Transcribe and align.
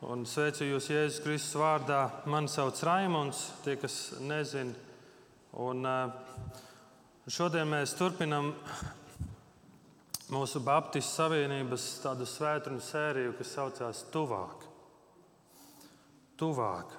Un 0.00 0.22
sveicu 0.24 0.64
jūs 0.64 0.86
Jēzus 0.88 1.20
Kristus 1.20 1.58
vārdā. 1.60 1.98
Mani 2.24 2.48
sauc 2.48 2.78
Raimons, 2.88 3.42
tie, 3.60 3.74
kas 3.76 4.14
nezina. 4.24 4.72
Un, 5.60 5.84
uh, 5.84 6.54
šodien 7.28 7.68
mēs 7.68 7.92
turpinām 7.98 8.48
mūsu 10.32 10.62
Baptistu 10.64 11.18
Savienības 11.18 11.84
tādu 12.00 12.24
svētdienu 12.24 12.80
sēriju, 12.80 13.34
kas 13.36 13.52
saucās 13.58 14.00
Tuvāk. 14.14 14.64
Tuvāk. 16.40 16.96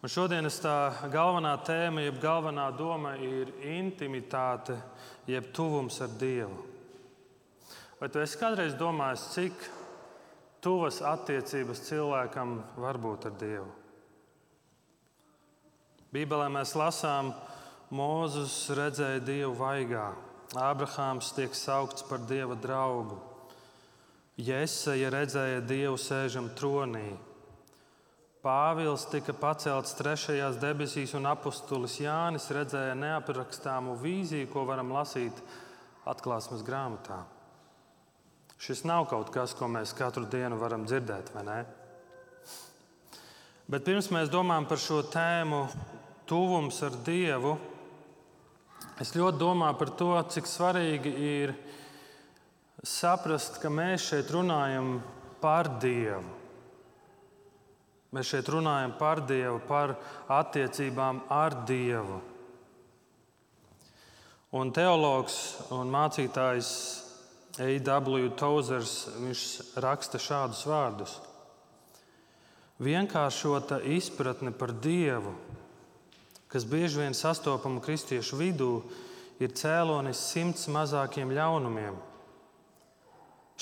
Un 0.00 0.14
šodienas 0.16 0.62
tā 0.64 0.78
galvenā 1.12 1.52
tēma, 1.66 2.06
jeb 2.06 2.22
galvenā 2.24 2.70
doma 2.72 3.18
ir 3.20 3.52
intimitāte, 3.68 4.78
jeb 5.28 5.52
tuvums 5.52 6.00
ar 6.00 6.16
Dievu. 6.16 6.56
Vai 8.00 8.08
tu 8.08 8.24
esi 8.24 8.40
kādreiz 8.40 8.80
domājis, 8.80 9.28
cik 9.36 9.70
tuvas 10.62 11.00
attiecības 11.02 11.82
cilvēkam 11.88 12.60
var 12.80 12.98
būt 13.02 13.26
ar 13.30 13.38
Dievu? 13.40 13.70
Bībelē 16.12 16.50
mēs 16.52 16.76
lasām, 16.76 17.32
Mūzus 17.92 18.70
redzēja 18.72 19.20
Dievu 19.24 19.52
vaigā, 19.58 20.12
Ābrahāms 20.56 21.32
tiek 21.36 21.52
saukts 21.56 22.04
par 22.08 22.22
Dieva 22.28 22.56
draugu, 22.56 23.18
Jēzeja 24.40 25.10
redzēja 25.12 25.60
Dievu 25.68 25.98
sēžam 26.00 26.48
tronī. 26.56 27.10
Pāvils 28.42 29.04
tika 29.12 29.34
pacelts 29.36 29.92
trešajās 29.98 30.56
debesīs, 30.60 31.12
un 31.14 31.28
apustulis 31.30 31.98
Jānis 32.00 32.48
redzēja 32.52 32.96
neaprakstāmu 32.98 33.98
vīziju, 34.00 34.48
ko 34.52 34.64
varam 34.68 34.90
lasīt 34.96 35.36
atklāsmes 36.08 36.64
grāmatā. 36.66 37.22
Šis 38.62 38.84
nav 38.86 39.08
kaut 39.10 39.32
kas, 39.34 39.56
ko 39.58 39.66
mēs 39.66 39.90
katru 39.98 40.22
dienu 40.30 40.54
varam 40.60 40.84
dzirdēt, 40.86 41.32
vai 41.34 41.42
ne? 41.48 41.56
Bet 43.66 43.82
pirms 43.82 44.06
mēs 44.14 44.30
domājam 44.30 44.68
par 44.70 44.78
šo 44.78 45.00
tēmu, 45.10 45.64
tuvums 46.30 46.78
ar 46.86 46.94
Dievu, 47.02 47.56
es 49.02 49.10
ļoti 49.18 49.40
domāju 49.40 49.80
par 49.80 49.92
to, 49.98 50.12
cik 50.36 50.46
svarīgi 50.46 51.14
ir 51.32 51.56
saprast, 52.86 53.58
ka 53.58 53.66
mēs 53.66 54.06
šeit 54.12 54.30
runājam 54.30 54.94
par 55.42 55.72
Dievu. 55.82 56.22
Mēs 58.14 58.30
šeit 58.30 58.46
runājam 58.52 58.94
par 58.94 59.26
Dievu, 59.26 59.58
par 59.66 59.96
attiecībām 60.30 61.24
ar 61.34 61.64
Dievu. 61.66 62.22
Un 64.54 64.70
teologs 64.70 65.38
un 65.74 65.90
mācītājs 65.90 67.01
A.W. 67.60 68.30
Tozers 68.38 69.10
raksta 69.76 70.16
šādus 70.16 70.62
vārdus: 70.64 71.18
Vienkāršota 72.80 73.82
izpratne 73.92 74.54
par 74.56 74.72
Dievu, 74.72 75.34
kas 76.48 76.64
bieži 76.64 77.02
vien 77.02 77.14
sastopama 77.14 77.82
kristiešu 77.84 78.40
vidū, 78.40 78.70
ir 79.42 79.52
cēlonis 79.52 80.22
simts 80.32 80.64
mazākiem 80.72 81.34
ļaunumiem. 81.34 81.98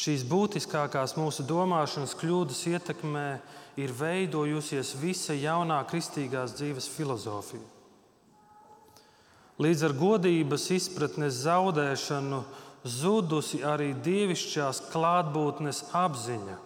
Šīs 0.01 0.23
būtiskākās 0.25 1.17
mūsu 1.19 1.45
domāšanas 1.45 2.15
kļūdas 2.17 2.63
ietekmē 2.71 3.27
ir 3.83 3.93
veidojusies 3.93 4.95
visa 5.03 5.35
jaunā 5.37 5.83
kristīgās 5.91 6.55
dzīves 6.57 6.89
filozofija. 6.95 7.67
Līdz 9.61 9.83
ar 9.85 9.93
godības 9.93 10.71
izpratnes 10.73 11.43
zaudēšanu 11.43 12.39
zudusi 12.85 13.61
arī 13.67 13.93
dievišķās 14.05 14.85
klātbūtnes 14.93 15.85
apziņa. 15.97 16.57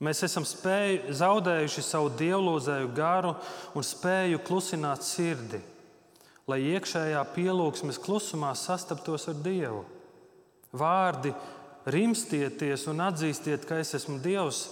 Mēs 0.00 0.22
esam 0.24 0.46
spēju, 0.48 1.12
zaudējuši 1.12 1.82
savu 1.84 2.08
dievlūzēju 2.16 2.88
garu 2.96 3.34
un 3.76 3.84
spēju 3.84 4.40
klusināt 4.46 5.04
sirdi, 5.04 5.60
lai 6.48 6.62
iekšējā 6.72 7.20
pielūgsmes 7.34 8.00
klusumā 8.00 8.54
sastaptos 8.56 9.28
ar 9.28 9.36
Dievu. 9.44 9.84
Vārdi 10.72 11.34
rimstieties 11.92 12.86
un 12.88 13.04
atzīstiet, 13.04 13.66
ka 13.68 13.76
es 13.82 13.92
esmu 13.98 14.16
Dievs, 14.24 14.64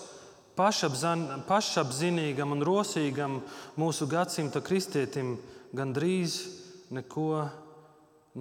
pašapzinīgam 0.58 2.56
un 2.56 2.64
rosīgam 2.66 3.38
mūsu 3.78 4.08
gadsimta 4.10 4.64
kristietim 4.64 5.36
gandrīz 5.76 6.40
neko 6.94 7.44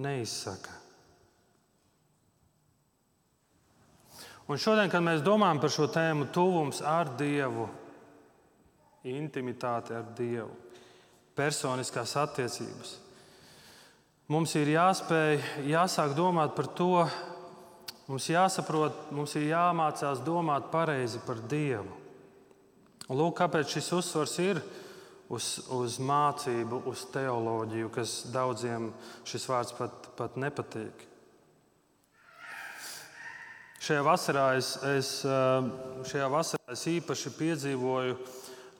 neizsaka. 0.00 0.77
Un 4.48 4.56
šodien, 4.56 4.88
kad 4.88 5.04
mēs 5.04 5.20
domājam 5.20 5.58
par 5.60 5.72
šo 5.72 5.86
tēmu, 5.92 6.30
tuvums 6.32 6.80
ar 6.80 7.10
Dievu, 7.20 7.66
intimitāte 9.04 9.92
ar 9.98 10.06
Dievu, 10.16 10.54
personiskās 11.36 12.14
attiecības, 12.16 12.94
mums 14.32 14.54
ir 14.56 14.72
jāspēj, 14.72 15.42
jāsāk 15.68 16.16
domāt 16.16 16.56
par 16.56 16.70
to, 16.80 17.04
mums 18.08 18.30
jāsaprot, 18.32 19.10
mums 19.12 19.36
ir 19.36 19.50
jāmācās 19.50 20.24
domāt 20.24 20.72
pareizi 20.72 21.20
par 21.26 21.44
Dievu. 21.44 21.92
Un 23.08 23.20
lūk, 23.20 23.36
kāpēc 23.42 23.76
šis 23.76 23.92
uzsvars 24.00 24.38
ir 24.44 24.62
uz, 25.28 25.58
uz 25.76 26.00
mācību, 26.00 26.82
uz 26.88 27.04
teoloģiju, 27.12 27.92
kas 27.92 28.22
daudziem 28.32 28.90
šis 29.28 29.46
vārds 29.48 29.76
pat, 29.76 30.08
pat 30.16 30.40
nepatīk. 30.40 31.04
Šajā 33.78 34.02
vasarā 34.02 34.56
es, 34.58 34.72
es, 34.82 35.08
eh, 35.22 35.66
šajā 36.10 36.26
vasarā 36.32 36.74
es 36.74 36.82
īpaši 36.90 37.30
piedzīvoju 37.38 38.16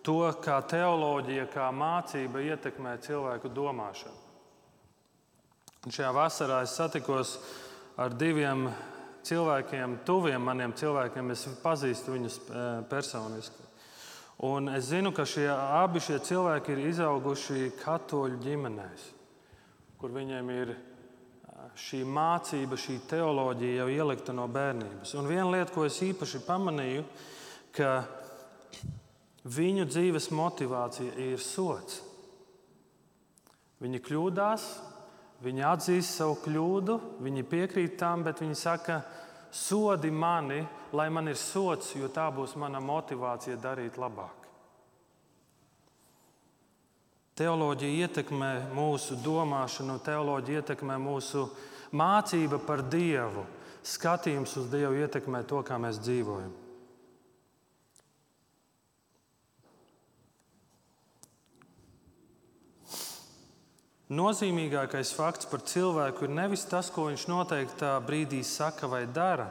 to, 0.03 0.25
kā 0.43 0.59
teoloģija, 0.67 1.45
kā 1.53 1.69
mācība 1.71 2.43
ietekmē 2.43 2.97
cilvēku 3.05 3.53
domāšanu. 3.55 4.19
Un 5.87 5.95
šajā 5.95 6.11
vasarā 6.17 6.63
es 6.67 6.75
satikos 6.75 7.37
ar 7.97 8.11
diviem 8.11 8.67
cilvēkiem, 9.23 10.01
tuviem 10.05 10.43
maniem 10.43 10.75
cilvēkiem. 10.75 11.31
Es 11.31 11.47
pazīstu 11.63 12.17
viņus 12.17 12.41
eh, 12.43 12.67
personiski. 12.91 13.69
Un 14.51 14.69
es 14.75 14.91
zinu, 14.91 15.15
ka 15.15 15.23
šie 15.27 15.47
abi 15.51 16.03
šie 16.03 16.19
cilvēki 16.19 16.75
ir 16.75 16.85
izauguši 16.91 17.73
katoļu 17.85 18.43
ģimenēs, 18.43 19.09
kur 19.99 20.11
viņiem 20.15 20.51
ir 20.55 20.77
šī 21.79 22.03
mācība, 22.07 22.79
šī 22.79 22.99
teoloģija 23.11 23.83
jau 23.83 23.89
ielikta 23.93 24.35
no 24.35 24.49
bērnības. 24.51 25.15
Un 25.19 25.29
viena 25.31 25.49
lieta, 25.53 25.73
ko 25.75 25.87
es 25.87 25.99
īpaši 26.03 26.43
pamanīju, 26.47 27.05
ka 27.77 27.93
viņu 29.49 29.87
dzīves 29.89 30.31
motivācija 30.35 31.15
ir 31.29 31.43
sots. 31.43 32.03
Viņi 33.79 34.01
kļūdās, 34.03 34.65
viņi 35.45 35.67
atzīst 35.69 36.19
savu 36.19 36.41
kļūdu, 36.43 36.99
viņi 37.23 37.47
piekrīt 37.47 37.95
tam, 38.01 38.25
bet 38.27 38.43
viņi 38.43 38.59
saka, 38.59 39.01
sodi 39.55 40.11
mani, 40.11 40.65
lai 40.93 41.07
man 41.15 41.31
ir 41.31 41.39
sots, 41.39 41.95
jo 41.95 42.11
tā 42.11 42.27
būs 42.35 42.57
mana 42.59 42.83
motivācija 42.83 43.57
darīt 43.63 44.01
labāk. 44.01 44.38
Teoloģija 47.39 48.09
ietekmē 48.09 48.53
mūsu 48.75 49.15
domāšanu, 49.23 50.01
teoloģija 50.03 50.65
ietekmē 50.65 50.97
mūsu 50.99 51.45
mācību 51.95 52.59
par 52.67 52.83
Dievu. 52.91 53.45
Skatījums 53.87 54.57
uz 54.59 54.67
Dievu 54.73 54.99
ietekmē 54.99 55.45
to, 55.47 55.61
kā 55.63 55.79
mēs 55.79 56.01
dzīvojam. 56.03 56.51
Nozīmīgākais 64.09 65.13
fakts 65.13 65.47
par 65.47 65.63
cilvēku 65.69 66.25
ir 66.25 66.33
nevis 66.33 66.65
tas, 66.67 66.89
ko 66.91 67.07
viņš 67.11 67.29
noteiktā 67.29 67.93
brīdī 68.03 68.41
saka 68.43 68.89
vai 68.89 69.03
dara, 69.05 69.51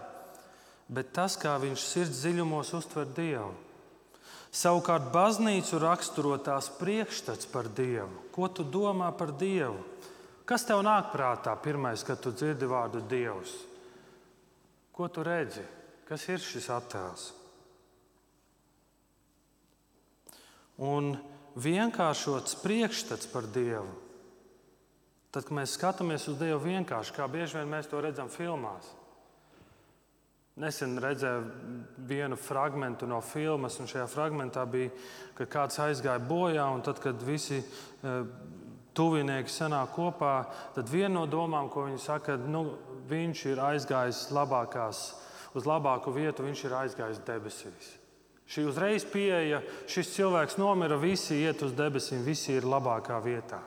bet 0.89 1.13
tas, 1.13 1.37
kā 1.37 1.53
viņš 1.61 1.87
sirds 1.87 2.23
dziļumos 2.25 2.73
uztver 2.81 3.07
Dievu. 3.15 3.53
Savukārt 4.53 5.09
baznīcu 5.13 5.79
raksturo 5.83 6.37
tās 6.39 6.69
priekšstats 6.79 7.49
par 7.51 7.67
Dievu. 7.67 8.29
Ko 8.31 8.47
tu 8.47 8.63
domā 8.63 9.11
par 9.17 9.33
Dievu? 9.35 9.81
Kas 10.47 10.63
tev 10.63 10.79
nāk 10.87 11.11
prātā 11.11 11.57
pirmais, 11.59 12.05
kad 12.07 12.21
tu 12.23 12.31
dzirdi 12.31 12.69
vārdu 12.69 13.01
Dievs? 13.03 13.51
Ko 14.95 15.09
tu 15.11 15.25
redzi? 15.27 15.65
Kas 16.07 16.23
ir 16.31 16.39
šis 16.39 16.69
attēls? 16.71 17.25
Un 20.87 21.17
vienkāršots 21.59 22.55
priekšstats 22.63 23.27
par 23.33 23.49
Dievu. 23.51 23.91
Tad, 25.33 25.43
kad 25.49 25.53
mēs 25.57 25.75
skatāmies 25.75 26.29
uz 26.31 26.37
Dievu 26.39 26.61
vienkārši, 26.63 27.13
kā 27.17 27.27
bieži 27.29 27.59
vien 27.59 27.69
mēs 27.73 27.89
to 27.91 27.99
redzam 28.01 28.29
filmās, 28.31 28.87
Nesen 30.57 30.97
redzēju 30.97 31.43
vienu 32.09 32.37
fragment 32.39 33.03
no 33.05 33.19
filmas, 33.21 33.77
un 33.77 33.89
šajā 33.89 34.07
fragmentā 34.09 34.63
bija, 34.65 34.89
ka 35.37 35.45
kāds 35.45 35.77
aizgāja 35.83 36.17
bojā, 36.23 36.65
un 36.73 36.81
tad, 36.85 36.97
kad 37.03 37.21
visi 37.21 37.59
e, 37.61 38.15
tuvinieki 38.97 39.53
sanāk 39.53 39.93
kopā, 39.93 40.33
tad 40.73 40.89
viena 40.89 41.19
no 41.19 41.27
domām, 41.29 41.69
ko 41.69 41.85
viņi 41.85 42.01
saka, 42.01 42.39
nu, 42.41 42.65
viņš 43.09 43.45
ir 43.51 43.61
aizgājis 43.67 44.25
labākās, 44.33 45.05
uz 45.53 45.69
labāku 45.69 46.15
vietu, 46.15 46.47
viņš 46.47 46.65
ir 46.65 46.77
aizgājis 46.81 47.23
debesīs. 47.27 47.93
Šī 48.47 48.63
uzreiz 48.69 49.03
pieeja, 49.05 49.59
šis 49.91 50.13
cilvēks 50.15 50.57
nomira, 50.57 50.97
visi 50.97 51.41
iet 51.43 51.61
uz 51.67 51.73
debesīm, 51.75 52.23
visi 52.25 52.55
ir 52.55 52.65
labākā 52.65 53.19
vietā. 53.21 53.59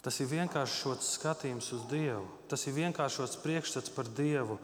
Tas 0.00 0.20
ir 0.22 0.30
vienkāršots 0.30 1.16
skatījums 1.18 1.72
uz 1.74 1.82
Dievu. 1.90 2.22
Tas 2.48 2.62
ir 2.70 2.76
vienkāršots 2.78 3.40
priekšstats 3.42 3.90
par 3.92 4.06
Dievu, 4.16 4.56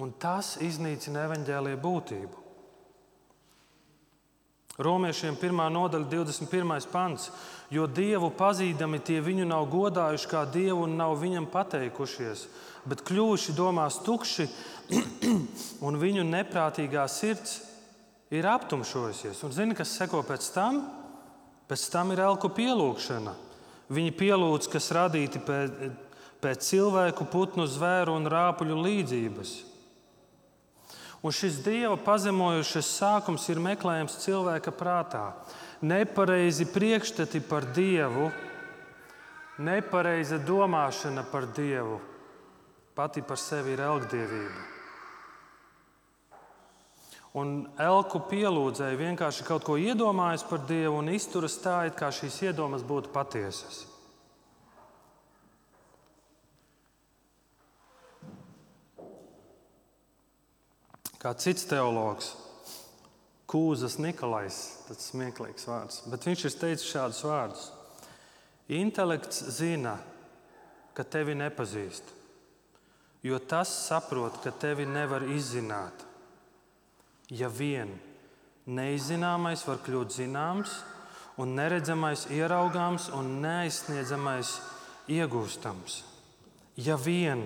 un 0.00 0.14
tas 0.18 0.56
iznīcina 0.62 1.26
evaņģēlīja 1.28 1.80
būtību. 1.82 2.44
Romiešiem 4.74 5.36
1. 5.38 5.60
nodaļa, 5.70 6.08
21. 6.10 6.88
pants. 6.90 7.28
Jo 7.70 7.86
Dievu 7.86 8.32
pazīdami 8.34 8.98
tie 9.06 9.20
viņu 9.22 9.46
nav 9.46 9.68
godājuši 9.70 10.30
kā 10.30 10.42
Dievu 10.50 10.88
un 10.88 10.96
nav 10.98 11.14
viņam 11.20 11.46
pateikušies, 11.50 12.48
bet 12.90 13.04
kļuvuši 13.06 13.54
domās 13.54 14.00
tukši, 14.02 14.48
un 15.86 15.98
viņu 16.00 16.26
neprātīgā 16.26 17.06
sirds 17.08 17.60
ir 18.34 18.48
aptumšojusies. 18.50 19.44
Un 19.46 19.54
zini, 19.54 19.76
kas 19.78 19.94
seko 19.94 20.24
pēc 20.26 20.50
tam? 20.54 20.82
Pēc 21.70 21.86
tam 21.94 22.10
ir 22.12 22.24
elku 22.26 22.50
pielūgšana. 22.52 23.32
Viņi 23.94 24.16
pielūdz, 24.18 24.68
kas 24.72 24.90
radīti 24.96 25.38
pēc, 25.44 25.78
pēc 26.42 26.66
cilvēku, 26.66 27.28
putnu, 27.30 27.68
zvēru 27.70 28.18
un 28.18 28.26
rāpuļu 28.32 28.80
līdzības. 28.88 29.54
Un 31.24 31.32
šis 31.32 31.62
dieva 31.64 31.96
pazemojušais 32.04 32.88
sākums 33.00 33.46
ir 33.48 33.62
meklējams 33.64 34.18
cilvēka 34.26 34.74
prātā. 34.76 35.30
Nepareizi 35.80 36.66
priekšstati 36.68 37.40
par 37.48 37.64
dievu, 37.72 38.28
nepareiza 39.64 40.36
domāšana 40.44 41.24
par 41.32 41.48
dievu 41.56 42.00
pati 42.94 43.22
par 43.26 43.38
sevi 43.38 43.74
ir 43.74 43.82
elgdievība. 43.82 44.70
Un 47.34 47.64
elku 47.82 48.20
pielūdzēji 48.30 49.00
vienkārši 49.00 49.46
kaut 49.48 49.64
ko 49.66 49.74
iedomājas 49.80 50.44
par 50.46 50.62
Dievu 50.68 51.00
un 51.00 51.10
izturas 51.10 51.56
tā, 51.58 51.80
it 51.88 51.98
kā 51.98 52.12
šīs 52.14 52.36
iedomas 52.46 52.86
būtu 52.86 53.10
patiesas. 53.10 53.80
Kā 61.24 61.32
cits 61.40 61.64
teologs, 61.64 62.34
Kūzas 63.48 63.96
Nikolais, 64.02 64.56
tas 64.84 65.08
smieklīgs 65.08 65.64
vārds, 65.68 66.02
bet 66.12 66.26
viņš 66.28 66.42
ir 66.44 66.56
teicis 66.60 66.90
šādus 66.90 67.22
vārdus. 67.24 67.68
Intelekts 68.68 69.40
zina, 69.56 69.94
ka 70.92 71.04
tevi 71.04 71.36
nepazīst, 71.38 72.10
jo 73.24 73.38
tas 73.40 73.72
saprot, 73.86 74.42
ka 74.44 74.52
tevi 74.52 74.84
nevar 74.88 75.24
izzināt 75.32 76.04
ja 77.32 77.48
vien 77.48 77.92
neizzināmais 78.66 79.64
var 79.66 79.80
kļūt 79.84 80.16
zināms, 80.18 80.72
un 81.40 81.54
neredzamais 81.56 82.28
ieraugāms 82.32 83.08
un 83.16 83.40
neaizsniedzamais 83.42 84.54
iegūstams. 85.10 86.02
Ja 86.76 86.96
vien 87.00 87.42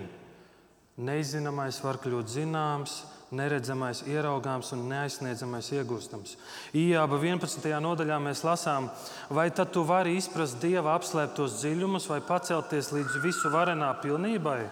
neizzināmais 0.99 1.81
var 1.85 1.99
kļūt 2.03 2.35
zināms, 2.35 3.01
neredzamais, 3.35 4.01
ieraugāms 4.09 4.71
un 4.73 4.87
neaizsniedzamais 4.89 5.69
iegūstams. 5.77 6.37
Ijāba 6.77 7.19
11. 7.21 7.69
nodaļā 7.85 8.17
mēs 8.25 8.45
lasām, 8.47 8.89
vai 9.29 9.51
tad 9.53 9.73
tu 9.75 9.85
vari 9.85 10.17
izprast 10.17 10.61
dieva 10.63 10.95
apslēptos 10.97 11.59
dziļumus 11.61 12.09
vai 12.09 12.23
pacelties 12.25 12.91
līdz 12.95 13.21
visu 13.25 13.53
varenā 13.53 13.91
pilnībai? 14.01 14.63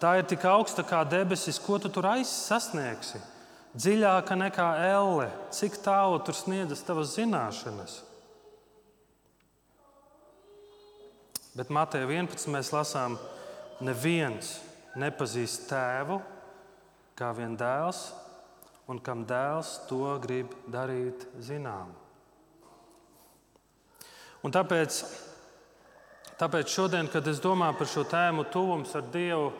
Tā 0.00 0.16
ir 0.20 0.26
tik 0.28 0.44
augsta 0.48 0.84
kā 0.86 1.04
debesis, 1.08 1.60
ko 1.60 1.78
tu 1.78 1.92
tur 1.92 2.08
aizsasniegsi 2.14 3.20
dziļāka 3.74 4.36
nekā 4.38 4.66
elle, 4.86 5.28
cik 5.52 5.80
tālu 5.82 6.20
tur 6.24 6.36
sniedzas 6.38 6.84
tavas 6.86 7.14
zināšanas. 7.18 8.00
Bet 11.54 11.70
Mateja 11.70 12.06
11. 12.08 12.48
mēs 12.50 12.72
lasām, 12.74 13.18
neviens 13.84 14.56
nepazīst 14.98 15.68
tēvu 15.70 16.20
kā 17.18 17.30
vien 17.36 17.54
dēls, 17.58 18.08
un 18.90 19.00
kam 19.00 19.24
dēls 19.28 19.76
to 19.88 20.16
grib 20.22 20.54
darīt 20.70 21.26
zinām. 21.42 21.92
Un 24.44 24.52
tāpēc, 24.52 24.98
tāpēc 26.40 26.72
šodien, 26.72 27.08
kad 27.08 27.24
es 27.30 27.40
domāju 27.40 27.78
par 27.78 27.88
šo 27.88 28.04
tēmu, 28.10 28.44
tuvums 28.52 28.92
ar 28.98 29.06
Dievu, 29.14 29.52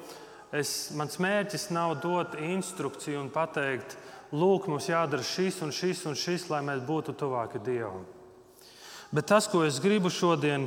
es, 0.53 0.91
mans 0.99 1.17
mērķis 1.23 1.71
nav 1.73 1.97
dot 2.03 2.35
instrukciju 2.37 3.23
un 3.23 3.31
pateikt, 3.33 3.97
lūk, 4.35 4.69
mums 4.69 4.91
jādara 4.91 5.25
šis 5.25 5.63
un 5.65 5.73
šis 5.73 6.05
un 6.11 6.19
šis, 6.19 6.51
lai 6.53 6.61
mēs 6.67 6.85
būtu 6.85 7.15
tuvāki 7.17 7.63
Dievam. 7.65 8.05
Bet 9.15 9.31
tas, 9.31 9.47
ko 9.49 9.63
es 9.65 9.79
gribu 9.81 10.11
šodien 10.11 10.67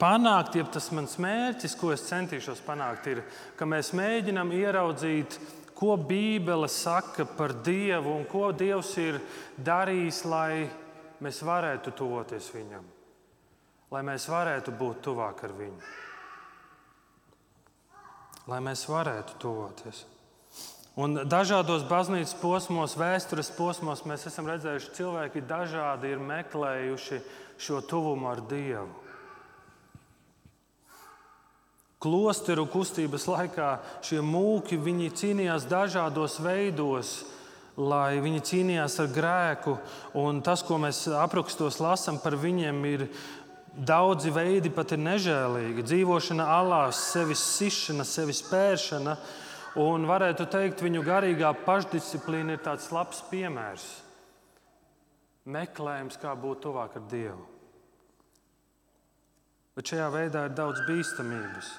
panākt, 0.00 0.56
jeb 0.56 0.70
tas 0.72 0.88
mans 0.96 1.18
mērķis, 1.20 1.76
ko 1.78 1.92
es 1.92 2.06
centīšos 2.08 2.62
panākt, 2.64 3.06
ir, 3.12 3.22
ka 3.58 3.68
mēs 3.68 3.92
mēģinām 3.98 4.54
ieraudzīt, 4.56 5.36
ko 5.78 5.94
Bībele 5.96 6.68
saka 6.68 7.26
par 7.38 7.54
Dievu 7.62 8.16
un 8.16 8.26
ko 8.26 8.50
Dievs 8.52 8.96
ir 8.98 9.20
darījis, 9.62 10.24
lai 10.26 10.66
mēs 11.22 11.40
varētu 11.46 11.94
tuvoties 11.94 12.50
Viņam, 12.54 12.84
lai 13.94 14.04
mēs 14.10 14.28
varētu 14.30 14.74
būt 14.78 15.02
tuvāk 15.06 15.46
ar 15.46 15.56
Viņu 15.62 15.96
lai 18.48 18.60
mēs 18.64 18.86
varētu 18.88 19.36
tuvoties. 19.42 20.04
Un 20.98 21.20
dažādos 21.30 21.84
baznīcas 21.86 22.34
posmos, 22.40 22.96
vēstures 22.98 23.52
posmos 23.54 24.02
mēs 24.08 24.26
esam 24.30 24.48
redzējuši, 24.50 24.88
ka 24.88 24.98
cilvēki 24.98 25.44
dažādi 25.46 26.14
ir 26.14 26.24
meklējuši 26.24 27.20
šo 27.62 27.82
tuvumu 27.86 28.32
ar 28.32 28.42
Dievu. 28.50 28.88
Klosteru 31.98 32.68
kustības 32.70 33.26
laikā 33.26 33.72
šie 34.06 34.20
mūki 34.22 34.78
cīnījās 34.78 35.66
dažādos 35.66 36.38
veidos, 36.38 37.24
lai 37.76 38.20
viņi 38.22 38.44
cīnījās 38.46 39.00
ar 39.02 39.08
grēku. 39.10 39.78
Un 40.14 40.42
tas, 40.42 40.62
ko 40.62 40.78
mēs 40.78 41.08
aprakstos 41.10 41.80
lasām 41.82 42.20
par 42.22 42.38
viņiem, 42.38 42.84
ir 42.86 43.08
Daudzi 43.78 44.32
veidi 44.34 44.72
pat 44.74 44.90
ir 44.96 44.98
nežēlīgi. 44.98 45.84
Dzīvošana 45.86 46.46
alās, 46.50 46.98
sevis 47.12 47.44
sišana, 47.54 48.02
sevis 48.02 48.40
pēršana, 48.48 49.14
un 49.78 50.06
varētu 50.08 50.48
teikt, 50.50 50.82
viņu 50.82 51.04
garīgā 51.06 51.52
pašdisciplīna 51.62 52.56
ir 52.56 52.64
tāds 52.64 52.88
labs 52.90 53.22
piemērs. 53.30 53.86
Meklējums, 55.46 56.18
kā 56.18 56.34
būt 56.34 56.64
tuvāk 56.66 56.98
ar 56.98 57.06
Dievu. 57.12 57.46
Bet 59.78 59.92
šajā 59.92 60.08
veidā 60.10 60.48
ir 60.48 60.58
daudz 60.58 60.82
bīstamības. 60.88 61.70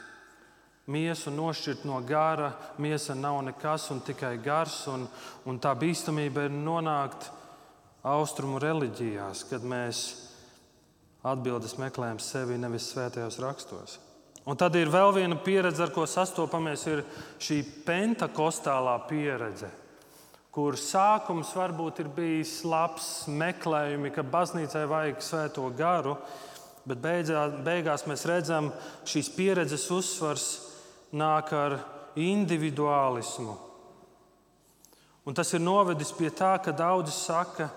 Miesu 0.89 1.29
nošķirt 1.29 1.83
no 1.85 1.99
gara, 2.01 2.53
miesa 2.81 3.13
nav 3.13 3.43
nekas 3.45 3.91
un 3.93 3.99
tikai 4.01 4.39
gars, 4.41 4.81
un, 4.89 5.05
un 5.45 5.59
tā 5.61 5.75
bīstamība 5.77 6.47
ir 6.47 6.55
nonākt 6.55 7.29
austrumu 8.09 8.57
reliģijās, 8.63 9.43
kad 9.51 9.65
mēs 9.65 10.03
atbildes 11.29 11.75
meklējam 11.77 12.21
sevi 12.23 12.57
nevis 12.57 12.87
svētajos 12.93 13.37
rakstos. 13.43 13.99
Un 14.49 14.57
tad 14.57 14.73
ir 14.79 14.89
vēl 14.89 15.11
viena 15.13 15.35
pieredze, 15.37 15.83
ar 15.83 15.91
ko 15.93 16.07
sastopamies, 16.09 16.85
ir 16.89 17.03
šī 17.43 17.59
pentakostālā 17.85 18.95
pieredze, 19.09 19.69
kur 20.49 20.79
sākums 20.79 21.51
varbūt 21.53 22.01
ir 22.01 22.09
bijis 22.15 22.63
labs, 22.65 23.27
meklējumi, 23.29 24.09
ka 24.15 24.25
baznīcai 24.25 24.87
vajag 24.89 25.21
svēto 25.21 25.67
garu, 25.77 26.15
bet 26.89 27.03
beidzā, 27.03 27.43
beigās 27.61 28.07
mēs 28.09 28.25
redzam, 28.25 28.71
šīs 29.05 29.29
pieredzes 29.35 29.85
uzsvars 29.93 30.47
nāk 31.15 31.53
ar 31.55 31.79
individuālismu. 32.19 33.55
Un 35.25 35.35
tas 35.37 35.51
ir 35.53 35.61
novedis 35.61 36.11
pie 36.17 36.31
tā, 36.33 36.55
ka 36.63 36.73
daudzi 36.73 37.13
saka, 37.13 37.69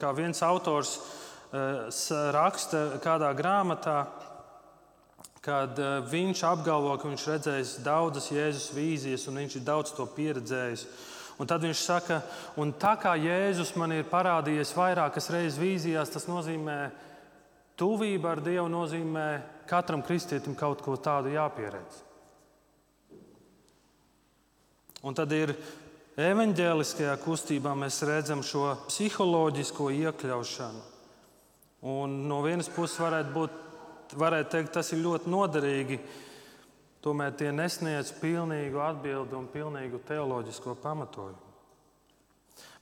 kā 0.00 0.10
viens 0.16 0.42
autors 0.42 0.96
raksta 2.34 2.98
kādā 3.02 3.30
grāmatā, 3.38 4.06
kad 5.46 5.78
viņš 6.10 6.42
apgalvo, 6.48 6.96
ka 6.98 7.06
viņš 7.06 7.26
redzējis 7.30 7.74
daudzas 7.86 8.32
Jēzus 8.34 8.72
vīzijas 8.74 9.28
un 9.30 9.38
viņš 9.44 9.60
ir 9.60 9.66
daudz 9.68 9.92
to 9.94 10.06
pieredzējis. 10.16 10.86
Un 11.38 11.46
tad 11.46 11.62
viņš 11.62 11.82
saka, 11.84 12.22
un 12.58 12.72
tā 12.80 12.94
kā 12.98 13.12
Jēzus 13.20 13.74
man 13.76 13.92
ir 13.92 14.08
parādījies 14.10 14.72
vairākas 14.74 15.28
reizes 15.30 15.60
vīzijās, 15.60 16.10
tas 16.10 16.26
nozīmē, 16.26 16.78
tuvība 17.76 18.32
ar 18.32 18.42
Dievu 18.42 18.66
nozīmē 18.72 19.28
katram 19.68 20.02
kristietim 20.02 20.56
kaut 20.58 20.82
ko 20.82 20.96
tādu 20.96 21.36
jāpieredz. 21.36 22.05
Un 25.04 25.16
tad 25.16 25.32
ir 25.36 25.52
evanģēliskajā 26.16 27.16
kustībā 27.20 27.74
mēs 27.76 28.00
redzam 28.08 28.44
šo 28.46 28.70
psiholoģisko 28.86 29.90
iekļaušanu. 29.98 30.84
Un 31.86 32.22
no 32.30 32.40
vienas 32.46 32.70
puses 32.72 32.96
varētu, 32.98 33.32
būt, 33.34 34.14
varētu 34.16 34.54
teikt, 34.54 34.72
tas 34.78 34.92
ir 34.94 35.02
ļoti 35.04 35.30
noderīgi. 35.30 35.98
Tomēr 37.04 37.36
tie 37.38 37.52
nesniedz 37.54 38.14
pilnīgu 38.18 38.80
atbildi 38.82 39.36
un 39.38 39.50
pilnīgu 39.52 40.00
teoloģisko 40.08 40.74
pamatojumu. 40.82 41.44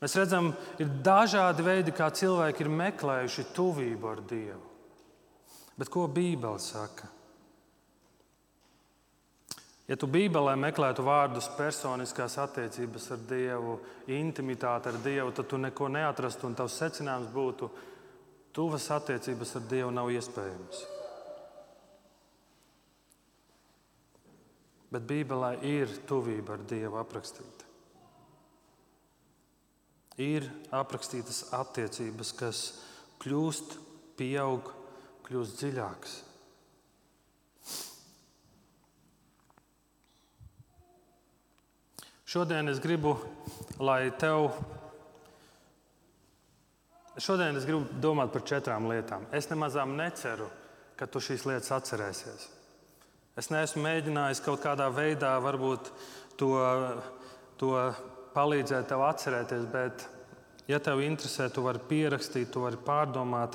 Mēs 0.00 0.14
redzam, 0.18 0.52
ir 0.78 0.90
dažādi 1.04 1.64
veidi, 1.66 1.92
kā 1.97 2.11
cilvēki 2.14 2.64
ir 2.64 2.71
meklējuši 2.71 3.47
tuvību 3.56 4.09
ar 4.11 4.23
Dievu. 4.30 4.62
Bet 5.80 5.90
ko 5.90 6.06
Bībele 6.06 6.61
saka? 6.62 7.09
Ja 9.85 9.99
tu 10.00 10.09
Bībelē 10.09 10.55
meklētu 10.57 11.05
vārdus 11.05 11.50
personiskās 11.59 12.38
attiecības 12.41 13.11
ar 13.12 13.25
Dievu, 13.29 13.75
intimitāte 14.17 14.88
ar 14.88 14.97
Dievu, 15.05 15.35
tad 15.37 15.50
tu 15.50 15.59
neko 15.61 15.91
neatrastu 15.93 16.49
un 16.49 16.57
tavs 16.57 16.79
secinājums 16.81 17.29
būtu, 17.35 17.69
tuvas 18.57 18.88
attiecības 18.97 19.53
ar 19.61 19.67
Dievu 19.69 19.91
nav 19.93 20.09
iespējamas. 20.14 20.81
Bet 24.95 25.05
Bībelē 25.11 25.53
ir 25.69 25.93
tuvība 26.09 26.57
ar 26.57 26.64
Dievu 26.71 27.00
aprakstīta. 27.03 27.69
Ir 30.23 30.47
aprakstītas 30.73 31.49
attiecības, 31.59 32.31
kas 32.38 32.61
kļūst, 33.21 33.81
pieaug, 34.17 34.71
kļūst 35.26 35.59
dziļākas. 35.61 36.23
Šodien 42.35 42.67
es 42.67 42.81
gribu, 42.83 43.12
lai 43.79 44.09
tev. 44.19 44.49
Šodien 47.14 47.55
es 47.55 47.62
gribu 47.62 47.85
domāt 48.03 48.33
par 48.35 48.43
četrām 48.43 48.88
lietām. 48.91 49.29
Es 49.31 49.47
nemazām 49.53 49.93
neceru, 49.95 50.49
ka 50.99 51.07
tu 51.07 51.23
šīs 51.23 51.45
lietas 51.47 51.71
atcerēsies. 51.76 52.49
Es 53.38 53.50
neesmu 53.55 53.85
mēģinājis 53.85 54.43
kaut 54.43 54.64
kādā 54.64 54.88
veidā, 54.91 55.37
varbūt 55.45 55.93
to, 56.41 56.50
to 57.62 57.71
palīdzēt 58.35 58.91
tev 58.91 59.07
atcerēties, 59.12 59.71
bet, 59.71 60.09
ja 60.67 60.83
tev 60.83 61.05
interesē, 61.07 61.47
tu 61.55 61.62
vari 61.69 61.85
pierakstīt, 61.87 62.50
tu 62.50 62.67
vari 62.67 62.83
pārdomāt. 62.83 63.55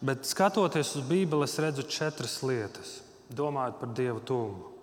Bet 0.00 0.24
skatoties 0.24 0.96
uz 0.96 1.04
Bībeli, 1.12 1.44
es 1.44 1.60
redzu 1.60 1.84
četras 1.84 2.40
lietas, 2.40 3.02
domājot 3.28 3.80
par 3.84 3.96
Dievu 4.00 4.24
tūmu. 4.32 4.77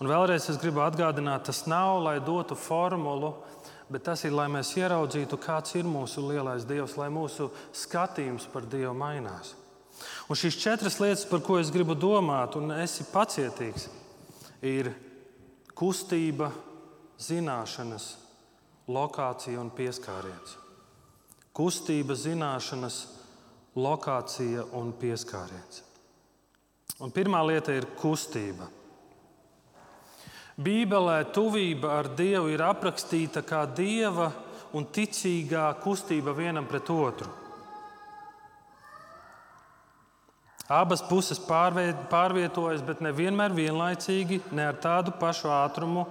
Un 0.00 0.10
vēlreiz 0.10 0.48
es 0.50 0.58
gribu 0.60 0.82
atgādināt, 0.84 1.46
tas 1.46 1.64
nav, 1.70 2.00
lai 2.02 2.18
dotu 2.24 2.56
formulu, 2.58 3.34
bet 3.92 4.06
tas 4.08 4.24
ir, 4.24 4.34
lai 4.34 4.48
mēs 4.50 4.72
ieraudzītu, 4.78 5.38
kāds 5.40 5.76
ir 5.78 5.88
mūsu 5.88 6.24
lielais 6.24 6.66
Dievs, 6.68 6.96
lai 6.98 7.10
mūsu 7.12 7.50
skatījums 7.76 8.48
par 8.52 8.66
Dievu 8.66 8.94
mainās. 8.96 9.54
Un 10.30 10.38
šīs 10.38 10.58
četras 10.58 10.98
lietas, 11.02 11.26
par 11.28 11.42
ko 11.44 11.58
es 11.60 11.70
gribu 11.70 11.94
domāt, 11.94 12.56
un 12.58 12.72
esi 12.74 13.04
pacietīgs, 13.12 13.88
ir 14.64 14.90
kustība, 15.78 16.50
zināšanas, 17.22 18.08
lokācija 18.90 19.60
un 19.62 19.70
pieskāriens. 19.74 20.58
Kustība, 21.52 22.16
zināšanas, 22.16 23.02
lokācija 23.76 24.66
un 24.78 24.92
pieskāriens. 24.98 25.82
Un 27.02 27.12
pirmā 27.12 27.42
lieta 27.46 27.74
ir 27.76 27.88
kustība. 27.98 28.68
Bībelē 30.60 31.22
tuvība 31.32 31.94
ar 32.00 32.10
Dievu 32.16 32.50
ir 32.52 32.60
aprakstīta 32.60 33.40
kā 33.46 33.64
dieva 33.72 34.28
un 34.76 34.84
ticīgā 34.84 35.70
kustība 35.80 36.34
vienam 36.36 36.66
pret 36.68 36.90
otru. 36.92 37.30
Abas 40.72 41.02
puses 41.04 41.40
pārvietojas, 41.42 42.84
bet 42.86 43.02
nevienmēr 43.04 43.52
vienlaicīgi, 43.52 44.40
ne 44.56 44.68
ar 44.70 44.78
tādu 44.80 45.12
pašu 45.20 45.50
ātrumu 45.52 46.06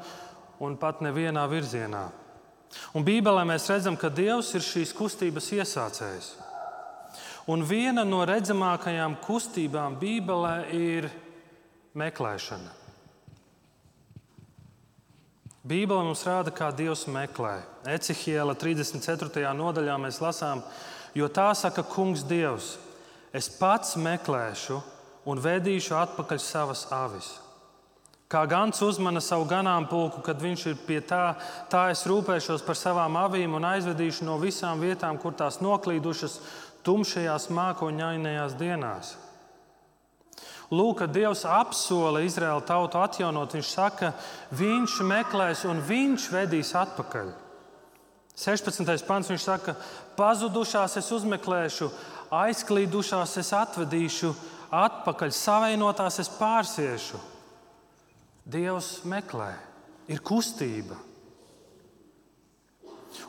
un 0.61 0.75
pat 0.77 1.01
nevienā 1.01 1.47
virzienā. 1.49 2.03
Un 2.95 3.05
Bībelē 3.05 3.45
mēs 3.47 3.69
redzam, 3.71 3.97
ka 3.97 4.11
Dievs 4.13 4.53
ir 4.57 4.65
šīs 4.65 4.93
kustības 4.95 5.49
iesācējs. 5.57 6.35
Un 7.51 7.65
viena 7.67 8.05
no 8.07 8.21
redzamākajām 8.27 9.17
kustībām 9.25 9.97
Bībelē 10.01 10.55
ir 10.77 11.09
meklēšana. 11.97 12.80
Bībele 15.61 16.01
mums 16.07 16.23
rāda, 16.25 16.49
kā 16.49 16.71
Dievs 16.73 17.03
meklē. 17.05 17.59
Ecihiela 17.85 18.55
34. 18.57 19.43
nodaļā 19.53 19.97
mēs 20.01 20.17
lasām, 20.17 20.63
jo 21.13 21.27
tā 21.29 21.51
saka 21.53 21.83
Kungs 21.85 22.23
Dievs: 22.25 22.79
Es 23.29 23.45
pats 23.59 23.93
meklēšu 23.93 24.79
un 25.29 25.37
vedīšu 25.37 25.93
atpakaļ 25.99 26.41
savas 26.41 26.87
avis. 26.89 27.29
Kā 28.31 28.41
gans 28.49 28.81
uzmana 28.81 29.21
savu 29.21 29.45
ganāmpulku, 29.45 30.23
kad 30.25 30.41
viņš 30.41 30.65
ir 30.71 30.81
pie 30.87 30.97
tā, 31.05 31.35
tā 31.69 31.89
es 31.91 32.07
rūpēšos 32.09 32.63
par 32.65 32.79
savām 32.79 33.19
avīm 33.19 33.53
un 33.53 33.67
aizvedīšu 33.67 34.25
no 34.25 34.39
visām 34.41 34.81
vietām, 34.81 35.19
kur 35.21 35.35
tās 35.37 35.59
noklīdušas 35.61 36.39
tumšajās 36.87 37.51
mākoņainajās 37.53 38.57
dienās. 38.57 39.13
Lūk, 40.71 41.01
kad 41.01 41.11
Dievs 41.11 41.43
apsola 41.43 42.21
Izraēlu 42.23 42.63
tautu 42.63 43.01
atjaunot, 43.01 43.57
viņš 43.57 43.71
saka, 43.75 44.13
viņš 44.55 45.01
meklēs 45.03 45.65
un 45.67 45.81
viņš 45.83 46.29
vedīs 46.31 46.71
atpakaļ. 46.79 47.33
16. 48.39 49.03
pants 49.03 49.27
viņš 49.27 49.43
saka, 49.43 49.75
pazudušās 50.15 50.95
es 51.01 51.11
uzmeklēšu, 51.11 51.91
aizklīdušās 52.31 53.35
es 53.43 53.51
atvedīšu, 53.53 54.31
atpakaļ 54.71 55.35
savainotās 55.35 56.21
es 56.23 56.31
pārsiešu. 56.39 57.19
Dievs 58.47 59.01
meklē, 59.05 59.51
ir 60.07 60.23
kustība. 60.23 60.95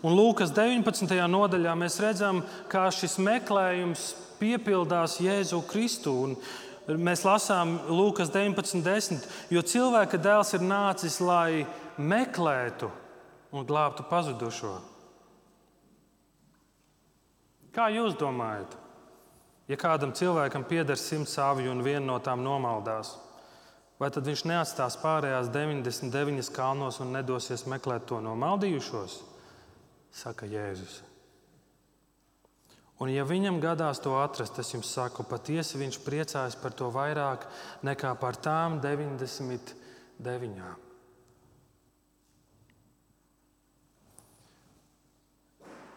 Un 0.06 0.14
Lūkas 0.14 0.54
19. 0.54 1.10
nodaļā 1.30 1.74
mēs 1.78 1.98
redzam, 2.02 2.40
kā 2.70 2.86
šis 2.94 3.18
meklējums 3.22 4.12
piepildās 4.38 5.18
Jēzu 5.22 5.60
Kristu. 5.66 6.14
Un 6.24 6.36
Mēs 6.90 7.22
lasām 7.22 7.76
Lūkas 7.86 8.32
19.10. 8.34 9.26
Jo 9.54 9.62
cilvēka 9.62 10.18
dēls 10.18 10.50
ir 10.56 10.64
nācis, 10.66 11.20
lai 11.22 11.62
meklētu 11.98 12.88
un 13.54 13.66
glābtu 13.68 14.06
pazudušo. 14.10 14.72
Kā 17.72 17.86
jūs 17.88 18.16
domājat, 18.20 18.74
ja 19.70 19.78
kādam 19.80 20.10
cilvēkam 20.16 20.66
pieder 20.68 20.98
simts 20.98 21.38
sāvju 21.38 21.70
un 21.72 21.84
viena 21.86 22.04
no 22.04 22.18
tām 22.20 22.42
nomaldās, 22.44 23.14
vai 24.02 24.10
tad 24.12 24.26
viņš 24.28 24.42
neatstās 24.50 24.98
pārējās 25.00 25.52
99 25.54 26.50
kalnos 26.52 26.98
un 27.00 27.14
nedosies 27.14 27.64
meklēt 27.70 28.10
to 28.10 28.20
nomaldījušos? 28.24 29.22
Saka 30.12 30.50
Jēzus. 30.50 31.11
Un, 33.00 33.10
ja 33.10 33.24
viņam 33.26 33.60
gadās 33.62 33.98
to 34.02 34.12
atrast, 34.20 34.58
es 34.62 34.74
jums 34.74 34.92
saku, 34.94 35.24
patiesi 35.26 35.80
viņš 35.80 35.98
priecājas 36.04 36.56
par 36.60 36.74
to 36.76 36.90
vairāk 36.92 37.46
nekā 37.86 38.12
par 38.20 38.36
tām 38.36 38.80
99. 38.84 39.72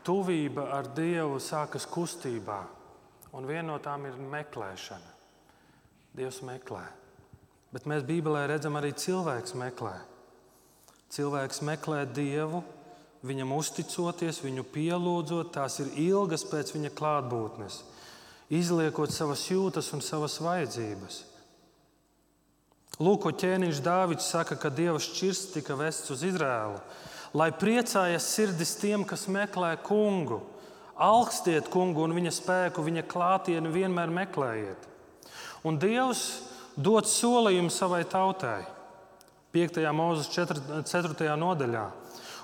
Tuvība 0.06 0.70
ar 0.70 0.88
Dievu 0.94 1.40
sākas 1.42 1.86
kustībā, 1.90 2.60
un 3.34 3.48
viena 3.50 3.72
no 3.72 3.78
tām 3.82 4.06
ir 4.06 4.18
meklēšana. 4.22 5.12
Dievs 6.16 6.40
meklē. 6.48 6.86
Bet 7.74 7.88
mēs 7.90 8.06
Bībelē 8.08 8.46
redzam, 8.48 8.78
arī 8.80 8.94
cilvēks 8.96 9.56
meklē. 9.60 9.98
Cilvēks 11.12 11.60
meklē 11.66 12.06
Dievu, 12.08 12.62
viņam 13.26 13.54
uzticoties, 13.58 14.44
viņu 14.44 14.66
pielūdzot, 14.74 15.54
tās 15.56 15.80
ir 15.82 15.92
ilgas 16.08 16.46
pēc 16.48 16.74
viņa 16.76 16.92
klātbūtnes, 16.98 17.80
izliekot 18.54 19.14
savas 19.14 19.48
jūtas 19.50 19.92
un 19.96 20.04
savas 20.06 20.38
vajadzības. 20.44 21.24
Lūk, 23.02 23.26
ko 23.26 23.32
ķēniņš 23.36 23.82
Dāvids 23.84 24.28
saka, 24.32 24.56
ka 24.56 24.72
Dieva 24.72 25.02
šķirsts 25.04 25.56
tika 25.58 25.76
vests 25.76 26.14
uz 26.14 26.22
Izrēlu, 26.24 26.78
lai 27.36 27.50
priecājas 27.52 28.30
sirdis 28.32 28.78
tiem, 28.80 29.04
kas 29.04 29.28
meklē 29.28 29.74
kungu. 29.84 30.40
Alkstiet 30.96 31.68
kungu 31.68 32.06
un 32.06 32.14
viņa 32.16 32.32
spēku, 32.32 32.86
viņa 32.86 33.04
klātieni 33.12 33.74
vienmēr 33.74 34.14
meklējiet. 34.16 34.88
Un 35.68 35.76
Dievs 35.82 36.24
dod 36.78 37.10
solījumu 37.10 37.74
savai 37.74 38.06
tautai. 38.08 38.62
5. 39.56 39.82
mūzes 39.96 40.32
4. 40.32 41.36
nodaļā. 41.40 41.86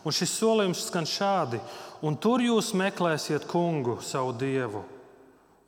Un 0.01 0.15
šis 0.15 0.33
solījums 0.39 0.85
skan 0.87 1.05
šādi: 1.05 1.59
Un 2.01 2.17
tur 2.17 2.41
jūs 2.41 2.71
meklēsiet 2.77 3.45
kungu, 3.49 3.99
savu 4.01 4.33
dievu, 4.33 4.81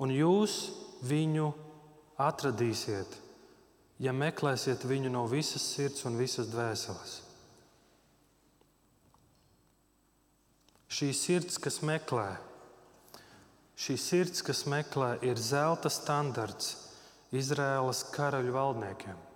un 0.01 0.13
jūs 0.13 0.55
viņu 1.05 1.51
atradīsiet, 2.17 3.19
ja 4.01 4.13
meklēsiet 4.15 4.85
viņu 4.89 5.11
no 5.13 5.27
visas 5.29 5.65
sirds 5.75 6.07
un 6.09 6.17
visas 6.17 6.49
dvēseles. 6.49 7.19
Šī 10.93 11.09
sirds, 11.17 11.57
kas 11.57 11.79
meklē, 11.85 12.35
šī 13.81 13.95
sirds, 13.97 14.43
kas 14.45 14.65
meklē, 14.69 15.15
ir 15.25 15.39
zelta 15.41 15.89
standarts 15.89 16.75
Izraēlas 17.33 18.03
karaļu 18.13 18.53
valdniekiem. 18.53 19.32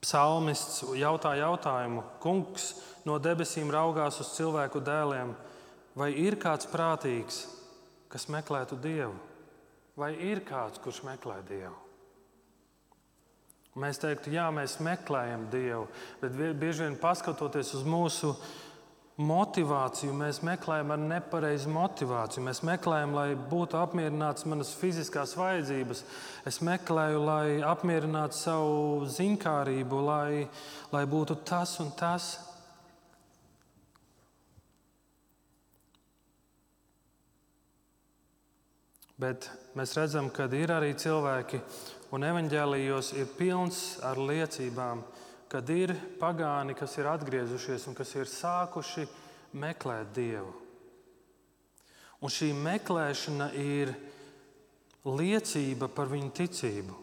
Psalmists 0.00 0.80
jautā 0.96 1.34
jautājumu, 1.36 2.02
Kungs 2.22 2.70
no 3.04 3.18
debesīm 3.20 3.68
raugās 3.72 4.20
uz 4.22 4.32
cilvēku 4.36 4.80
dēliem, 4.84 5.34
vai 5.96 6.10
ir 6.16 6.38
kāds 6.40 6.68
prātīgs, 6.70 7.42
kas 8.08 8.28
meklētu 8.32 8.78
Dievu? 8.80 9.14
Vai 10.00 10.14
ir 10.16 10.40
kāds, 10.48 10.80
kurš 10.80 11.02
meklē 11.04 11.42
Dievu? 11.44 11.76
Mēs 13.80 14.00
teiktu, 14.02 14.32
jā, 14.34 14.48
mēs 14.50 14.78
meklējam 14.82 15.44
Dievu, 15.52 15.84
bet 16.22 16.34
bieži 16.58 16.86
vien 16.86 16.96
paskatoties 16.98 17.74
uz 17.78 17.84
mūsu 17.86 18.32
motivāciju, 19.20 20.14
mēs 20.16 20.40
meklējam 20.46 20.94
ar 20.94 21.00
nepareizu 21.02 21.70
motivāciju. 21.74 22.44
Mēs 22.46 22.62
meklējam, 22.66 23.12
lai 23.16 23.28
būtu 23.52 23.78
apmierināts 23.80 24.46
manas 24.48 24.72
fiziskās 24.80 25.34
vajadzības. 25.38 26.04
Es 26.48 26.60
meklēju, 26.64 27.20
lai 27.26 27.44
apmierinātu 27.66 28.38
savu 28.38 29.08
zinkārību, 29.12 30.00
lai, 30.06 30.46
lai 30.94 31.04
būtu 31.10 31.36
tas 31.44 31.76
un 31.84 31.92
tas. 31.98 32.32
Bet 39.20 39.50
mēs 39.76 39.92
redzam, 39.98 40.30
ka 40.32 40.48
ir 40.56 40.72
arī 40.72 40.94
cilvēki, 40.96 41.60
un 42.16 42.24
evanģēlijos 42.24 43.12
ir 43.20 43.28
pilns 43.36 43.98
ar 44.06 44.16
liecībām, 44.16 45.02
kad 45.50 45.70
ir 45.74 45.96
pagāni, 46.20 46.76
kas 46.78 46.94
ir 47.00 47.10
atgriezušies 47.10 47.88
un 47.90 47.96
kas 47.98 48.14
ir 48.14 48.30
sākuši 48.30 49.08
meklēt 49.58 50.12
Dievu. 50.14 50.52
Un 52.20 52.30
šī 52.30 52.52
meklēšana 52.54 53.48
ir 53.58 53.90
liecība 55.08 55.88
par 55.90 56.10
viņu 56.12 56.30
ticību. 56.36 56.98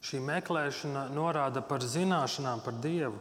Šī 0.00 0.16
meklēšana 0.24 1.10
norāda 1.12 1.60
par 1.60 1.84
zināšanām 1.84 2.62
par 2.64 2.78
Dievu. 2.80 3.18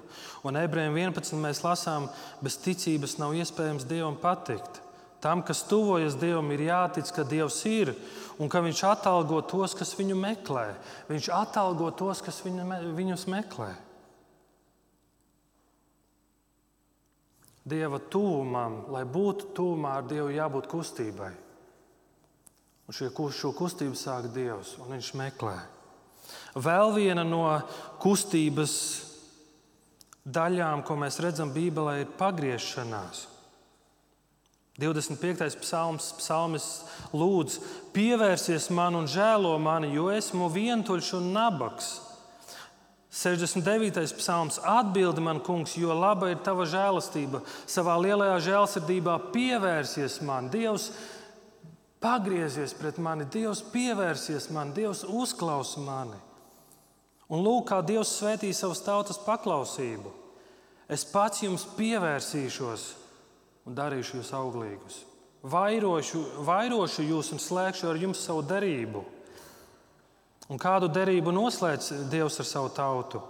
Un 0.47 0.55
ebrejiem 0.61 0.95
11. 0.95 1.35
mēs 1.41 1.59
lasām, 1.65 2.07
bez 2.39 2.55
ticības 2.63 3.17
nav 3.19 3.35
iespējams 3.35 3.87
Dievam 3.89 4.15
patikt. 4.21 4.79
Tam, 5.19 5.43
kas 5.43 5.65
tuvojas 5.67 6.15
Dievam, 6.15 6.47
ir 6.55 6.69
jātic, 6.69 7.11
ka 7.11 7.27
Dievs 7.27 7.59
ir 7.67 7.91
un 8.39 8.47
ka 8.47 8.63
Viņš 8.63 8.85
atalgo 8.93 9.41
tos, 9.43 9.75
kas 9.75 9.91
viņu 9.99 10.15
meklē. 10.15 10.69
Viņš 11.11 11.27
atalgo 11.35 11.91
tos, 11.91 12.23
kas 12.23 12.39
viņu, 12.45 12.63
viņus 12.95 13.27
meklē. 13.27 13.73
Dieva 17.69 17.99
tūmam, 18.11 18.81
lai 18.93 19.03
būtu 19.05 19.51
tūmā 19.57 19.99
ar 19.99 20.07
Dievu, 20.09 20.31
jābūt 20.33 20.69
kustībai. 20.71 21.31
Un 22.89 22.95
šie, 22.97 23.11
šo 23.13 23.51
kustību 23.53 23.97
sāk 23.97 24.31
Dievs, 24.33 24.73
un 24.81 24.95
Viņš 24.95 25.11
meklē. 25.19 25.57
Vēl 26.57 26.93
viena 26.95 27.23
no 27.25 27.43
kustības 28.01 28.73
daļām, 30.25 30.81
ko 30.85 30.97
mēs 30.97 31.19
redzam 31.21 31.53
Bībelē, 31.53 31.99
ir 32.01 32.15
pagriešanās. 32.17 33.27
25. 34.79 35.59
psalms, 35.59 36.13
psalmis 36.21 36.67
lūdz, 37.11 37.57
pievērsies 37.91 38.69
man 38.71 38.95
un 38.95 39.09
žēlo 39.11 39.51
mani, 39.59 39.91
jo 39.91 40.07
esmu 40.13 40.47
vientuļš 40.53 41.11
un 41.19 41.33
nabaks. 41.35 41.89
69. 43.09 44.13
psalms 44.17 44.59
atbildi 44.61 45.21
man, 45.21 45.39
kungs, 45.41 45.73
jo 45.77 45.93
laba 45.97 46.29
ir 46.29 46.43
tava 46.45 46.67
žēlastība. 46.69 47.41
Savā 47.65 47.95
lielajā 47.97 48.35
žēlsirdībā 48.51 49.15
pievērsies 49.33 50.19
man. 50.25 50.51
Dievs 50.53 50.91
pagriezies 51.99 52.75
pret 52.77 53.01
mani, 53.01 53.25
Dievs 53.25 53.63
pievērsies 53.73 54.49
man, 54.53 54.75
Dievs 54.77 55.03
uzklausa 55.09 55.81
mani. 55.81 56.21
Un 57.29 57.41
lūk, 57.45 57.67
kā 57.69 57.81
Dievs 57.85 58.13
svētī 58.19 58.53
savas 58.53 58.81
tautas 58.85 59.17
paklausību. 59.25 60.13
Es 60.89 61.03
pats 61.05 61.43
jums 61.43 61.67
pievērsīšos 61.77 62.85
un 63.69 63.75
darīšu 63.77 64.17
jūs 64.17 64.31
auglīgus. 64.33 65.03
Vairošu, 65.49 66.23
vairošu 66.45 67.05
jūs 67.05 67.29
un 67.33 67.41
slēgšu 67.41 67.89
ar 67.89 67.99
jums 68.01 68.21
savu 68.25 68.41
derību. 68.45 69.03
Un 70.49 70.57
kādu 70.57 70.89
derību 70.89 71.33
noslēdz 71.33 72.07
Dievs 72.09 72.39
ar 72.41 72.47
savu 72.49 72.71
tautu? 72.73 73.21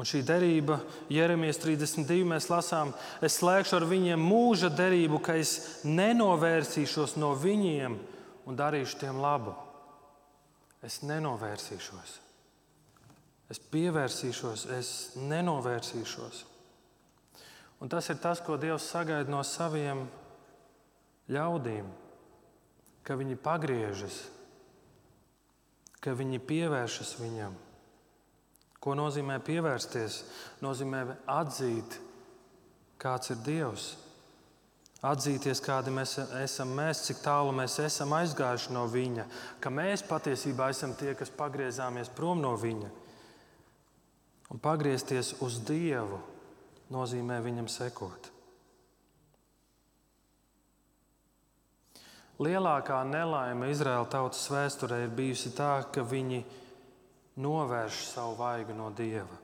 Un 0.00 0.06
šī 0.08 0.22
derība, 0.24 0.78
Jeremijas 1.12 1.58
32, 1.60 2.24
mēs 2.24 2.46
lasām, 2.48 2.94
es 3.20 3.36
slēgšu 3.36 3.76
ar 3.76 3.84
viņiem 3.90 4.22
mūža 4.22 4.70
derību, 4.72 5.18
ka 5.20 5.34
es 5.36 5.82
nenovērsīšos 5.84 7.18
no 7.20 7.34
viņiem 7.36 7.98
un 8.48 8.56
darīšu 8.56 9.02
tiem 9.02 9.20
labu. 9.20 9.52
Es 10.80 11.02
nenovērsīšos. 11.04 12.16
Es 13.52 13.60
pievērsīšos, 13.60 14.64
es 14.78 14.90
nenovērsīšos. 15.20 16.44
Un 17.84 17.92
tas 17.92 18.08
ir 18.08 18.20
tas, 18.22 18.40
ko 18.40 18.56
Dievs 18.60 18.88
sagaida 18.88 19.28
no 19.28 19.42
saviem 19.44 20.06
ļaudīm, 21.28 21.88
ka 23.04 23.20
viņi 23.20 23.36
pagriežas, 23.42 24.22
ka 26.00 26.14
viņi 26.16 26.40
pievēršas 26.48 27.16
viņam. 27.20 27.56
Ko 28.80 28.94
nozīmē 28.96 29.36
pievērsties? 29.44 30.22
Nozīmē 30.64 31.02
atzīt, 31.28 31.98
kāds 33.00 33.34
ir 33.34 33.42
Dievs. 33.44 33.90
Atzīties, 35.04 35.62
kādi 35.64 35.92
mēs 35.96 36.18
esam, 36.42 36.72
mēs, 36.76 37.06
cik 37.06 37.22
tālu 37.24 37.54
mēs 37.56 37.78
esam 37.80 38.12
aizgājuši 38.18 38.74
no 38.76 38.82
Viņa, 38.88 39.24
ka 39.60 39.72
mēs 39.72 40.04
patiesībā 40.04 40.68
esam 40.72 40.92
tie, 40.96 41.14
kas 41.16 41.32
pagriezāmies 41.32 42.12
prom 42.12 42.42
no 42.44 42.52
Viņa. 42.60 42.90
Un 44.52 44.60
pagriezties 44.60 45.38
uz 45.44 45.56
Dievu 45.64 46.20
nozīmē 46.92 47.38
viņam 47.44 47.68
sekot. 47.72 48.28
Lielākā 52.40 53.02
nelaime 53.04 53.68
Izraēla 53.68 54.06
tautas 54.08 54.46
vēsturē 54.48 55.02
ir 55.04 55.10
bijusi 55.12 55.52
tā, 55.52 55.82
ka 55.92 56.00
viņi 56.00 56.40
novērš 57.40 57.98
savu 58.14 58.38
vaigu 58.38 58.72
no 58.76 58.88
dieva. 58.96 59.36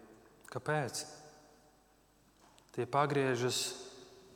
Kāpēc? 0.49 1.03
Tie 2.73 2.87
pagriežas 2.89 3.59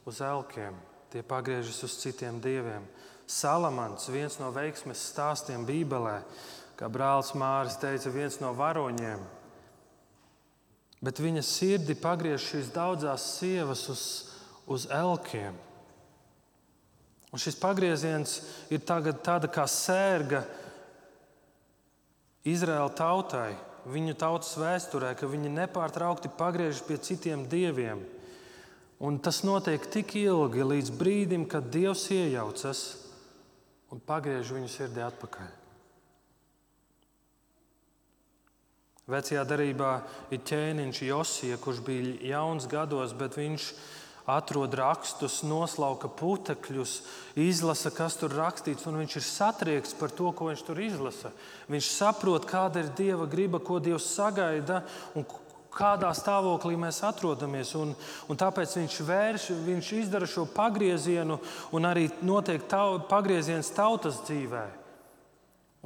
uz 0.05 0.21
elkiem, 0.25 0.77
tie 1.13 1.23
pagriežas 1.25 1.81
uz 1.89 1.97
citiem 2.03 2.37
dieviem. 2.45 2.85
Salamans, 3.25 4.11
viens 4.13 4.37
no 4.43 4.51
veiksmes 4.53 5.07
stāstiem 5.09 5.65
Bībelē, 5.65 6.19
kā 6.77 6.89
brālis 6.93 7.33
Māris 7.39 7.79
teica, 7.81 8.13
viens 8.13 8.41
no 8.43 8.53
varoņiem, 8.59 9.25
bet 11.01 11.21
viņa 11.23 11.47
sirdi 11.47 11.97
pagriež 11.97 12.45
šīs 12.53 12.73
daudzas 12.77 13.25
sievas 13.39 13.89
uz, 13.89 14.05
uz 14.69 14.89
elkiem. 14.93 15.57
Un 17.31 17.39
šis 17.39 17.59
pagrieziens 17.61 18.41
ir 18.75 18.83
tāda 18.83 19.51
kā 19.53 19.67
sērga 19.71 20.43
Izraēla 22.49 22.91
tautai, 22.97 23.53
viņu 23.91 24.17
tautas 24.19 24.57
vēsturē, 24.59 25.13
ka 25.17 25.29
viņi 25.31 25.53
nepārtraukti 25.55 26.33
pagriežas 26.39 26.83
pie 26.87 26.99
citiem 26.99 27.45
dieviem. 27.49 28.03
Un 29.01 29.17
tas 29.23 29.41
notiek 29.47 29.85
tik 29.93 30.13
ilgi, 30.21 30.65
līdz 30.67 30.91
brīdim, 31.01 31.47
kad 31.49 31.71
Dievs 31.73 32.11
iejaucas 32.13 32.83
un 33.91 34.03
pagriež 34.05 34.53
viņu 34.53 34.69
sirdī 34.69 35.01
atpakaļ. 35.07 35.57
Vecajā 39.11 39.43
darbā 39.49 39.95
ir 40.31 40.43
ķēniņš 40.47 41.01
Josija, 41.09 41.57
kurš 41.59 41.81
bija 41.87 42.13
jauns 42.37 42.69
gados, 42.71 43.15
bet 43.17 43.39
viņš 43.41 43.71
atrod 44.31 44.75
rakstus, 44.79 45.41
noslauka 45.47 46.09
putekļus, 46.21 46.95
izlasa, 47.41 47.93
kas 47.95 48.17
tur 48.21 48.35
rakstīts, 48.39 48.87
un 48.89 48.99
viņš 49.01 49.17
ir 49.19 49.27
satriekts 49.27 49.97
par 49.99 50.15
to, 50.15 50.31
ko 50.37 50.51
viņš 50.51 50.65
tur 50.67 50.81
izlasa. 50.83 51.33
Viņš 51.71 51.93
saprot, 51.93 52.49
kāda 52.49 52.85
ir 52.85 52.91
Dieva 52.99 53.29
griba, 53.31 53.61
ko 53.63 53.79
Dievs 53.83 54.09
sagaida 54.15 54.83
un 55.15 55.27
kādā 55.75 56.11
stāvoklī 56.17 56.77
mēs 56.81 57.01
atrodamies. 57.07 57.73
Un, 57.79 57.95
un 58.29 58.39
tāpēc 58.39 58.77
viņš, 58.81 58.99
vērš, 59.07 59.49
viņš 59.67 59.93
izdara 60.03 60.29
šo 60.29 60.47
pagriezienu, 60.55 61.39
un 61.77 61.89
arī 61.89 62.09
notiek 62.27 62.67
tau, 62.71 63.01
pagrieziens 63.11 63.73
tautas 63.75 64.23
dzīvē. 64.27 64.67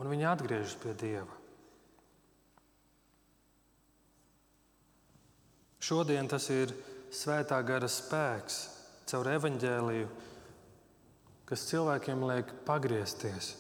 Un 0.01 0.11
viņi 0.11 0.27
atgriežas 0.27 0.77
pie 0.83 0.95
Dieva. 0.99 1.43
Šodien 5.85 6.27
tas 6.31 6.49
ir 6.49 6.73
svētā 7.15 7.61
gara 7.67 7.89
spēks 7.91 8.61
caur 9.11 9.29
evaņģēliju, 9.37 10.09
kas 11.49 11.67
cilvēkiem 11.71 12.25
liek 12.29 12.55
pagriezties 12.67 13.55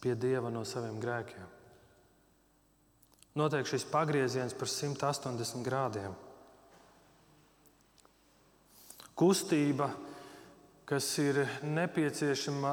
pie 0.00 0.14
Dieva 0.16 0.48
no 0.52 0.62
saviem 0.64 1.00
grēkiem. 1.00 1.48
Notiek 3.38 3.68
šis 3.68 3.84
pagrieziens 3.86 4.56
par 4.56 4.68
180 4.68 5.62
grādiem. 5.64 6.14
Kustība, 9.14 9.90
kas 10.88 11.06
ir 11.20 11.44
nepieciešama 11.62 12.72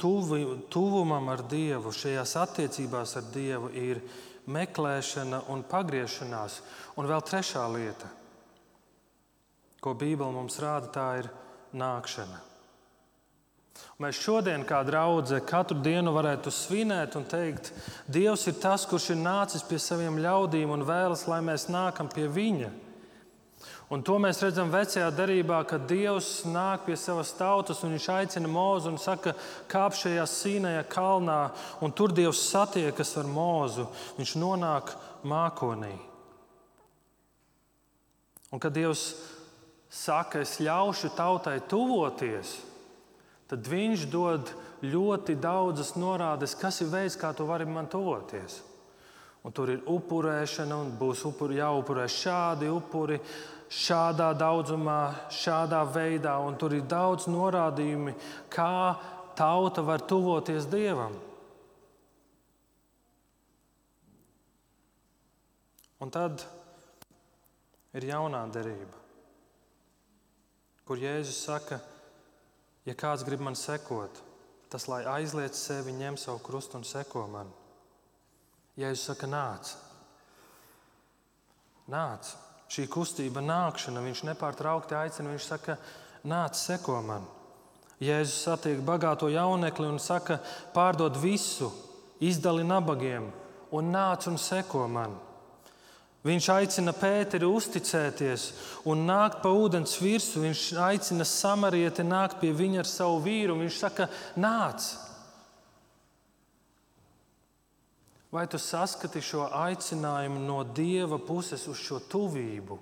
tuvi, 0.00 0.42
tuvumam 0.72 1.28
ar 1.30 1.44
Dievu, 1.46 1.92
šajās 1.92 2.32
attiecībās 2.40 3.14
ar 3.20 3.28
Dievu, 3.34 3.68
ir 3.76 4.00
meklēšana 4.50 5.44
un 5.52 5.62
pagriešanās. 5.68 6.60
Un 6.98 7.06
vēl 7.06 7.22
trešā 7.28 7.66
lieta, 7.70 8.08
ko 9.80 9.94
Bībele 9.96 10.32
mums 10.34 10.60
rāda, 10.60 10.92
tā 10.92 11.08
ir 11.22 11.30
nākšana. 11.76 12.46
Mēs 14.00 14.18
šodien, 14.20 14.62
kā 14.68 14.80
draudzē, 14.84 15.42
katru 15.44 15.78
dienu 15.84 16.12
varētu 16.16 16.52
svinēt 16.52 17.16
un 17.20 17.26
teikt, 17.28 17.72
Dievs 18.08 18.46
ir 18.48 18.56
tas, 18.60 18.86
kurš 18.88 19.10
ir 19.14 19.20
nācis 19.20 19.64
pie 19.68 19.78
saviem 19.80 20.16
ļaudīm 20.20 20.72
un 20.72 20.84
vēlas, 20.88 21.26
lai 21.28 21.40
mēs 21.44 21.68
nākam 21.72 22.08
pie 22.12 22.24
Viņa. 22.28 22.70
Un 23.90 24.04
to 24.06 24.14
mēs 24.22 24.38
redzam 24.44 24.70
vecajā 24.70 25.08
darbā, 25.12 25.58
kad 25.66 25.88
Dievs 25.90 26.44
nāk 26.46 26.84
pie 26.86 26.94
savas 26.96 27.32
tautas 27.34 27.82
un 27.82 27.96
viņš 27.96 28.06
aicina 28.14 28.48
mūzu 28.48 28.92
un 28.92 29.00
saka, 29.02 29.34
kāp 29.68 29.96
šajā 29.98 30.26
sīnajā 30.30 30.84
kalnā, 30.92 31.40
un 31.82 31.92
tur 31.92 32.14
Dievs 32.14 32.44
satiekas 32.52 33.16
ar 33.18 33.26
mūzu. 33.26 33.88
Viņš 34.20 34.36
nonāk 34.38 34.94
mākonī. 35.26 35.96
Un 38.54 38.62
kad 38.62 38.72
Dievs 38.78 39.08
saka, 39.90 40.44
es 40.44 40.58
ļaušu 40.62 41.12
tautai 41.18 41.58
tuvoties, 41.68 42.60
tad 43.50 43.66
Viņš 43.66 44.06
dod 44.10 44.52
ļoti 44.86 45.34
daudzas 45.42 45.96
norādes, 45.98 46.54
kas 46.56 46.80
ir 46.80 46.92
veids, 46.92 47.18
kā 47.18 47.34
tu 47.36 47.44
vari 47.48 47.66
man 47.66 47.90
tuvoties. 47.90 48.60
Un 49.44 49.54
tur 49.56 49.72
ir 49.72 49.86
upurēšana, 49.88 50.76
un 50.76 50.92
būs 51.00 51.24
upuri, 51.28 51.58
jāupurē 51.58 52.04
šādi 52.12 52.68
upuri, 52.70 53.16
šādā 53.70 54.30
daudzumā, 54.36 55.30
šādā 55.32 55.80
veidā, 55.88 56.36
un 56.44 56.58
tur 56.60 56.74
ir 56.76 56.84
daudz 56.90 57.28
norādījumi, 57.30 58.14
kā 58.52 58.96
tauta 59.38 59.84
var 59.86 60.04
tuvoties 60.04 60.68
Dievam. 60.68 61.16
Un 66.00 66.12
tad 66.12 66.44
ir 67.96 68.08
jaunā 68.08 68.40
derība, 68.52 68.99
kur 70.90 70.98
Jēzus 70.98 71.44
saka, 71.46 71.76
ja 72.82 72.96
kāds 72.98 73.22
grib 73.22 73.38
man 73.46 73.54
sekot, 73.54 74.16
tas 74.66 74.88
lai 74.90 75.04
aizliec 75.06 75.54
sevi, 75.54 75.94
ņem 75.94 76.16
savu 76.18 76.40
krustu 76.42 76.80
un 76.80 76.82
seko 76.82 77.28
man. 77.30 77.46
Jēzus 78.74 79.04
saka, 79.12 79.28
nāc, 79.30 79.70
nāc 81.94 82.32
šī 82.74 82.88
kustība 82.90 83.38
nākšana, 83.38 84.02
viņš 84.02 84.24
nepārtraukti 84.32 84.98
aicina, 84.98 85.30
viņš 85.30 85.46
saka, 85.52 85.78
nāc, 86.26 86.58
seko 86.58 86.98
man. 87.06 87.30
Jēzus 88.02 88.42
satiek 88.48 88.82
bagāto 88.82 89.30
jaunekli 89.30 89.86
un 89.86 90.02
saka, 90.02 90.40
pārdod 90.74 91.22
visu, 91.22 91.70
izdali 92.18 92.66
nabagiem 92.66 93.30
un 93.70 93.94
nāc 93.94 94.26
un 94.26 94.42
seko 94.42 94.88
man. 94.90 95.14
Viņš 96.20 96.46
aicina 96.52 96.92
Pēteri 96.92 97.48
uzticēties 97.48 98.42
un 98.92 99.06
nākt 99.08 99.38
pa 99.40 99.52
ūdens 99.56 99.94
virsmu. 100.02 100.42
Viņš 100.44 100.64
aicina 100.84 101.24
samarieti 101.24 102.04
nākt 102.04 102.42
pie 102.42 102.50
viņa 102.52 102.82
ar 102.82 102.90
savu 102.90 103.22
vīru. 103.24 103.56
Viņš 103.62 103.78
saka, 103.80 104.08
nāc! 104.36 104.90
Vai 108.30 108.44
tu 108.46 108.60
saskati 108.62 109.22
šo 109.24 109.48
aicinājumu 109.58 110.44
no 110.44 110.60
Dieva 110.62 111.18
puses 111.18 111.64
uz 111.66 111.80
šo 111.82 111.98
tuvību? 112.12 112.76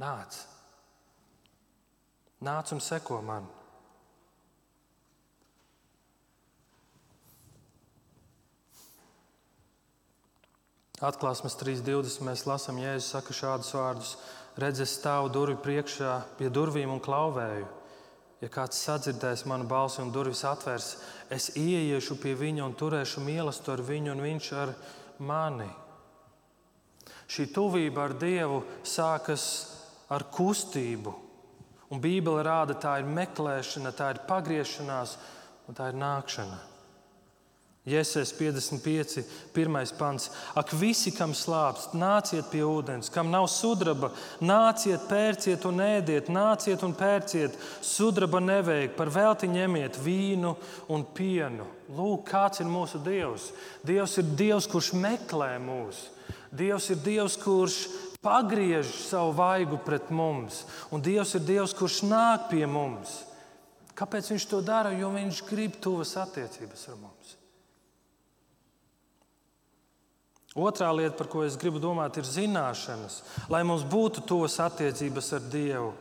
Nāc, 0.00 0.38
nāc 2.40 2.72
un 2.72 2.80
seko 2.80 3.20
man. 3.22 3.44
Atklāsmes 11.02 11.56
3.20 11.58 12.22
mēs 12.22 12.44
lasām, 12.46 12.78
Jēzus 12.78 13.10
saka 13.16 13.34
šādus 13.34 13.72
vārdus: 13.74 14.12
Redzes 14.54 14.92
stāvu 15.00 15.32
durvju 15.34 15.58
priekšā 15.64 16.12
pie 16.38 16.50
durvīm 16.52 16.92
un 16.94 17.02
klauvēju. 17.02 17.66
Ja 18.42 18.50
kāds 18.50 18.78
sadzirdēs 18.84 19.44
manu 19.50 19.66
balsi 19.70 20.00
un 20.02 20.12
durvis 20.14 20.44
atvērs, 20.46 20.96
es 21.30 21.52
ieiešu 21.58 22.18
pie 22.22 22.36
viņa 22.38 22.64
un 22.66 22.78
turēšu 22.78 23.22
mīlestību 23.22 23.74
ar 23.74 23.84
viņu 23.90 24.14
un 24.14 24.22
viņš 24.28 24.48
ar 24.62 24.74
mani. 25.26 25.70
Šī 27.26 27.48
tuvība 27.54 28.06
ar 28.06 28.16
Dievu 28.18 28.62
sākas 28.86 29.44
ar 30.10 30.26
kustību. 30.30 31.14
Un 31.90 32.00
Bībele 32.02 32.42
rāda, 32.46 32.78
tā 32.78 32.98
ir 33.00 33.08
meklēšana, 33.10 33.90
tā 33.90 34.14
ir 34.14 34.22
pagriešanās 34.28 35.16
un 35.66 35.76
tā 35.76 35.90
ir 35.90 35.98
nākšana. 35.98 36.71
Jēzus 37.82 38.30
55, 38.38 39.24
1 39.58 39.92
pants. 39.98 40.28
Ak, 40.54 40.70
visi, 40.78 41.10
kam 41.10 41.32
slāpst, 41.34 41.96
nāciet 41.98 42.46
pie 42.52 42.60
ūdens, 42.62 43.08
kam 43.10 43.32
nav 43.32 43.48
sudraba, 43.50 44.12
nāciet, 44.38 45.08
pērciet 45.10 45.64
un 45.66 45.82
ēdiet, 45.82 46.28
nāciet 46.30 46.84
un 46.86 46.92
pērciet. 46.94 47.56
Sudraba 47.82 48.38
nevajag, 48.38 48.92
par 48.94 49.10
velti 49.10 49.50
ņemiet 49.50 49.98
vīnu 49.98 50.52
un 50.94 51.02
pienu. 51.16 51.66
Lūk, 51.90 52.22
kāds 52.30 52.62
ir 52.62 52.70
mūsu 52.70 53.00
Dievs. 53.02 53.48
Dievs 53.82 54.14
ir 54.22 54.30
Dievs, 54.38 54.68
kurš 54.70 54.92
meklē 55.02 55.56
mūs. 55.58 56.04
Dievs 56.54 56.86
ir 56.94 57.00
Dievs, 57.02 57.34
kurš 57.42 57.80
pagriež 58.22 58.92
savu 59.08 59.32
vaigu 59.34 59.80
pret 59.82 60.12
mums, 60.14 60.60
un 60.94 61.02
Dievs 61.02 61.34
ir 61.34 61.42
Dievs, 61.48 61.74
kurš 61.74 62.04
nāk 62.06 62.46
pie 62.52 62.62
mums. 62.62 63.24
Kāpēc 63.98 64.30
viņš 64.30 64.46
to 64.48 64.62
dara? 64.62 64.94
Jo 64.94 65.10
viņš 65.10 65.42
grib 65.50 65.74
tuvas 65.82 66.14
attiecības 66.22 66.86
ar 66.92 67.00
mums. 67.00 67.11
Otrā 70.52 70.90
lieta, 70.92 71.16
par 71.16 71.30
ko 71.32 71.46
es 71.46 71.56
gribu 71.56 71.80
domāt, 71.80 72.18
ir 72.20 72.28
zināšanas. 72.28 73.22
Lai 73.48 73.62
mums 73.64 73.86
būtu 73.88 74.24
tos 74.28 74.58
attiecības 74.60 75.32
ar 75.38 75.46
Dievu, 75.48 75.92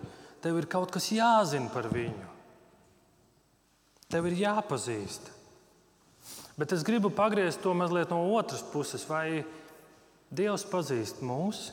tev 0.43 0.59
ir 0.59 0.67
kaut 0.67 0.91
kas 0.91 1.07
jāzina 1.15 1.71
par 1.71 1.87
viņu. 1.91 2.27
Tev 4.11 4.27
ir 4.27 4.41
jāpazīst. 4.41 5.31
Bet 6.59 6.75
es 6.75 6.83
gribu 6.83 7.13
pagriezt 7.15 7.63
to 7.63 7.71
mazliet 7.73 8.11
no 8.11 8.19
otras 8.35 8.63
puses. 8.73 9.07
Vai 9.07 9.45
Dievs 10.27 10.67
pazīst 10.67 11.23
mūs? 11.23 11.69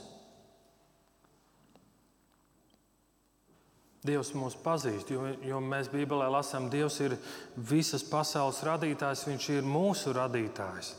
Dievs 4.07 4.31
mūs 4.39 4.55
pazīst, 4.63 5.11
jo, 5.11 5.27
jo 5.43 5.59
mēs 5.59 5.91
Bībelē 5.91 6.31
lasām, 6.31 6.71
Dievs 6.71 7.01
ir 7.03 7.19
visas 7.59 8.07
pasaules 8.07 8.63
radītājs, 8.63 9.27
Viņš 9.27 9.49
ir 9.57 9.67
mūsu 9.67 10.15
radītājs. 10.15 10.95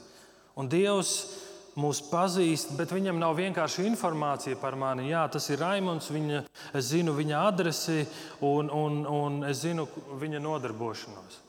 Un 0.59 0.67
Dievs 0.67 1.13
ir 1.23 1.48
mūs 1.79 2.01
pazīst, 2.11 2.75
bet 2.77 2.93
viņam 2.93 3.19
nav 3.21 3.37
vienkārši 3.39 3.87
informācija 3.89 4.59
par 4.61 4.77
mani. 4.79 5.09
Jā, 5.09 5.25
tas 5.31 5.49
ir 5.49 5.61
Raimons, 5.63 6.09
viņa, 6.13 6.43
es 6.75 6.91
zinu 6.91 7.15
viņa 7.17 7.43
adresi 7.47 8.01
un, 8.45 8.69
un, 8.69 9.05
un 9.07 9.43
es 9.49 9.63
zinu 9.65 9.87
viņa 10.19 10.41
nodarbošanos. 10.43 11.45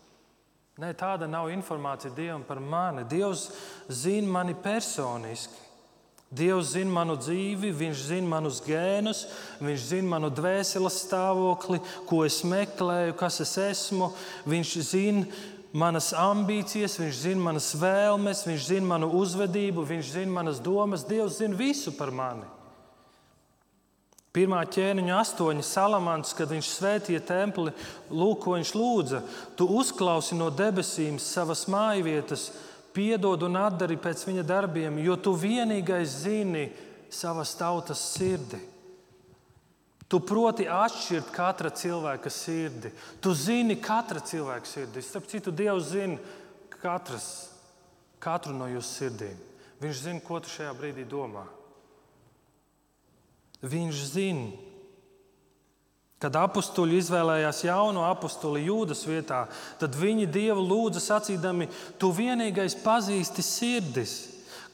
Nē, 0.81 0.95
tāda 0.97 1.27
nav 1.29 1.51
informācija 1.53 2.12
Dievam 2.16 2.45
par 2.49 2.61
mani. 2.62 3.05
Dievs 3.11 3.51
zina 3.93 4.38
mani 4.38 4.55
personiski. 4.57 5.66
Dievs 6.31 6.77
zina 6.77 6.93
manu 6.95 7.16
dzīvi, 7.19 7.73
Viņš 7.75 8.03
zina 8.07 8.31
manus 8.31 8.61
gēnus, 8.62 9.25
Viņš 9.59 9.87
zina 9.88 10.12
manu 10.12 10.29
dvēseles 10.31 11.01
stāvokli, 11.03 11.81
ko 12.07 12.23
es 12.23 12.38
meklēju, 12.47 13.16
kas 13.19 13.40
es 13.43 13.57
esmu. 13.59 14.12
Viņš 14.47 14.75
zina 14.87 15.25
manas 15.72 16.11
ambīcijas, 16.16 16.98
viņš 17.00 17.18
zina 17.24 17.44
manas 17.50 17.72
vēlmes, 17.78 18.44
viņš 18.46 18.70
zina 18.72 18.94
manu 18.94 19.11
uzvedību, 19.20 19.85
viņš 19.87 20.14
zina 20.16 20.33
manas 20.40 20.62
domas. 20.62 21.06
Dievs 21.06 21.38
zina 21.38 21.59
visu 21.59 21.94
par 21.96 22.11
mani. 22.14 22.48
Pirmā 24.30 24.61
ķēniņa 24.70 25.16
astoņi 25.18 25.64
salamans, 25.66 26.30
kad 26.38 26.52
viņš 26.52 26.66
svētīja 26.70 27.20
templi, 27.26 27.72
lūk, 28.14 28.44
ko 28.44 28.54
viņš 28.54 28.74
lūdza. 28.78 29.24
Tu 29.59 29.66
uzklausi 29.66 30.38
no 30.38 30.52
debesīm 30.54 31.16
savas 31.18 31.64
mājvietas, 31.70 32.52
piedod 32.94 33.42
un 33.42 33.59
atdari 33.59 33.98
pēc 33.98 34.22
viņa 34.28 34.44
darbiem, 34.46 35.00
jo 35.02 35.16
tu 35.18 35.35
vienīgais 35.35 36.20
zini 36.22 36.68
savas 37.11 37.56
tautas 37.59 38.02
sirdi. 38.14 38.61
Tu 40.11 40.18
proti 40.27 40.66
atšķirt 40.66 41.29
katra 41.31 41.70
cilvēka 41.70 42.31
sirdi. 42.35 42.90
Tu 43.23 43.31
zini 43.38 43.77
katra 43.79 44.18
cilvēka 44.18 44.66
sirdi. 44.66 45.03
Starp 45.07 45.29
citu, 45.31 45.53
Dievs 45.55 45.92
zina 45.92 46.18
katras, 46.81 47.29
katru 48.18 48.57
no 48.57 48.66
jūsu 48.70 48.90
sirdīm. 48.90 49.38
Viņš 49.81 50.03
zina, 50.03 50.23
ko 50.25 50.40
tu 50.42 50.51
šajā 50.51 50.73
brīdī 50.77 51.07
domā. 51.09 51.44
Viņš 53.62 54.03
zina. 54.11 54.51
Kad 56.20 56.37
apstuļi 56.37 56.99
izvēlējās 57.01 57.62
jaunu 57.64 58.03
apstuli 58.05 58.66
jūdas 58.66 59.07
vietā, 59.09 59.46
tad 59.81 59.94
viņi 59.96 60.27
Dievu 60.29 60.66
lūdza 60.66 61.01
sacīdami, 61.01 61.70
Tu 61.96 62.11
vienīgais 62.12 62.77
pazīsti 62.83 63.44
sirdis. 63.44 64.14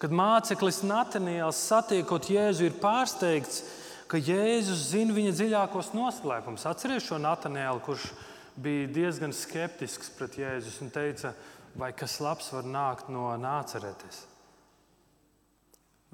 Kad 0.03 0.11
māceklis 0.11 0.83
Natanijāls 0.85 1.61
satiekot 1.69 2.27
Jēzu, 2.29 2.67
ir 2.67 2.81
pārsteigts, 2.83 3.63
ka 4.11 4.21
Jēzus 4.21 4.89
zina 4.93 5.15
viņa 5.17 5.35
dziļākos 5.35 5.93
noslēpumus. 5.97 6.67
Atcerieties 6.69 7.09
šo 7.09 7.19
Natanēlu, 7.23 7.83
kurš 7.85 8.11
bija 8.57 8.89
diezgan 8.93 9.35
skeptisks 9.37 10.13
pret 10.17 10.39
Jēzus 10.41 10.81
un 10.85 10.93
teica, 10.95 11.35
vai 11.77 11.93
kas 11.97 12.21
labs 12.25 12.53
var 12.55 12.65
nākt 12.69 13.11
no 13.13 13.29
nāceretes. 13.41 14.25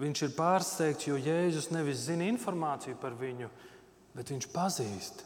Viņš 0.02 0.22
ir 0.26 0.32
pārsteigts, 0.34 1.06
jo 1.06 1.18
Jēzus 1.20 1.70
nevis 1.70 2.06
zina 2.08 2.26
informāciju 2.26 2.96
par 2.98 3.14
viņu, 3.18 3.50
bet 4.16 4.32
viņš 4.32 4.48
pazīst. 4.54 5.22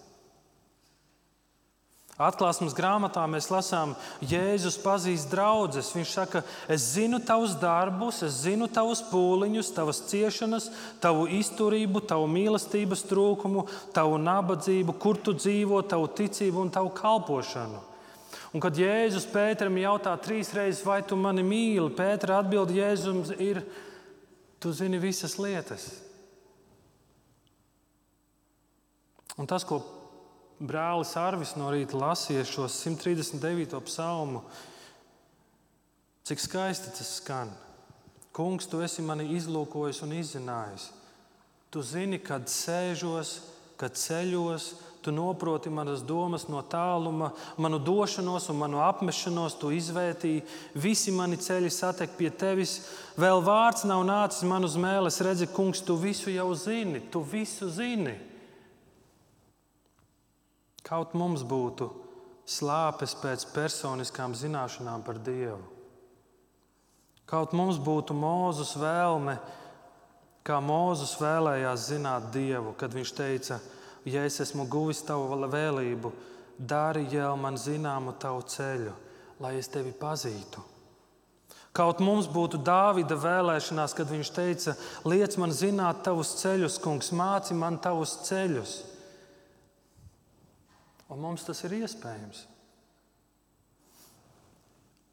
Atklāsmes 2.17 2.73
grāmatā 2.73 3.27
mēs 3.29 3.51
lasām, 3.53 3.91
Jēzus 4.25 4.79
pazīst 4.81 5.29
draugus. 5.29 5.91
Viņš 5.93 6.13
saka, 6.17 6.41
es 6.73 6.87
zinu 6.95 7.19
tavus 7.21 7.53
darbus, 7.61 8.23
es 8.25 8.39
zinu 8.47 8.71
tavus 8.73 9.03
pūliņus, 9.11 9.75
tavas 9.77 10.01
ciešanas, 10.09 10.71
tavu 11.03 11.27
izturību, 11.37 12.01
tavu 12.09 12.25
mīlestības 12.33 13.05
trūkumu, 13.11 13.67
tavu 13.93 14.17
nabadzību, 14.23 14.95
kur 14.97 15.21
tu 15.21 15.35
dzīvo, 15.37 15.83
tavu 15.85 16.09
ticību 16.17 16.63
un 16.65 16.73
tavu 16.73 16.95
kalpošanu. 16.97 17.83
Un 18.57 18.65
kad 18.65 18.81
Jēzus 18.81 19.27
Pēteram 19.29 19.77
jautā 19.77 20.15
trīs 20.25 20.55
reizes, 20.57 20.87
vai 20.89 21.03
tu 21.05 21.19
mani 21.21 21.45
mīli, 21.45 21.91
Pētera 21.99 22.41
atbild 22.41 22.73
Jēzums 22.73 23.35
ir, 23.37 23.61
tu 24.57 24.73
zini 24.73 24.97
visas 25.03 25.37
lietas. 25.37 25.85
Un 29.37 29.45
tas, 29.45 29.69
ko 29.69 29.83
brālis 30.61 31.13
Arvis 31.21 31.55
no 31.57 31.69
rīta 31.73 31.99
lasīja 31.99 32.45
šo 32.49 32.69
139. 32.71 33.77
psalmu. 33.89 34.43
Cik 36.27 36.43
skaisti 36.43 36.91
tas 36.97 37.17
skan. 37.21 37.53
Kungs, 38.37 38.67
tu 38.69 38.83
esi 38.85 39.05
mani 39.05 39.29
izlūkojis 39.37 40.03
un 40.05 40.17
izzinājis. 40.19 40.91
Tu 41.73 41.83
zini, 41.85 42.19
kad 42.23 42.49
sēžos, 42.51 43.39
kad 43.81 43.97
ceļos, 43.97 44.73
tu 45.05 45.13
noproti 45.15 45.71
manas 45.71 46.03
domas 46.03 46.49
no 46.51 46.59
tāluma, 46.67 47.31
manu 47.57 47.79
došanos 47.79 48.49
un 48.51 48.59
manu 48.59 48.81
apmešanos, 48.83 49.55
tu 49.61 49.71
izvērtīji. 49.71 50.43
Visi 50.75 51.15
mani 51.15 51.39
ceļi 51.39 51.71
satek 51.71 52.17
pie 52.19 52.33
tevis. 52.35 52.81
Vēl 53.17 53.45
vārds 53.47 53.87
nav 53.87 54.03
nācis 54.09 54.43
man 54.49 54.67
uz 54.67 54.75
mēles. 54.81 55.21
Redzi, 55.23 55.47
kungs, 55.47 55.85
tu 55.85 55.95
visu 56.01 56.35
jau 56.35 56.49
zini, 56.59 57.05
tu 57.13 57.23
visu 57.23 57.71
zini. 57.71 58.17
Kaut 60.87 61.17
mums 61.19 61.43
būtu 61.43 61.89
slāpes 62.47 63.17
pēc 63.19 63.49
personiskām 63.51 64.37
zināšanām 64.39 65.03
par 65.07 65.19
Dievu. 65.19 65.65
Kaut 67.27 67.57
mums 67.59 67.81
būtu 67.83 68.15
mūzus 68.15 68.77
vēlme, 68.79 69.35
kā 70.47 70.61
Mūzus 70.63 71.17
vēlējās 71.19 71.89
zināt 71.91 72.31
Dievu, 72.31 72.77
kad 72.79 72.95
viņš 72.95 73.13
teica, 73.19 73.59
ja 74.07 74.23
es 74.23 74.39
esmu 74.45 74.69
guvis 74.71 75.03
tavu 75.03 75.35
vēlību, 75.51 76.13
dari 76.57 77.03
jau 77.11 77.35
man 77.37 77.59
zināmu 77.59 78.15
tavu 78.23 78.47
ceļu, 78.47 78.95
lai 79.43 79.57
es 79.59 79.69
tevi 79.69 79.91
pazītu. 79.91 80.63
Kaut 81.77 81.99
mums 82.01 82.31
būtu 82.31 82.63
Dāvida 82.65 83.19
vēlēšanās, 83.21 83.93
kad 83.99 84.09
viņš 84.09 84.31
teica, 84.33 84.77
liec 85.05 85.35
man 85.37 85.51
zināt 85.53 86.07
tavus 86.07 86.31
ceļus, 86.39 86.79
kungs, 86.81 87.11
māci 87.13 87.59
man 87.59 87.77
tavus 87.83 88.15
ceļus. 88.31 88.79
Un 91.13 91.23
mums 91.23 91.45
tas 91.47 91.63
ir 91.67 91.77
iespējams. 91.79 92.45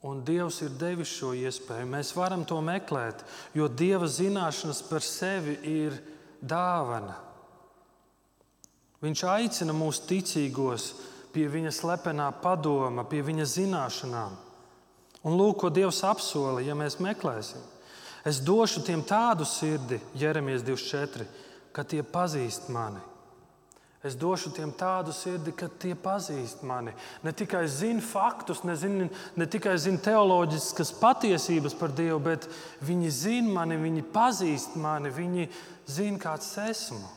Un 0.04 0.24
Dievs 0.28 0.60
ir 0.66 0.74
devis 0.76 1.12
šo 1.16 1.32
iespēju. 1.38 1.88
Mēs 1.88 2.12
varam 2.18 2.44
to 2.48 2.58
meklēt, 2.66 3.22
jo 3.56 3.70
Dieva 3.72 4.10
zināšanas 4.10 4.82
par 4.90 5.06
sevi 5.06 5.56
ir 5.70 5.96
dāvana. 6.42 7.16
Viņš 9.04 9.24
aicina 9.32 9.76
mūsu 9.76 10.04
ticīgos 10.10 10.90
pie 11.34 11.46
viņa 11.52 11.72
slepenā 11.76 12.28
padoma, 12.44 13.06
pie 13.08 13.22
viņa 13.24 13.48
zināšanām. 13.54 14.36
Un 15.24 15.40
lūk, 15.40 15.62
ko 15.62 15.72
Dievs 15.72 16.02
apsola, 16.04 16.60
ja 16.64 16.76
mēs 16.76 17.00
meklēsim. 17.00 17.64
Es 18.28 18.42
došu 18.44 18.84
tiem 18.84 19.06
tādu 19.08 19.48
sirdi, 19.48 20.02
Jeremijas 20.20 20.66
24, 20.68 21.28
ka 21.72 21.88
tie 21.88 22.04
pazīst 22.04 22.68
mani 22.72 23.13
Es 24.04 24.18
došu 24.20 24.50
tiem 24.52 24.68
tādu 24.76 25.14
sirdi, 25.16 25.54
ka 25.56 25.70
tie 25.80 25.94
pazīst 25.96 26.60
mani. 26.68 26.92
Ne 27.24 27.32
tikai 27.32 27.62
zina 27.72 28.04
faktus, 28.04 28.60
ne, 28.68 28.76
zin, 28.76 29.06
ne 29.40 29.46
tikai 29.48 29.78
zina 29.80 30.02
teoloģiskas 30.04 30.92
patiesības 31.00 31.76
par 31.80 31.94
Dievu, 31.96 32.20
bet 32.26 32.50
viņi 32.84 33.12
zina 33.16 33.54
mani, 33.62 33.80
viņi 33.80 34.04
pazīst 34.12 34.76
mani, 34.76 35.08
viņi 35.08 35.48
zina, 35.88 36.20
kāds 36.20 36.52
esmu. 36.66 37.08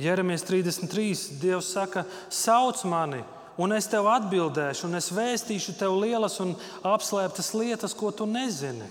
Jeremies 0.00 0.48
33. 0.48 1.36
Dievs 1.44 1.68
saka, 1.76 2.06
sauc 2.32 2.80
mani, 2.88 3.20
un 3.60 3.76
es 3.76 3.90
tev 3.92 4.08
atbildēšu, 4.08 4.88
un 4.88 4.96
es 4.96 5.12
vēstīšu 5.12 5.76
tev 5.76 5.98
lielas 6.00 6.40
un 6.40 6.56
apslēptas 6.88 7.52
lietas, 7.52 7.92
ko 7.92 8.16
tu 8.16 8.24
nezini. 8.24 8.88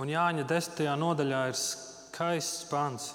Un 0.00 0.08
Jāņa 0.08 0.46
10. 0.48 0.86
nodaļā 0.96 1.40
ir 1.50 1.56
skaists 1.60 2.64
pants. 2.70 3.10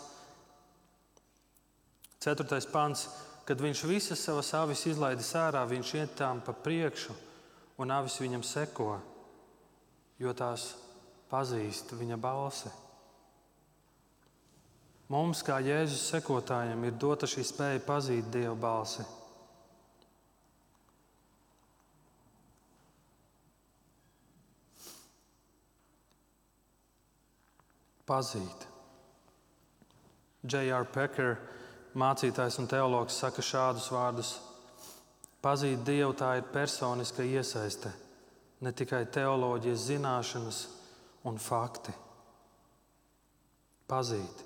4. 2.21 2.59
pants. 2.69 3.07
Kad 3.45 3.61
viņš 3.61 3.81
visas 3.89 4.21
savas 4.25 4.51
avis 4.57 4.83
izlaidis 4.89 5.31
ārā, 5.37 5.61
viņš 5.69 5.93
iet 5.99 6.15
tām 6.17 6.39
pa 6.45 6.53
priekšu, 6.53 7.13
un 7.81 7.93
avis 7.93 8.17
viņam 8.17 8.41
seko, 8.45 8.95
jo 10.17 10.33
tās 10.33 10.71
pazīst 11.29 11.93
viņa 11.93 12.17
balsi. 12.21 12.71
Mums, 15.13 15.43
kā 15.45 15.59
Jēzus 15.61 16.07
sekotājiem, 16.09 16.87
ir 16.89 16.97
dota 16.97 17.29
šī 17.29 17.45
spēja 17.45 17.85
pazīt 17.85 18.33
Dieva 18.33 18.55
balsi. 18.57 19.05
Pazīt. 28.07 28.67
J.R. 30.45 30.85
Pecker, 30.93 31.37
mācītājs 31.97 32.59
un 32.61 32.69
teologs, 32.69 33.17
saka 33.17 33.41
šādus 33.41 33.89
vārdus: 33.93 34.35
Pazīt 35.41 35.83
Dievu 35.85 36.13
tā 36.17 36.35
ir 36.39 36.47
personiska 36.53 37.25
iesaiste, 37.25 37.91
ne 38.61 38.71
tikai 38.73 39.05
teoloģijas 39.13 39.87
zināšanas 39.89 40.61
un 41.29 41.37
fakti. 41.41 41.93
Pazīt. 43.89 44.43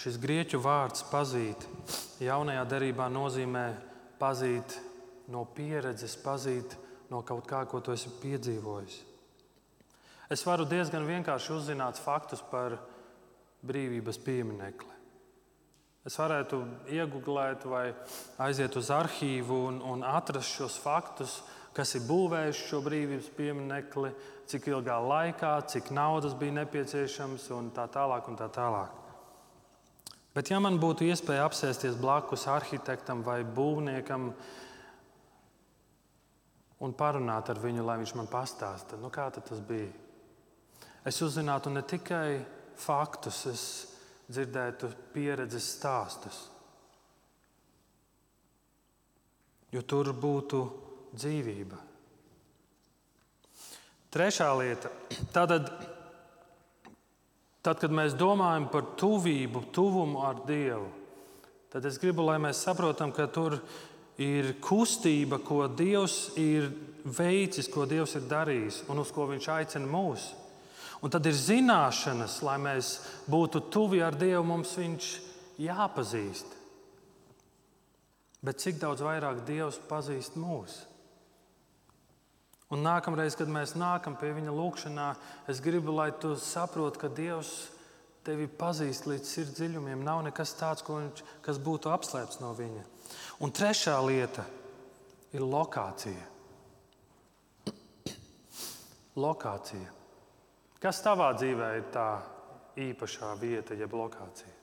Šis 0.00 0.16
grieķu 0.20 0.60
vārds 0.64 1.04
pazīt 1.10 1.64
jaunajā 2.24 2.64
derībā 2.68 3.08
nozīmē 3.12 3.66
pazīt 4.20 4.76
no 5.32 5.44
pieredzes, 5.56 6.16
pazīt 6.20 6.76
no 7.12 7.20
kaut 7.26 7.44
kā, 7.48 7.64
ko 7.68 7.80
tu 7.84 7.92
esi 7.92 8.12
piedzīvojis. 8.22 9.09
Es 10.30 10.44
varu 10.46 10.62
diezgan 10.68 11.08
vienkārši 11.08 11.54
uzzināt 11.56 11.98
faktus 11.98 12.42
par 12.52 12.76
brīvības 13.66 14.18
pieminekli. 14.22 14.92
Es 16.06 16.14
varētu 16.16 16.60
iegūglēt 16.94 17.66
vai 17.68 17.90
aiziet 18.40 18.76
uz 18.78 18.88
arhīvu 18.94 19.56
un, 19.68 19.80
un 19.84 20.04
atrast 20.06 20.54
šos 20.54 20.78
faktus, 20.80 21.40
kas 21.76 21.96
ir 21.98 22.06
būvējuši 22.06 22.68
šo 22.68 22.78
brīvības 22.86 23.26
pieminekli, 23.36 24.12
cik 24.50 24.68
ilgā 24.70 24.96
laikā, 25.02 25.50
cik 25.70 25.90
naudas 25.94 26.36
bija 26.38 26.60
nepieciešams 26.62 27.50
un 27.56 27.72
tā 27.74 27.84
tālāk. 27.92 28.30
Un 28.30 28.38
tā 28.38 28.48
tālāk. 28.54 28.94
Bet, 30.34 30.52
ja 30.52 30.60
man 30.62 30.78
būtu 30.78 31.08
iespēja 31.10 31.48
apsēsties 31.48 31.98
blakus 31.98 32.46
arhitektam 32.48 33.24
vai 33.26 33.40
būvniekam 33.42 34.30
un 36.80 36.94
parunāt 36.96 37.50
ar 37.50 37.58
viņu, 37.60 37.82
lai 37.84 37.98
viņš 38.00 38.14
man 38.16 38.30
pastāsta, 38.30 38.98
nu, 39.02 39.10
kā 39.12 39.26
tas 39.34 39.58
bija, 39.66 39.90
es 41.06 41.20
uzzinātu 41.24 41.72
ne 41.72 41.82
tikai 41.86 42.40
faktus, 42.80 43.44
es 43.50 43.64
dzirdētu 44.30 44.90
pieredzes 45.14 45.66
stāstus. 45.76 46.40
Jo 49.70 49.82
tur 49.86 50.10
būtu 50.16 50.60
dzīvība. 51.14 51.78
Trešā 54.10 54.48
lieta. 54.58 54.90
Tātad, 55.30 55.68
tad, 57.62 57.78
kad 57.78 57.92
mēs 57.94 58.16
domājam 58.18 58.66
par 58.72 58.88
tuvību, 58.98 59.68
tuvumu 59.74 60.24
ar 60.26 60.42
Dievu, 60.48 60.88
tad 61.70 61.86
es 61.86 62.00
gribu, 62.02 62.26
lai 62.26 62.40
mēs 62.42 62.64
saprotam, 62.66 63.14
ka 63.14 63.28
tur 63.30 63.60
ir 64.18 64.56
kustība, 64.62 65.38
ko 65.38 65.68
Dievs 65.70 66.32
ir 66.42 66.66
veicis, 67.06 67.70
ko 67.70 67.86
Dievs 67.86 68.16
ir 68.18 68.26
darījis 68.30 68.82
un 68.90 69.04
uz 69.04 69.14
ko 69.14 69.28
Viņš 69.30 69.50
aicina 69.54 69.86
mūs. 69.86 70.32
Un 71.00 71.12
tad 71.12 71.24
ir 71.26 71.36
zināšanas, 71.36 72.40
lai 72.44 72.58
mēs 72.60 72.92
būtu 73.30 73.62
tuvi 73.72 74.02
ar 74.04 74.16
Dievu, 74.20 74.42
mums 74.44 74.74
viņš 74.76 75.10
jāpazīst. 75.64 76.56
Bet 78.44 78.60
cik 78.60 78.78
daudz 78.80 79.04
vairāk 79.04 79.42
Dievs 79.48 79.80
pazīst 79.88 80.36
mūs? 80.40 80.78
Un 82.70 82.84
nākamreiz, 82.86 83.34
kad 83.36 83.50
mēs 83.50 83.74
nākam 83.74 84.14
pie 84.16 84.30
viņa 84.36 84.52
lūgšanā, 84.54 85.08
es 85.50 85.60
gribu, 85.64 85.92
lai 85.96 86.10
tu 86.22 86.36
saproti, 86.38 87.00
ka 87.02 87.10
Dievs 87.10 87.50
tevi 88.24 88.46
pazīst 88.46 89.08
līdz 89.10 89.26
sirds 89.26 89.56
dziļumiem. 89.58 90.04
Nav 90.06 90.22
nekas 90.28 90.54
tāds, 90.60 90.84
viņš, 90.86 91.24
kas 91.44 91.60
būtu 91.60 91.90
apslēpts 91.92 92.40
no 92.44 92.52
viņa. 92.56 92.84
Un 93.42 93.52
trešā 93.56 93.96
lieta 94.06 94.44
ir 95.34 95.44
lokācija. 95.44 96.28
Lokācija. 99.20 99.99
Kas 100.80 101.02
tavā 101.04 101.34
dzīvē 101.36 101.74
ir 101.76 101.88
tā 101.92 102.08
īpašā 102.80 103.34
vieta, 103.40 103.76
jeb 103.76 103.92
lokācija? 103.92 104.54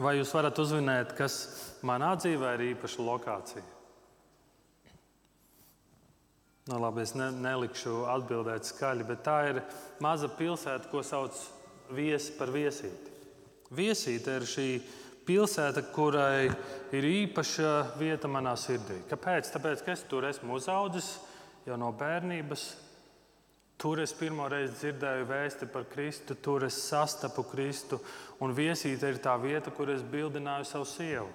Vai 0.00 0.18
jūs 0.18 0.32
varat 0.36 0.56
uzminēt, 0.60 1.12
kas 1.16 1.36
manā 1.84 2.14
dzīvē 2.20 2.54
ir 2.56 2.64
īpaša 2.70 3.04
lokācija? 3.04 3.64
Nu, 6.66 6.80
labi, 6.82 7.04
es 7.04 7.12
ne, 7.16 7.28
nelikšu 7.30 8.02
atbildēt 8.10 8.66
skaļi, 8.66 9.04
bet 9.06 9.22
tā 9.24 9.36
ir 9.52 9.60
maza 10.02 10.28
pilsēta, 10.32 10.88
ko 10.90 11.04
sauc 11.06 11.36
viesi 11.94 12.32
par 12.36 12.50
viesīti. 12.50 13.12
Viesīte 13.76 14.40
ir 14.40 14.48
šī 14.50 14.66
pilsēta, 15.28 15.84
kurai 15.94 16.48
ir 16.96 17.06
īpaša 17.12 17.76
vieta 18.00 18.28
manā 18.28 18.56
sirdī. 18.58 18.98
Kāpēc? 19.10 19.52
Tāpēc, 19.52 19.84
ka 19.84 19.94
es 19.94 20.04
tur 20.10 20.26
esmu 20.26 20.58
uzaugusi 20.58 21.25
jau 21.66 21.76
no 21.78 21.92
bērnības. 21.98 22.66
Tur 23.76 24.00
es 24.00 24.14
pirmo 24.16 24.46
reizi 24.48 24.72
dzirdēju 24.78 25.26
vēsti 25.28 25.66
par 25.68 25.84
Kristu, 25.90 26.34
tur 26.40 26.64
es 26.64 26.78
sastapu 26.86 27.44
Kristu, 27.44 27.98
un 28.40 28.54
viesīte 28.56 29.10
ir 29.10 29.18
tā 29.20 29.34
vieta, 29.40 29.70
kur 29.74 29.90
es 29.92 30.00
bildināju 30.00 30.64
savu 30.64 30.86
sievu. 30.88 31.28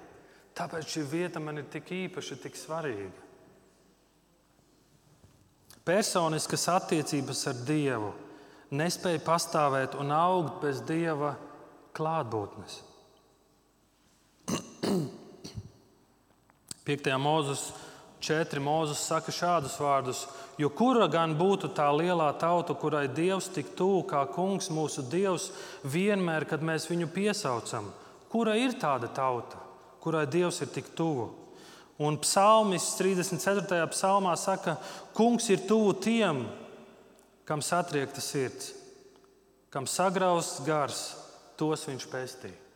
Tāpēc 0.58 0.88
šī 0.96 1.04
vieta 1.12 1.39
man 1.39 1.62
ir 1.62 1.67
tik 1.72 1.91
īpaša, 1.94 2.39
tik 2.41 2.58
svarīga. 2.58 3.30
Personiskas 5.86 6.67
attiecības 6.70 7.46
ar 7.50 7.62
Dievu 7.65 8.12
nespēja 8.78 9.22
pastāvēt 9.26 9.96
un 10.02 10.12
augt 10.13 10.60
bez 10.65 10.82
Dieva 10.86 11.36
klātbūtnes. 11.98 12.82
5. 16.86 17.10
mūzes 17.22 17.62
4. 18.21 18.62
mūzes 18.62 19.01
saka 19.01 19.34
šādus 19.34 19.79
vārdus: 19.81 20.27
Jo 20.62 20.69
kura 20.69 21.07
gan 21.10 21.34
būtu 21.39 21.71
tā 21.73 21.88
lielā 21.95 22.29
tauta, 22.39 22.75
kurai 22.77 23.07
Dievs 23.10 23.49
tik 23.49 23.73
tuvu 23.77 24.03
kā 24.10 24.21
Kungs, 24.29 24.69
mūsu 24.69 25.03
Dievs, 25.10 25.49
vienmēr, 25.84 26.45
kad 26.45 26.62
mēs 26.62 26.86
viņu 26.91 27.10
piesaucam? 27.12 27.89
Kura 28.31 28.55
ir 28.55 28.77
tāda 28.79 29.10
tauta, 29.12 29.60
kurai 29.99 30.27
Dievs 30.29 30.62
ir 30.62 30.69
tik 30.71 30.93
tuvu? 30.95 31.31
Un 32.01 32.17
psalmis 32.21 32.93
34. 32.97 33.81
psalmā 33.93 34.38
saka, 34.38 34.77
Kungs 35.17 35.49
ir 35.49 35.65
tuvu 35.67 35.93
tiem, 35.97 36.45
kam 37.45 37.62
satriekta 37.62 38.21
sirds, 38.21 38.71
kam 39.73 39.89
sagrausts 39.89 40.63
gars, 40.65 41.01
tos 41.57 41.86
viņš 41.89 42.07
pestīja. 42.10 42.70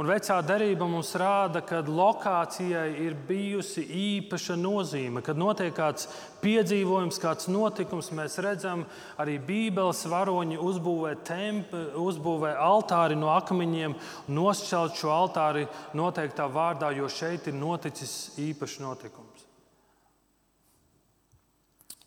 Un 0.00 0.08
vecā 0.08 0.38
derība 0.40 0.86
mums 0.88 1.10
rāda, 1.20 1.60
ka 1.68 1.82
lokācijai 1.84 2.94
ir 3.04 3.12
bijusi 3.28 3.82
īpaša 3.84 4.54
nozīme. 4.56 5.20
Kad 5.24 5.36
notiek 5.36 5.74
kāds 5.76 6.06
piedzīvojums, 6.40 7.18
kāds 7.20 7.50
notikums, 7.52 8.08
mēs 8.16 8.38
redzam, 8.40 8.86
arī 9.20 9.36
Bībeles 9.36 10.00
varoņi 10.08 10.56
uzbūvē, 10.56 11.12
tempi, 11.28 11.82
uzbūvē 12.00 12.54
altāri 12.56 13.18
no 13.20 13.28
akmeņiem, 13.34 13.96
nosšķelt 14.32 14.96
šo 14.96 15.12
altāri 15.12 15.66
noteiktā 15.98 16.46
vārdā, 16.48 16.88
jo 16.96 17.10
šeit 17.12 17.50
ir 17.52 17.58
noticis 17.58 18.32
īpašs 18.40 18.78
notikums. 18.80 19.44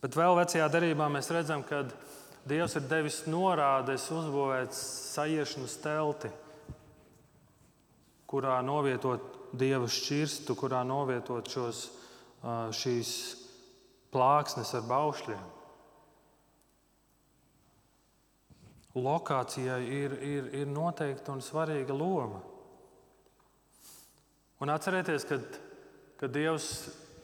Bet 0.01 0.17
vēl 0.17 0.39
vecajā 0.41 0.65
derībā 0.73 1.05
mēs 1.13 1.29
redzam, 1.33 1.61
ka 1.61 1.85
Dievs 2.45 2.75
ir 2.77 2.83
devis 2.85 3.23
norādes 3.25 4.03
uzbūvēt 4.13 4.73
sajiešanas 4.77 5.79
telti 5.81 6.29
kurā 8.29 8.57
novietot 8.65 9.35
dieva 9.55 9.87
šķirstu, 9.89 10.55
kurā 10.57 10.83
novietot 10.87 11.49
šos, 11.51 11.83
šīs 12.75 13.11
plāksnes 14.13 14.73
ar 14.77 14.87
baušļiem. 14.89 15.45
Lokācijai 18.95 19.81
ir, 19.91 20.13
ir, 20.23 20.51
ir 20.63 20.69
noteikta 20.71 21.33
un 21.33 21.41
svarīga 21.43 21.95
loma. 21.95 22.39
Un 24.63 24.71
atcerieties, 24.71 25.25
kad, 25.27 25.57
kad 26.15 26.31
Dievs 26.31 26.69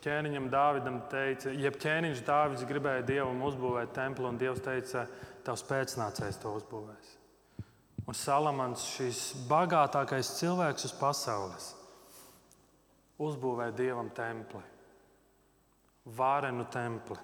ķēniņam 0.04 0.50
Dāvidam 0.52 1.00
teica, 1.12 1.54
jeb 1.56 1.80
ķēniņš 1.80 2.26
Dāvids 2.28 2.68
gribēja 2.68 3.08
Dievam 3.08 3.40
uzbūvēt 3.48 3.96
templi, 3.96 4.28
un 4.28 4.40
Dievs 4.42 4.60
teica, 4.66 5.06
tavs 5.48 5.64
pēcnācējs 5.70 6.42
to 6.44 6.58
uzbūvēs. 6.60 7.21
Un 8.10 8.18
Salamans, 8.18 8.84
šis 8.96 9.20
bagātākais 9.50 10.34
cilvēks 10.40 10.88
uz 10.90 10.94
pasaules, 10.98 11.68
uzbūvēja 13.22 13.76
dievam 13.78 14.10
templi, 14.16 14.64
vārenu 16.18 16.66
templi. 16.74 17.20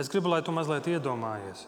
Es 0.00 0.08
gribu, 0.10 0.32
lai 0.32 0.40
tu 0.42 0.54
mazliet 0.54 0.88
iedomājies. 0.90 1.66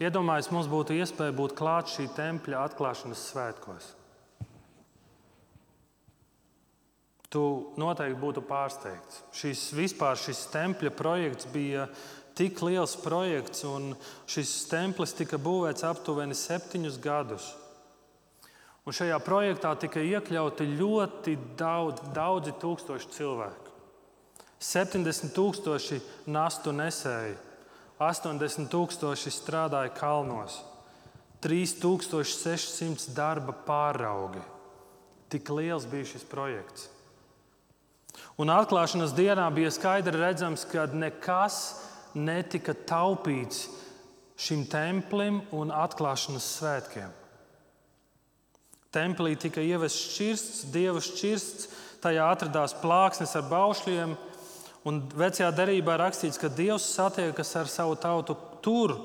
Iedomājies, 0.00 0.50
mums 0.52 0.68
būtu 0.70 0.94
iespēja 0.96 1.34
būt 1.36 1.56
klāt 1.58 1.90
šī 1.92 2.06
tempļa 2.16 2.62
atklāšanas 2.68 3.24
svētkos. 3.32 3.88
Tu 7.30 7.42
noteikti 7.78 8.18
būtu 8.18 8.42
pārsteigts. 8.42 9.20
Šis 9.36 9.68
vispār 9.76 10.18
šis 10.18 10.46
tempļa 10.50 10.90
projekts 10.98 11.46
bija 11.52 11.84
tik 12.38 12.62
liels 12.64 12.96
projekts, 13.02 13.62
un 13.68 13.92
šis 14.30 14.54
templis 14.70 15.14
tika 15.14 15.38
būvēts 15.38 15.84
aptuveni 15.86 16.34
septiņus 16.38 16.98
gadus. 17.02 17.50
Un 18.90 18.94
šajā 18.98 19.20
projektā 19.22 19.70
tika 19.78 20.00
iekļauti 20.02 20.64
ļoti 20.74 21.36
daudz, 21.54 22.00
daudzi 22.10 22.50
tūkstoši 22.58 23.12
cilvēku. 23.14 23.68
70 24.58 25.30
tūkstoši 25.30 25.98
nastu 26.34 26.72
nesēji, 26.74 27.36
80 28.02 28.66
tūkstoši 28.72 29.30
strādāja 29.30 29.92
kalnos, 29.94 30.56
3600 31.46 33.14
darba 33.14 33.54
pāraugi. 33.68 34.42
Tik 35.30 35.54
liels 35.54 35.86
bija 35.86 36.10
šis 36.10 36.26
projekts. 36.26 36.90
Un 38.42 38.50
atklāšanas 38.50 39.14
dienā 39.14 39.46
bija 39.54 39.70
skaidri 39.70 40.18
redzams, 40.18 40.66
ka 40.66 40.88
nekas 40.90 41.62
netika 42.18 42.74
taupīts 42.74 43.68
šim 44.34 44.66
templim 44.66 45.44
un 45.54 45.70
atklāšanas 45.70 46.52
svētkiem. 46.58 47.19
Templī 48.90 49.36
tika 49.38 49.62
ievests 49.62 50.08
šķirsts, 50.10 50.64
dieva 50.74 50.98
šķirsts, 50.98 51.68
tajā 52.02 52.24
atradās 52.26 52.74
plāksnes 52.80 53.36
ar 53.38 53.46
baušļiem. 53.46 54.16
Un 54.88 54.98
vecajā 55.14 55.50
derībā 55.54 55.94
rakstīts, 56.00 56.40
ka 56.40 56.48
Dievs 56.48 56.88
satiekas 56.96 57.52
ar 57.60 57.68
savu 57.68 57.94
tautu 58.00 58.34
tur, 58.64 58.96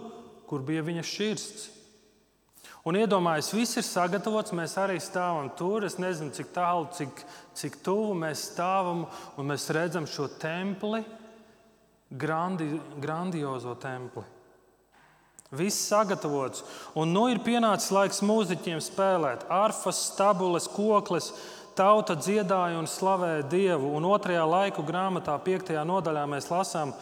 kur 0.47 0.63
bija 0.65 0.85
viņa 0.87 1.03
šķirsts. 1.05 1.71
Un 2.85 2.97
iedomājieties, 2.99 3.53
viss 3.57 3.79
ir 3.81 3.85
sagatavots, 3.85 4.53
mēs 4.57 4.75
arī 4.77 4.99
stāvam 5.01 5.51
tur. 5.57 5.85
Es 5.87 5.97
nezinu, 6.01 6.33
cik 6.33 6.51
tālu, 6.53 6.85
cik, 6.93 7.23
cik 7.57 7.79
tuvu 7.85 8.13
mēs 8.17 8.43
stāvam, 8.51 9.07
un 9.37 9.49
mēs 9.49 9.65
redzam 9.73 10.05
šo 10.09 10.27
templi, 10.41 11.01
grandi, 12.13 12.69
grandiozo 13.01 13.73
templi. 13.81 14.25
Viss 15.53 15.87
sagatavots, 15.87 16.63
un 16.97 17.11
nu 17.13 17.27
ir 17.29 17.37
pienācis 17.45 17.91
laiks 17.93 18.23
mūziķiem 18.25 18.79
spēlēt 18.81 19.45
arfas, 19.53 20.07
stabules, 20.09 20.65
kokles. 20.73 21.29
Tauta 21.75 22.15
dziedāja 22.15 22.79
un 22.79 22.87
slavēja 22.87 23.43
Dievu, 23.51 23.89
un 23.97 24.05
otrajā 24.07 24.45
laiku 24.47 24.83
grāmatā, 24.87 25.35
piektajā 25.43 25.83
nodaļā, 25.83 26.23
mēs 26.31 26.47
lasām, 26.47 26.93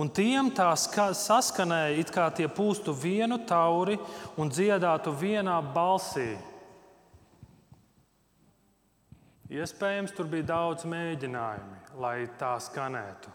un 0.00 0.08
tiem 0.08 0.48
tā 0.56 0.70
saskanēja, 0.80 1.98
it 2.00 2.12
kā 2.12 2.30
tie 2.32 2.48
pūstu 2.48 2.96
vienu 2.96 3.36
tauri 3.44 3.98
un 4.40 4.48
dziedātu 4.48 5.12
vienā 5.20 5.58
balsī. 5.76 6.32
Iespējams, 9.52 10.16
tur 10.16 10.26
bija 10.32 10.48
daudz 10.54 10.88
mēģinājumu, 10.88 12.00
lai 12.00 12.24
tā 12.40 12.56
skanētu. 12.64 13.30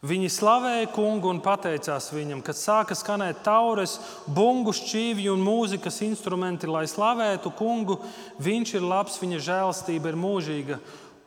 Viņi 0.00 0.30
slavēja 0.32 0.86
kungu 0.94 1.28
un 1.28 1.42
pateicās 1.44 2.06
viņam, 2.14 2.38
kad 2.40 2.56
sāka 2.56 2.96
skanēt 2.96 3.42
taures, 3.44 3.98
bungu, 4.24 4.72
šķīvji 4.72 5.28
un 5.28 5.42
mūzikas 5.44 6.00
instrumenti, 6.06 6.64
lai 6.64 6.86
slavētu 6.88 7.52
kungu. 7.58 7.98
Viņš 8.40 8.72
ir 8.78 8.86
labs, 8.88 9.18
viņa 9.20 9.40
žēlastība 9.44 10.08
ir 10.08 10.16
mūžīga. 10.16 10.78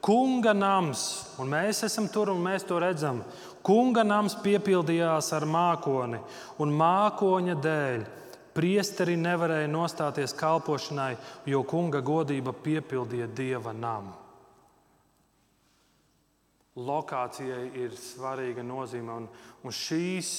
Kunga 0.03 0.55
nams, 0.57 1.03
un 1.37 1.53
mēs 1.53 1.83
esam 1.85 2.09
tur 2.09 2.33
un 2.33 2.41
mēs 2.41 2.65
to 2.65 2.81
redzam. 2.81 3.21
Kunga 3.63 4.01
nams 4.03 4.39
piepildījās 4.41 5.29
ar 5.37 5.45
mākoni, 5.45 6.17
un 6.57 6.73
mākoņa 6.73 7.59
dēļ 7.61 8.09
priesteri 8.57 9.13
nevarēja 9.21 9.69
nostāties 9.69 10.33
kalpošanai, 10.33 11.13
jo 11.45 11.61
kunga 11.61 12.01
godība 12.01 12.57
piepildīja 12.65 13.29
dieva 13.37 13.77
namu 13.77 14.22
lokācijai 16.79 17.67
ir 17.83 17.95
svarīga 17.97 18.63
nozīme. 18.65 19.17
Un, 19.21 19.27
un 19.63 19.73
šīs 19.73 20.29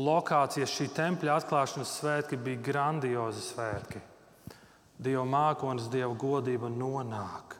lokācijas, 0.00 0.72
šī 0.74 0.88
tempļa 0.96 1.38
atklāšanas 1.40 1.96
svētki 2.00 2.38
bija 2.40 2.64
grandiozi 2.70 3.44
svētki. 3.44 4.02
Dieva 5.00 5.24
mākslinieks, 5.24 5.88
Dieva 5.92 6.12
godība 6.20 6.68
nonāk. 6.72 7.56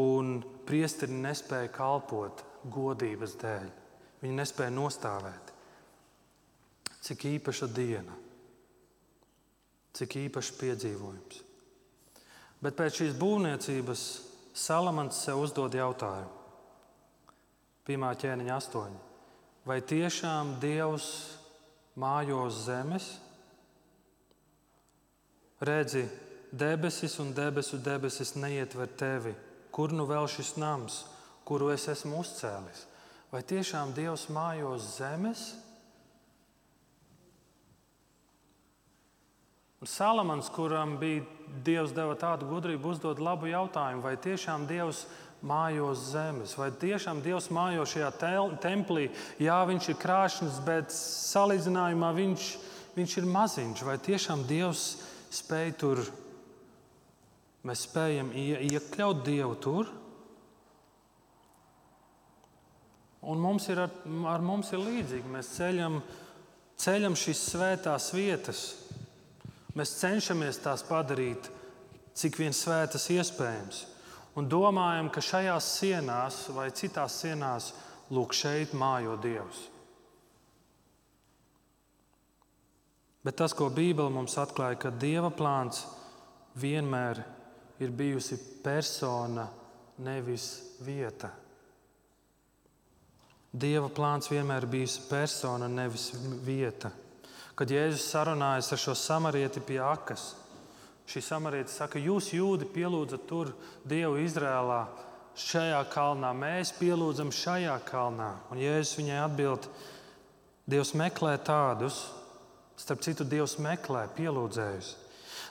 Un 0.00 0.38
priesteri 0.68 1.16
nespēja 1.16 1.72
kalpot 1.72 2.42
godības 2.72 3.36
dēļ. 3.40 3.68
Viņi 4.22 4.38
nespēja 4.40 4.72
nostāvēt. 4.72 5.52
Cik 7.06 7.26
īpaša 7.36 7.68
diena, 7.70 8.16
cik 9.94 10.16
īpašs 10.24 10.56
piedzīvojums. 10.58 11.42
Bet 12.64 12.74
pēc 12.74 13.02
šīs 13.02 13.14
būvniecības 13.20 14.02
Salamans 14.56 15.20
sev 15.20 15.44
uzdod 15.44 15.76
jautājumu. 15.76 16.35
Pirmā 17.86 18.10
ķēniņa 18.18 18.56
astoņi. 18.56 19.02
Vai 19.66 19.80
tiešām 19.82 20.56
Dievs 20.62 21.08
mājo 21.98 22.44
uz 22.48 22.64
zemes? 22.66 23.06
Redzi, 25.62 26.04
debesis 26.50 27.16
un 27.22 27.32
debesu 27.34 27.78
debesis 27.78 28.34
neietver 28.36 28.90
tevi. 28.98 29.34
Kur 29.70 29.94
nu 29.94 30.06
vēl 30.08 30.26
šis 30.30 30.56
nams, 30.60 31.04
kuru 31.46 31.70
es 31.74 31.86
esmu 31.92 32.20
uzcēlis? 32.24 32.86
Vai 33.30 33.42
tiešām 33.46 33.94
Dievs 33.96 34.28
mājo 34.34 34.74
uz 34.76 34.90
zemes? 34.96 35.46
Salamans, 39.86 40.48
kuram 40.50 40.96
bija 40.98 41.22
Dievs 41.62 41.92
deva 41.94 42.16
tādu 42.18 42.48
gudrību, 42.50 42.90
uzdod 42.96 43.20
labu 43.22 43.46
jautājumu, 43.50 44.02
vai 44.02 44.16
tiešām 44.18 44.64
Dievs 44.66 45.04
mājo 45.46 45.90
uz 45.92 46.04
zemes, 46.12 46.54
vai 46.58 46.70
tiešām 46.72 47.20
Dievs 47.24 47.50
mājo 47.54 47.84
šajā 47.88 48.12
templī. 48.62 49.08
Jā, 49.42 49.58
viņš 49.68 49.90
ir 49.92 49.98
krāšņs, 50.02 50.60
bet 50.66 50.94
salīdzinājumā 50.94 52.12
viņš, 52.16 52.46
viņš 52.96 53.18
ir 53.20 53.28
maziņš. 53.34 53.84
Vai 53.88 53.98
tiešām 54.08 54.46
Dievs 54.48 54.86
spēj 55.36 55.74
tur, 55.80 56.02
mēs 57.66 57.84
spējam 57.88 58.32
iekļaut 58.32 59.22
Dievu 59.26 59.60
tur? 59.60 59.92
Un 63.26 63.42
mums 63.42 63.66
ir 63.68 63.82
ar, 63.82 63.94
ar 64.30 64.42
mums 64.44 64.70
ir 64.72 64.84
līdzīgi. 64.84 65.30
Mēs 65.34 65.50
ceļam, 65.58 66.00
ceļam 66.78 67.16
šīs 67.18 67.46
svētās 67.50 68.12
vietas 68.14 68.66
Mēs 69.76 69.92
cenšamies 70.00 70.62
tās 70.64 70.80
padarīt 70.88 71.50
cik 72.16 72.38
vien 72.40 72.54
svētas 72.56 73.10
iespējams. 73.12 73.82
Un 74.36 74.50
domājam, 74.52 75.08
ka 75.08 75.22
šajās 75.24 75.70
sienās 75.78 76.42
vai 76.52 76.68
citās 76.76 77.20
sienās, 77.22 77.70
lūk, 78.12 78.36
šeit 78.36 78.74
mājo 78.76 79.16
Dievs. 79.22 79.62
Bet 83.26 83.40
tas, 83.40 83.56
ko 83.56 83.70
Bībele 83.74 84.12
mums 84.12 84.36
atklāja, 84.38 84.78
ka 84.78 84.92
Dieva 84.94 85.32
plāns 85.34 85.82
vienmēr 86.60 87.24
ir 87.82 87.90
bijusi 87.90 88.36
persona, 88.62 89.48
nevis 89.98 90.50
vieta. 90.84 91.32
Dieva 93.56 93.88
plāns 93.88 94.28
vienmēr 94.28 94.66
ir 94.66 94.70
bijis 94.70 94.98
persona, 95.08 95.68
nevis 95.68 96.10
vieta. 96.44 96.90
Kad 97.56 97.72
Jēzus 97.72 98.04
sarunājas 98.12 98.68
ar 98.74 98.80
šo 98.82 98.92
samarieti 99.00 99.62
pie 99.64 99.78
akas, 99.80 100.34
šī 101.06 101.22
samarieta 101.22 101.70
saka, 101.72 102.00
jūs 102.02 102.32
jūdi 102.34 102.68
pielūdzat 102.74 103.26
tur 103.28 103.52
Dievu 103.86 104.18
Izrēlā, 104.24 104.84
šajā 105.36 105.82
kalnā, 105.92 106.32
mēs 106.34 106.72
pielūdzam 106.78 107.30
šajā 107.34 107.76
kalnā. 107.86 108.32
Un 108.50 108.60
Jēzus 108.62 108.96
viņai 109.00 109.20
atbild, 109.26 109.68
Dievs 110.66 110.96
meklē 110.98 111.36
tādus, 111.46 112.00
starp 112.80 113.04
citu, 113.06 113.24
Dievs 113.28 113.58
meklē 113.62 114.06
pielūdzējus. 114.16 114.94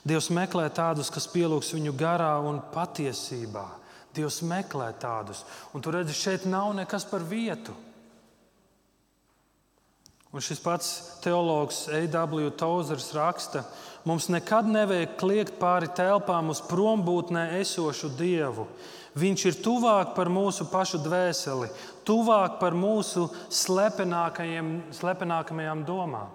Dievs 0.06 0.28
meklē 0.34 0.68
tādus, 0.74 1.08
kas 1.10 1.26
pielūgs 1.30 1.72
viņu 1.74 1.94
garā 1.98 2.34
un 2.44 2.60
patiesībā. 2.74 3.64
Dievs 4.14 4.42
meklē 4.46 4.90
tādus. 5.00 5.42
Un 5.74 5.82
tur 5.84 5.96
redzi, 5.98 6.14
šeit 6.16 6.46
nav 6.48 6.74
nekas 6.76 7.08
par 7.08 7.24
vietu. 7.26 7.74
Un 10.34 10.40
šis 10.42 10.60
pats 10.60 11.18
teologs 11.24 11.88
A.W. 11.88 12.50
Tauzers 12.58 13.14
raksta, 13.14 13.62
mums 14.04 14.28
nekad 14.28 14.66
nevajag 14.68 15.16
kliegt 15.20 15.58
pāri 15.60 15.88
telpām 15.96 16.50
uz 16.52 16.60
prombūtnē 16.66 17.60
esošu 17.60 18.08
dievu. 18.18 18.66
Viņš 19.16 19.44
ir 19.48 19.54
tuvāk 19.64 20.14
par 20.16 20.28
mūsu 20.28 20.66
pašu 20.68 20.98
dvēseli, 21.00 21.68
tuvāk 22.04 22.58
par 22.60 22.74
mūsu 22.76 23.30
slepenākajām 23.48 25.84
domām. 25.88 26.28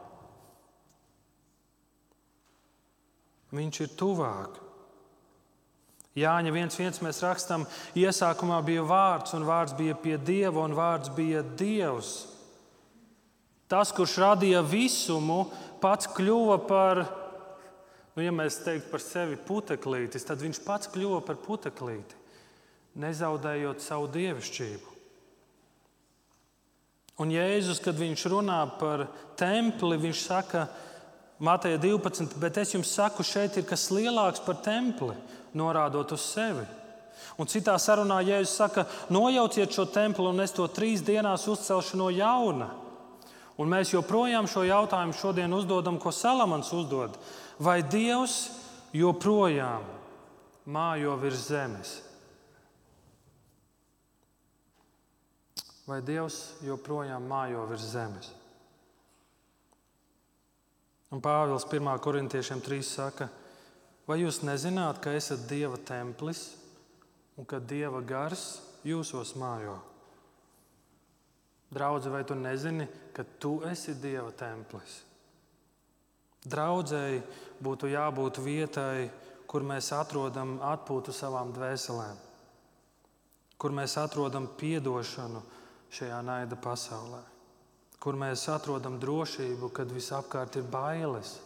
Viņš 3.52 3.82
ir 3.84 3.90
tuvāk. 4.00 4.58
Jāņa 6.16 6.52
1.1. 6.52 7.04
mēs 7.06 7.22
rakstām, 7.24 7.66
iesākumā 7.96 8.58
bija 8.68 8.84
vārds, 8.84 9.32
un 9.38 9.46
vārds 9.48 9.76
bija 9.78 9.96
pie 9.96 10.18
dieva, 10.20 10.66
un 10.66 10.74
vārds 10.76 11.12
bija 11.16 11.44
dievs. 11.44 12.28
Tas, 13.72 13.94
kurš 13.96 14.18
radīja 14.20 14.60
visumu, 14.68 15.46
pats 15.80 16.10
kļuva 16.12 16.58
par, 16.68 17.06
nu, 18.18 18.24
ja 18.26 18.34
mēs 18.36 18.60
teiktu 18.66 18.92
par 18.92 19.04
sevi 19.04 19.38
puteklītis, 19.40 20.28
tad 20.28 20.44
viņš 20.44 20.60
pats 20.66 20.92
kļuva 20.92 21.22
par 21.24 21.40
puteklīti, 21.40 22.18
nezaudējot 23.00 23.80
savu 23.80 24.10
dievišķību. 24.12 24.98
Un 27.22 27.32
Jēzus, 27.32 27.80
kad 27.84 27.96
viņš 27.96 28.28
runā 28.34 28.60
par 28.80 29.06
templi, 29.40 30.00
viņš 30.04 30.26
saka, 30.26 30.66
Mateja 31.42 31.80
12, 31.82 32.36
bet 32.42 32.60
es 32.62 32.76
jums 32.76 32.92
saku, 32.92 33.24
šeit 33.26 33.56
ir 33.58 33.66
kas 33.70 33.88
lielāks 33.94 34.44
par 34.46 34.60
templi, 34.62 35.16
norādot 35.58 36.12
uz 36.14 36.28
sevi. 36.34 36.68
Un 37.40 37.48
citā 37.50 37.78
sarunā 37.80 38.20
Jēzus 38.26 38.60
saka, 38.60 38.86
nojauciet 39.14 39.72
šo 39.74 39.88
templi, 39.94 40.28
un 40.28 40.44
es 40.44 40.54
to 40.56 40.68
trīs 40.68 41.06
dienās 41.06 41.48
uzcelšu 41.50 42.04
no 42.04 42.12
jauna. 42.14 42.70
Un 43.62 43.70
mēs 43.70 43.92
joprojām 43.94 44.48
šo 44.50 44.64
jautājumu 44.66 45.14
šodien 45.14 45.54
uzdodam, 45.54 46.00
ko 46.02 46.10
Salamans 46.10 46.72
uzdod. 46.74 47.18
Vai 47.62 47.82
Dievs 47.86 48.48
joprojām 48.96 49.86
mājo 50.66 51.14
virs 51.22 51.44
zemes? 51.52 51.92
Vai 55.86 56.00
Dievs 56.06 56.40
joprojām 56.66 57.28
mājo 57.30 57.68
virs 57.70 57.86
zemes? 57.94 58.32
Un 61.12 61.20
Pāvils 61.22 61.68
1. 61.68 61.92
korintiešiem 62.00 62.62
3 62.64 62.82
saka, 62.88 63.28
vai 64.08 64.22
jūs 64.22 64.42
nezināt, 64.48 65.04
ka 65.04 65.12
esat 65.12 65.44
Dieva 65.50 65.76
templis 65.76 66.54
un 67.36 67.46
ka 67.46 67.60
Dieva 67.60 68.00
gars 68.00 68.62
jūsos 68.88 69.36
mājo? 69.36 69.76
Draudze, 71.72 72.10
vai 72.10 72.26
tu 72.28 72.36
nezini, 72.36 72.88
ka 73.16 73.24
tu 73.40 73.62
esi 73.64 73.96
Dieva 73.96 74.32
templis? 74.36 74.98
Draudzēji 76.44 77.22
būtu 77.64 77.88
jābūt 77.94 78.42
vietai, 78.44 79.08
kur 79.48 79.64
mēs 79.64 79.92
atrodam 79.96 80.58
atpūtu 80.64 81.14
savām 81.16 81.54
dvēselēm, 81.56 82.18
kur 83.56 83.76
mēs 83.78 83.96
atrodam 84.02 84.50
atdošanu 84.52 85.44
šajā 85.92 86.20
naida 86.26 86.58
pasaulē, 86.60 87.22
kur 88.04 88.20
mēs 88.20 88.48
atrodam 88.52 89.00
drošību, 89.00 89.72
kad 89.72 89.92
visapkārt 89.92 90.58
ir 90.60 90.68
bailes, 90.68 91.38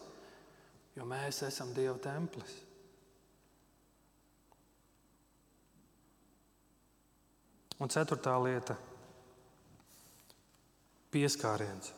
jo 0.96 1.06
mēs 1.06 1.42
esam 1.46 1.70
Dieva 1.76 1.98
templis. 2.02 2.62
Un 7.78 7.92
ceturtā 7.92 8.34
lieta 8.40 8.74
pieskāriens. 11.12 11.92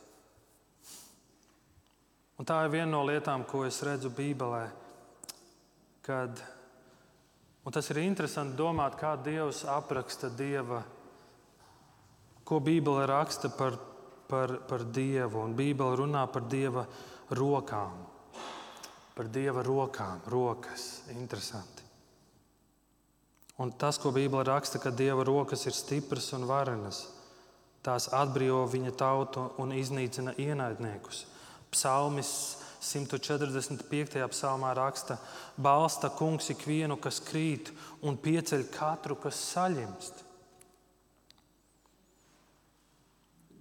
Un 2.39 2.47
tā 2.47 2.61
ir 2.65 2.71
viena 2.71 2.93
no 2.93 3.03
lietām, 3.07 3.43
ko 3.51 3.65
es 3.67 3.81
redzu 3.83 4.13
Bībelē. 4.15 4.69
Kad, 6.07 6.39
tas 7.75 7.91
ir 7.91 8.01
interesanti 8.05 8.57
domāt, 8.57 8.95
kā 9.01 9.17
Dievs 9.19 9.65
apraksta 9.69 10.31
Dieva, 10.31 10.85
ko 12.47 12.61
Bībele 12.65 13.09
raksta 13.11 13.51
par, 13.53 13.75
par, 14.31 14.55
par 14.71 14.87
Dievu. 14.87 15.43
Un 15.43 15.59
Bībele 15.59 15.99
runā 15.99 16.23
par 16.33 16.47
Dieva 16.49 16.87
rokām. 17.35 18.07
Par 19.19 19.29
Dieva 19.35 19.67
rokām, 19.67 20.23
rokas. 20.31 20.87
Interesanti. 21.19 21.85
Un 23.59 23.75
tas, 23.75 23.99
ko 23.99 24.15
Bībele 24.15 24.47
raksta, 24.47 24.79
ka 24.79 24.95
Dieva 24.95 25.27
rokas 25.27 25.67
ir 25.67 25.75
stipras 25.75 26.31
un 26.39 26.47
varenas 26.47 27.03
Tās 27.87 28.09
atbrīvo 28.13 28.65
viņa 28.69 28.93
tautu 28.99 29.45
un 29.63 29.73
iznīcina 29.77 30.35
ienaidniekus. 30.39 31.25
Psalmis 31.73 32.31
145. 32.83 34.23
psalmā 34.33 34.73
raksta: 34.77 35.19
Balsta 35.57 36.11
kungs 36.11 36.51
ikvienu, 36.55 36.99
kas 37.01 37.21
krīt, 37.25 37.73
un 38.03 38.19
pieceļ 38.19 38.67
katru, 38.75 39.19
kas 39.23 39.41
saļimst. 39.55 40.25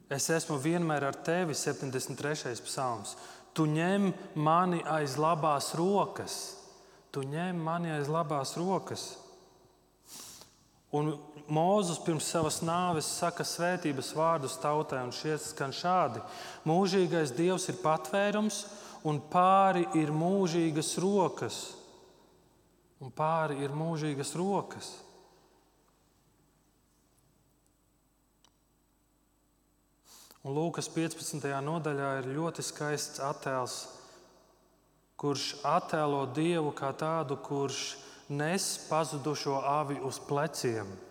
Es 0.07 0.29
esmu 0.31 0.55
vienmēr 0.63 1.03
ar 1.09 1.17
tevi, 1.19 1.55
73. 1.57 2.55
psalms. 2.63 3.17
Tu 3.51 3.65
ņem 3.67 4.11
mani 4.39 4.79
aiz 4.87 5.17
labās 5.19 5.73
rokas. 5.75 6.37
Tu 7.11 7.25
ņem 7.27 7.59
mani 7.59 7.91
aiz 7.91 8.07
labās 8.11 8.53
rokas. 8.59 9.09
Un 10.95 11.11
Mūzis 11.47 12.01
pirms 12.03 12.27
savas 12.27 12.57
nāves 12.59 13.07
saka 13.07 13.45
svētības 13.47 14.09
vārdus 14.17 14.57
tautai, 14.59 14.99
un 15.05 15.13
šie 15.15 15.37
skan 15.39 15.71
šādi: 15.71 16.19
Mūžīgais 16.67 17.31
Dievs 17.37 17.69
ir 17.71 17.77
patvērums, 17.79 18.65
un 19.07 19.21
pāri 19.31 19.85
ir 19.95 20.11
mūžīgas 20.11 20.97
rokas. 20.99 21.61
Un 22.99 23.13
pāri 23.15 23.61
ir 23.63 23.71
mūžīgas 23.71 24.33
rokas. 24.35 24.91
Un 30.43 30.55
Lūkas 30.55 30.91
15. 30.91 31.47
nodaļā 31.63 32.11
ir 32.19 32.31
ļoti 32.35 32.63
skaists 32.63 33.23
attēls, 33.23 33.79
kurš 35.15 35.61
attēlo 35.63 36.25
Dievu 36.35 36.75
kā 36.75 36.91
tādu, 36.91 37.39
kurš 37.39 37.97
nes 38.27 38.71
pazudušo 38.89 39.61
avi 39.63 40.01
uz 40.03 40.19
pleciem 40.27 41.06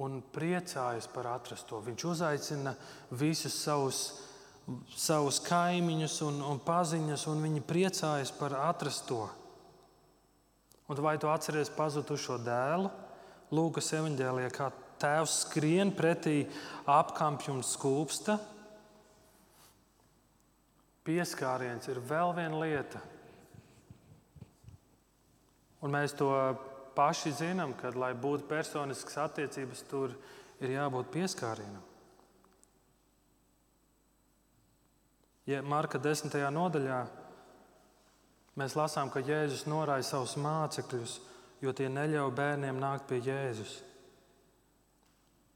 un 0.00 0.18
priecājas 0.34 1.06
par 1.10 1.28
atrasto. 1.30 1.78
Viņš 1.84 2.04
uzaicina 2.10 2.74
visus 3.14 3.54
savus, 3.62 4.00
savus 4.96 5.38
kaimiņus 5.44 6.18
un, 6.26 6.40
un 6.42 6.60
paziņas, 6.64 7.26
un 7.30 7.44
viņi 7.46 7.62
priecājas 7.68 8.34
par 8.34 8.56
atrasto. 8.64 9.28
Un 10.90 11.00
vai 11.00 11.14
tu 11.16 11.30
atceries 11.30 11.72
pazudušo 11.72 12.40
dēlu? 12.44 12.90
Lūkas 13.54 13.92
evanģēlijā, 13.96 14.50
kā 14.52 14.72
tēvs 15.00 15.38
skrien 15.44 15.92
pretī 15.94 16.42
un 17.52 17.62
skūpsta. 17.64 18.38
Pieskāriens 21.04 21.86
ir 21.92 22.00
vēl 22.00 22.32
viena 22.36 22.60
lieta. 22.62 23.00
Un 25.84 25.92
mēs 25.92 26.16
to 26.16 26.30
paši 26.94 27.32
zinām, 27.40 27.74
ka, 27.78 27.92
lai 27.98 28.12
būtu 28.14 28.48
personiskas 28.48 29.18
attiecības, 29.26 29.82
tur 29.90 30.14
ir 30.62 30.76
jābūt 30.76 31.10
pieskārienam. 31.14 31.82
Ja 35.44 35.60
Marka 35.60 36.00
10. 36.00 36.32
nodaļā 36.56 37.02
mēs 38.56 38.76
lasām, 38.78 39.10
ka 39.12 39.20
Jēzus 39.20 39.66
norāja 39.68 40.06
savus 40.08 40.38
mācekļus, 40.40 41.18
jo 41.60 41.72
tie 41.76 41.90
neļauj 41.92 42.30
bērniem 42.38 42.80
nākt 42.80 43.10
pie 43.10 43.20
Jēzus. 43.24 43.82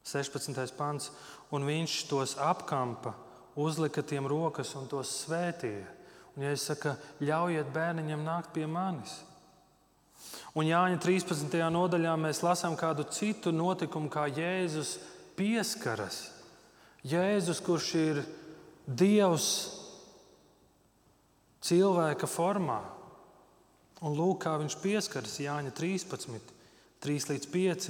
16. 0.09 0.77
pants, 0.77 1.11
un 1.53 1.65
viņš 1.69 1.97
tos 2.09 2.35
apkampa, 2.41 3.15
uzlika 3.57 4.03
tiem 4.03 4.29
rokas 4.29 4.75
un 4.79 4.89
tos 4.89 5.11
svētīja. 5.25 5.87
Un, 6.35 6.45
ja 6.47 6.53
es 6.55 6.65
saku, 6.69 6.95
ļaujiet 7.25 7.73
bērniņam 7.75 8.23
nākt 8.25 8.53
pie 8.55 8.69
manis, 8.71 9.19
Un 10.59 10.67
Jāņa 10.67 10.99
13. 11.03 11.55
nodaļā 11.71 12.15
mēs 12.19 12.43
lasām 12.43 12.75
kādu 12.79 13.05
citu 13.13 13.53
notikumu, 13.55 14.11
kā 14.11 14.27
Jēzus 14.27 14.97
pieskaras. 15.39 16.29
Jēzus, 17.07 17.61
kurš 17.63 17.89
ir 18.01 18.23
Dievs 18.89 19.49
cilvēka 21.63 22.27
formā. 22.31 22.81
Un 24.03 24.15
lūk, 24.19 24.41
kā 24.47 24.57
viņš 24.59 24.79
pieskaras 24.83 25.39
Jāņa 25.43 25.75
13, 25.77 26.53
3 27.05 27.31
līdz 27.33 27.49
5. 27.55 27.89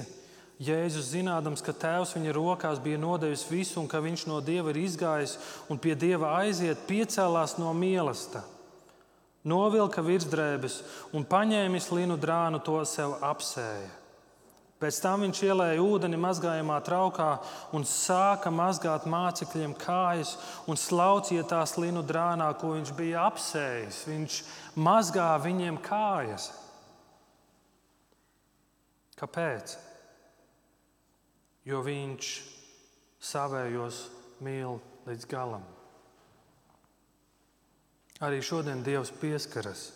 Jēzus, 0.59 1.13
zinādams, 1.13 1.63
ka 1.63 1.71
Tēvs 1.71 2.17
viņa 2.17 2.35
rokās 2.35 2.81
bija 2.83 2.99
nodevis 2.99 3.47
visu 3.47 3.79
un 3.79 3.87
ka 3.87 4.01
viņš 4.03 4.27
no 4.27 4.41
Dieva 4.43 4.73
ir 4.73 4.81
izgājis 4.83 5.37
un 5.71 5.79
pie 5.79 5.95
Dieva 5.95 6.35
aiziet, 6.41 6.83
piecēlās 6.89 7.55
no 7.61 7.71
mīlestības 7.71 8.58
novilka 9.47 10.03
virsdrēbes 10.03 10.81
un 11.15 11.25
paņēmis 11.27 11.89
linu 11.95 12.17
drānu, 12.19 12.61
to 12.63 12.81
sev 12.87 13.17
apsēja. 13.23 13.89
Pēc 14.79 14.95
tam 15.03 15.25
viņš 15.25 15.39
ielēja 15.43 15.81
ūdeni 15.83 16.15
mazgājamā 16.19 16.77
traukā 16.87 17.33
un 17.75 17.83
sāka 17.83 18.47
mazgāt 18.47 19.03
mācekļiem 19.11 19.73
kājas 19.75 20.37
un 20.71 20.79
slaucīja 20.79 21.43
tās 21.51 21.75
linu 21.75 21.99
drānā, 21.99 22.47
ko 22.55 22.71
viņš 22.77 22.93
bija 22.95 23.25
apsējis. 23.27 23.97
Viņš 24.07 24.37
mazgā 24.79 25.33
viņiem 25.43 25.81
kājas. 25.83 26.47
Kāpēc? 29.19 29.75
Jo 31.67 31.83
viņš 31.83 32.31
savējos 33.19 33.99
mīl 34.47 34.79
līdz 35.09 35.27
galam. 35.27 35.67
Arī 38.19 38.41
šodien 38.43 38.83
Dievs 38.83 39.13
pieskaras. 39.21 39.89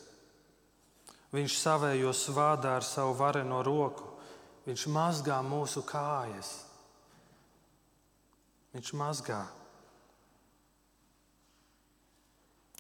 Viņš 1.34 1.58
savējos 1.60 2.28
vārdā 2.36 2.78
ar 2.78 2.86
savu 2.88 3.16
vareno 3.20 3.60
roku. 3.66 4.08
Viņš 4.64 4.86
mazgā 4.96 5.42
mūsu 5.44 5.84
kājas. 5.84 6.54
Viņš 8.74 8.94
mazgā. 8.96 9.42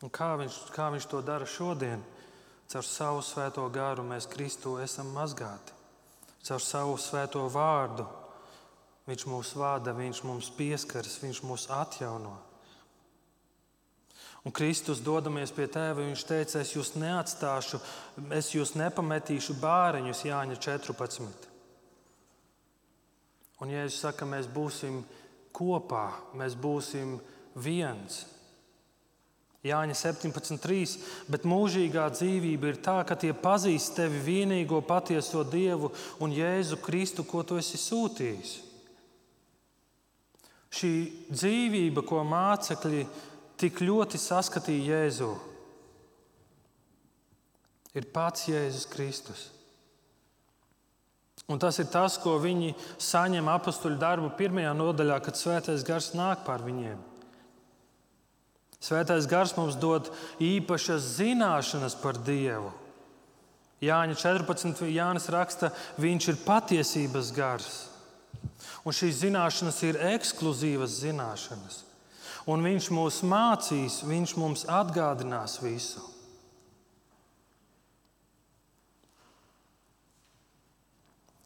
Un 0.03 0.11
kā 0.11 0.33
viņš, 0.39 0.59
kā 0.75 0.87
viņš 0.93 1.07
to 1.11 1.21
dara 1.25 1.47
šodien? 1.47 2.01
Caur 2.71 2.87
savu 2.87 3.21
svēto 3.23 3.65
gāru 3.71 4.03
mēs 4.07 4.29
Kristu 4.31 4.77
esam 4.81 5.11
mazgāti. 5.15 5.75
Caur 6.43 6.63
savu 6.63 6.97
svēto 6.99 7.43
vārdu 7.51 8.07
Viņš 9.03 9.25
mūs 9.27 9.51
vada, 9.59 9.91
Viņš 9.95 10.23
mums 10.23 10.49
pieskaras, 10.55 11.19
Viņš 11.23 11.43
mūs 11.43 11.67
atjauno. 11.71 12.37
Un 14.43 14.51
Kristus 14.51 14.99
dodamies 14.99 15.53
pie 15.55 15.69
tēva, 15.71 16.03
viņš 16.03 16.25
teica, 16.27 16.59
es 16.59 16.73
jūs 16.75 16.93
neatstāšu, 16.99 17.79
es 18.35 18.51
jūs 18.51 18.73
nepametīšu 18.75 19.55
bāriņus, 19.61 20.25
Jāņa 20.27 20.59
14. 20.59 21.47
Un, 23.63 23.71
ja 23.71 23.85
es 23.87 24.01
saku, 24.03 24.27
mēs 24.27 24.49
būsim 24.51 24.99
kopā, 25.55 26.09
mēs 26.35 26.57
būsim 26.59 27.15
viens. 27.55 28.25
Jāņa 29.63 29.95
17,3. 29.95 30.97
Bet 31.31 31.47
mūžīgā 31.47 32.09
dzīvība 32.11 32.73
ir 32.73 32.81
tā, 32.83 32.97
ka 33.07 33.15
tie 33.15 33.31
pazīst 33.31 33.95
tevi 33.95 34.19
vienīgo 34.25 34.81
patieso 34.83 35.45
Dievu 35.47 35.93
un 36.19 36.35
Jēzu 36.35 36.81
Kristu, 36.83 37.23
ko 37.23 37.45
tu 37.47 37.55
esi 37.61 37.79
sūtījis. 37.79 38.57
Šī 40.73 40.91
dzīvība, 41.31 42.03
ko 42.03 42.25
mācekļi 42.27 43.05
tik 43.63 43.79
ļoti 43.79 44.19
saskatīja 44.19 44.97
Jēzu, 44.99 45.31
ir 47.95 48.07
pats 48.11 48.49
Jēzus 48.49 48.89
Kristus. 48.91 49.47
Un 51.51 51.59
tas 51.59 51.75
ir 51.79 51.89
tas, 51.91 52.15
ko 52.19 52.37
viņi 52.39 52.71
saņem 53.03 53.49
apakstuļu 53.51 53.99
darbu 53.99 54.29
pirmajā 54.39 54.71
nodaļā, 54.79 55.17
kad 55.23 55.39
Svētais 55.39 55.83
Gars 55.87 56.13
nāk 56.15 56.45
pār 56.47 56.63
viņiem. 56.63 57.01
Svētais 58.83 59.27
Gars 59.31 59.55
mums 59.55 59.75
dod 59.79 60.09
īpašas 60.43 61.17
zināšanas 61.19 61.95
par 61.99 62.19
Dievu. 62.19 62.71
Jāņa 63.83 64.15
14. 64.15 64.85
Jānis 64.91 65.27
raksta, 65.31 65.71
viņš 65.99 66.29
ir 66.31 66.43
patiesības 66.45 67.31
gars. 67.35 67.71
Un 68.87 68.95
šīs 68.95 69.25
zināšanas 69.25 69.81
ir 69.87 69.99
ekskluzīvas 70.13 71.01
zināšanas. 71.03 71.81
Un 72.49 72.65
viņš 72.65 72.89
mūs 72.91 73.21
mācīs, 73.23 74.01
viņš 74.03 74.33
mums 74.35 74.65
atgādinās 74.67 75.61
visu. 75.63 76.01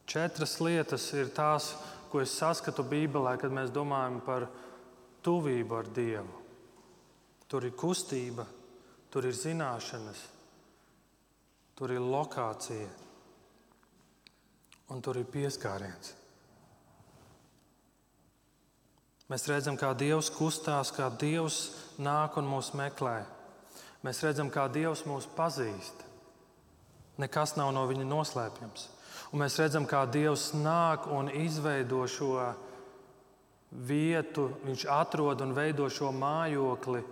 Četras 0.08 0.56
lietas 0.64 1.06
ir 1.14 1.30
tās, 1.36 1.74
ko 2.10 2.24
es 2.24 2.34
saskatu 2.34 2.86
Bībelē, 2.88 3.36
kad 3.38 3.54
mēs 3.54 3.74
domājam 3.76 4.22
par 4.26 4.48
tuvību 5.22 5.78
ar 5.78 5.90
Dievu. 5.94 6.44
Tur 7.48 7.68
ir 7.68 7.76
kustība, 7.78 8.48
tur 9.12 9.28
ir 9.28 9.36
zināšanas, 9.36 10.22
tur 11.78 11.94
ir 11.94 12.02
lokācija 12.04 12.88
un 14.96 15.04
tur 15.04 15.20
ir 15.20 15.28
pieskāriens. 15.30 16.16
Mēs 19.28 19.44
redzam, 19.52 19.76
kā 19.76 19.92
Dievs 19.98 20.30
kustās, 20.32 20.94
kā 20.96 21.10
Dievs 21.20 21.74
nāk 22.00 22.38
un 22.40 22.48
mūs 22.48 22.72
meklē. 22.80 23.26
Mēs 24.06 24.22
redzam, 24.24 24.48
kā 24.54 24.70
Dievs 24.72 25.04
mūs 25.08 25.28
pazīst. 25.36 26.06
Nekas 27.20 27.58
nav 27.58 27.74
no 27.76 27.84
viņa 27.90 28.06
noslēpjams. 28.08 28.86
Un 29.34 29.42
mēs 29.44 29.58
redzam, 29.60 29.88
kā 29.90 30.06
Dievs 30.08 30.54
nāk 30.56 31.10
un 31.12 31.28
izveido 31.34 32.06
šo 32.08 32.38
vietu, 33.72 34.52
Viņš 34.64 34.86
atrod 34.94 35.42
un 35.44 35.52
veido 35.58 35.90
šo 35.92 36.14
mājokli 36.16 37.04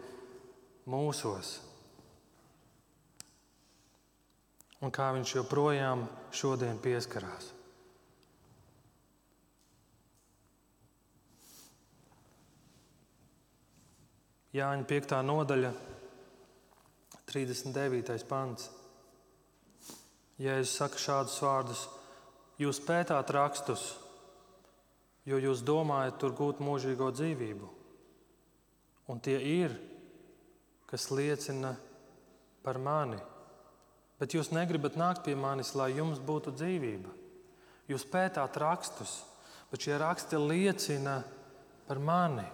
mūsos. 0.87 1.57
Un 4.79 4.93
kā 4.93 5.11
Viņš 5.17 5.35
joprojām 5.41 6.07
šodien 6.31 6.79
pieskarās. 6.79 7.54
Jāņa 14.55 14.85
5. 14.87 15.13
nodaļa, 15.27 15.69
39. 17.27 18.23
pants. 18.29 18.69
Jēzus 20.39 20.77
saka 20.79 21.01
šādus 21.01 21.35
vārdus: 21.43 21.81
Jūs 22.61 22.79
pētāt 22.87 23.33
rakstus, 23.35 23.83
jo 25.27 25.41
jūs 25.43 25.65
domājat 25.67 26.21
tur 26.21 26.37
gūt 26.39 26.63
mūžīgo 26.63 27.11
dzīvību. 27.17 27.67
Un 29.11 29.19
tie 29.19 29.35
ir, 29.43 29.75
kas 30.87 31.11
liecina 31.11 31.75
par 32.63 32.79
mani. 32.79 33.19
Bet 34.23 34.39
jūs 34.39 34.55
negribat 34.55 34.95
nākt 34.95 35.25
pie 35.27 35.35
manis, 35.35 35.75
lai 35.75 35.91
jums 35.97 36.23
būtu 36.23 36.55
dzīvība. 36.55 37.11
Jūs 37.91 38.07
pētāt 38.07 38.55
rakstus, 38.63 39.25
bet 39.67 39.83
šie 39.83 39.99
raksti 39.99 40.39
liecina 40.39 41.25
par 41.89 41.99
mani. 41.99 42.47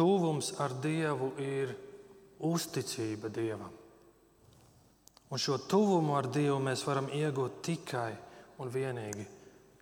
Tuvums 0.00 0.54
ar 0.56 0.72
Dievu 0.80 1.34
ir 1.44 1.74
uzticība 2.48 3.28
Dievam. 3.28 3.72
Un 5.30 5.38
šo 5.38 5.58
tuvumu 5.68 6.16
ar 6.16 6.26
Dievu 6.32 6.56
mēs 6.64 6.86
varam 6.88 7.10
iegūt 7.12 7.60
tikai 7.68 8.14
un 8.64 8.72
vienīgi 8.72 9.26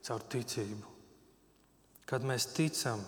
caur 0.04 0.24
ticību. 0.32 0.96
Kad 2.08 2.24
mēs 2.26 2.48
ticam, 2.56 3.00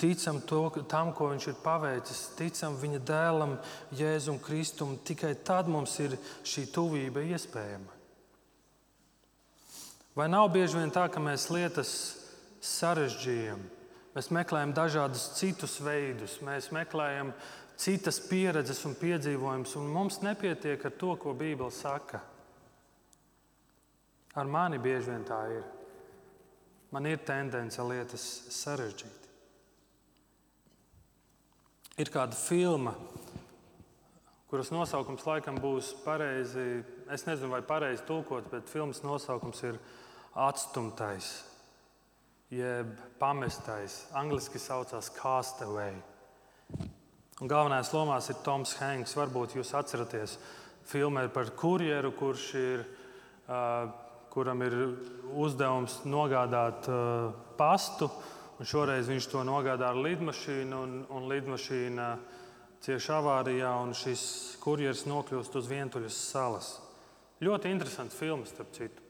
ticam 0.00 0.40
to, 0.48 0.64
tam, 0.90 1.12
ko 1.14 1.30
Viņš 1.30 1.48
ir 1.52 1.58
paveicis, 1.62 2.22
ticam 2.38 2.76
Viņa 2.80 3.00
dēlam, 3.06 3.54
Jēzum 3.94 4.40
Kristum, 4.42 4.96
tikai 5.06 5.36
tad 5.44 5.70
mums 5.70 5.94
ir 6.02 6.18
šī 6.42 6.66
tuvība 6.72 7.24
iespējama. 7.30 7.94
Vai 10.16 10.28
nav 10.32 10.48
bieži 10.50 10.80
vien 10.80 10.90
tā, 10.90 11.06
ka 11.12 11.20
mēs 11.20 11.50
lietas 11.52 11.90
sarežģījam? 12.64 13.75
Mēs 14.16 14.30
meklējam 14.32 14.70
dažādus 14.72 15.26
citus 15.36 15.74
veidus, 15.84 16.38
mēs 16.40 16.70
meklējam 16.72 17.34
citas 17.76 18.16
pieredzes 18.24 18.78
un 18.88 18.94
piedzīvojumus, 18.96 19.74
un 19.76 19.90
mums 19.92 20.22
nepietiek 20.24 20.86
ar 20.88 20.94
to, 20.96 21.10
ko 21.20 21.34
Bībele 21.36 21.68
saka. 21.74 22.22
Ar 24.40 24.48
mani 24.48 24.78
bieži 24.80 25.10
vien 25.10 25.26
tā 25.28 25.40
ir. 25.52 25.66
Man 26.96 27.08
ir 27.10 27.20
tendence 27.28 27.84
lietas 27.84 28.24
sarežģīt. 28.56 29.26
Ir 32.00 32.12
kāda 32.12 32.36
filma, 32.40 32.94
kuras 34.48 34.72
nosaukums 34.72 35.26
laikam 35.28 35.60
būs 35.60 35.92
pareizi. 36.06 36.64
Es 37.12 37.26
nezinu, 37.28 37.52
vai 37.52 37.60
pareizi 37.60 38.04
tulkot, 38.08 38.48
bet 38.52 38.72
filmas 38.72 39.02
nosaukums 39.04 39.60
ir 39.68 39.76
Atstumtais 40.36 41.34
jeb 42.50 42.92
pamestais. 43.18 44.06
Angliski 44.14 44.58
saucās 44.58 45.10
Castaway. 45.14 45.96
Un 47.40 47.50
galvenais 47.50 47.90
lomās 47.92 48.30
ir 48.30 48.38
Toms 48.46 48.76
Hanks. 48.80 49.16
Varbūt 49.18 49.56
jūs 49.58 49.74
atceraties, 49.76 50.38
filmē 50.88 51.26
par 51.34 51.50
kurjeru, 51.58 52.12
kurš 52.16 52.46
ir, 52.60 52.86
uh, 53.50 53.90
kuram 54.32 54.62
ir 54.64 54.78
uzdevums 55.34 56.00
nogādāt 56.06 56.88
uh, 56.88 57.34
pastu. 57.58 58.08
Šoreiz 58.56 59.10
viņš 59.10 59.28
to 59.28 59.42
nogādā 59.44 59.90
ar 59.90 59.98
lidmašīnu, 60.00 60.78
un, 60.80 60.96
un 61.12 61.28
lidmašīna 61.28 62.08
cieši 62.86 63.12
avārijā, 63.12 63.74
un 63.82 63.92
šis 63.96 64.22
kurjeris 64.62 65.04
nokļūst 65.10 65.58
uz 65.60 65.68
vientuļas 65.68 66.22
salas. 66.30 66.70
Ļoti 67.44 67.68
interesants 67.68 68.16
filmas, 68.16 68.54
starp 68.54 68.72
citu. 68.72 69.02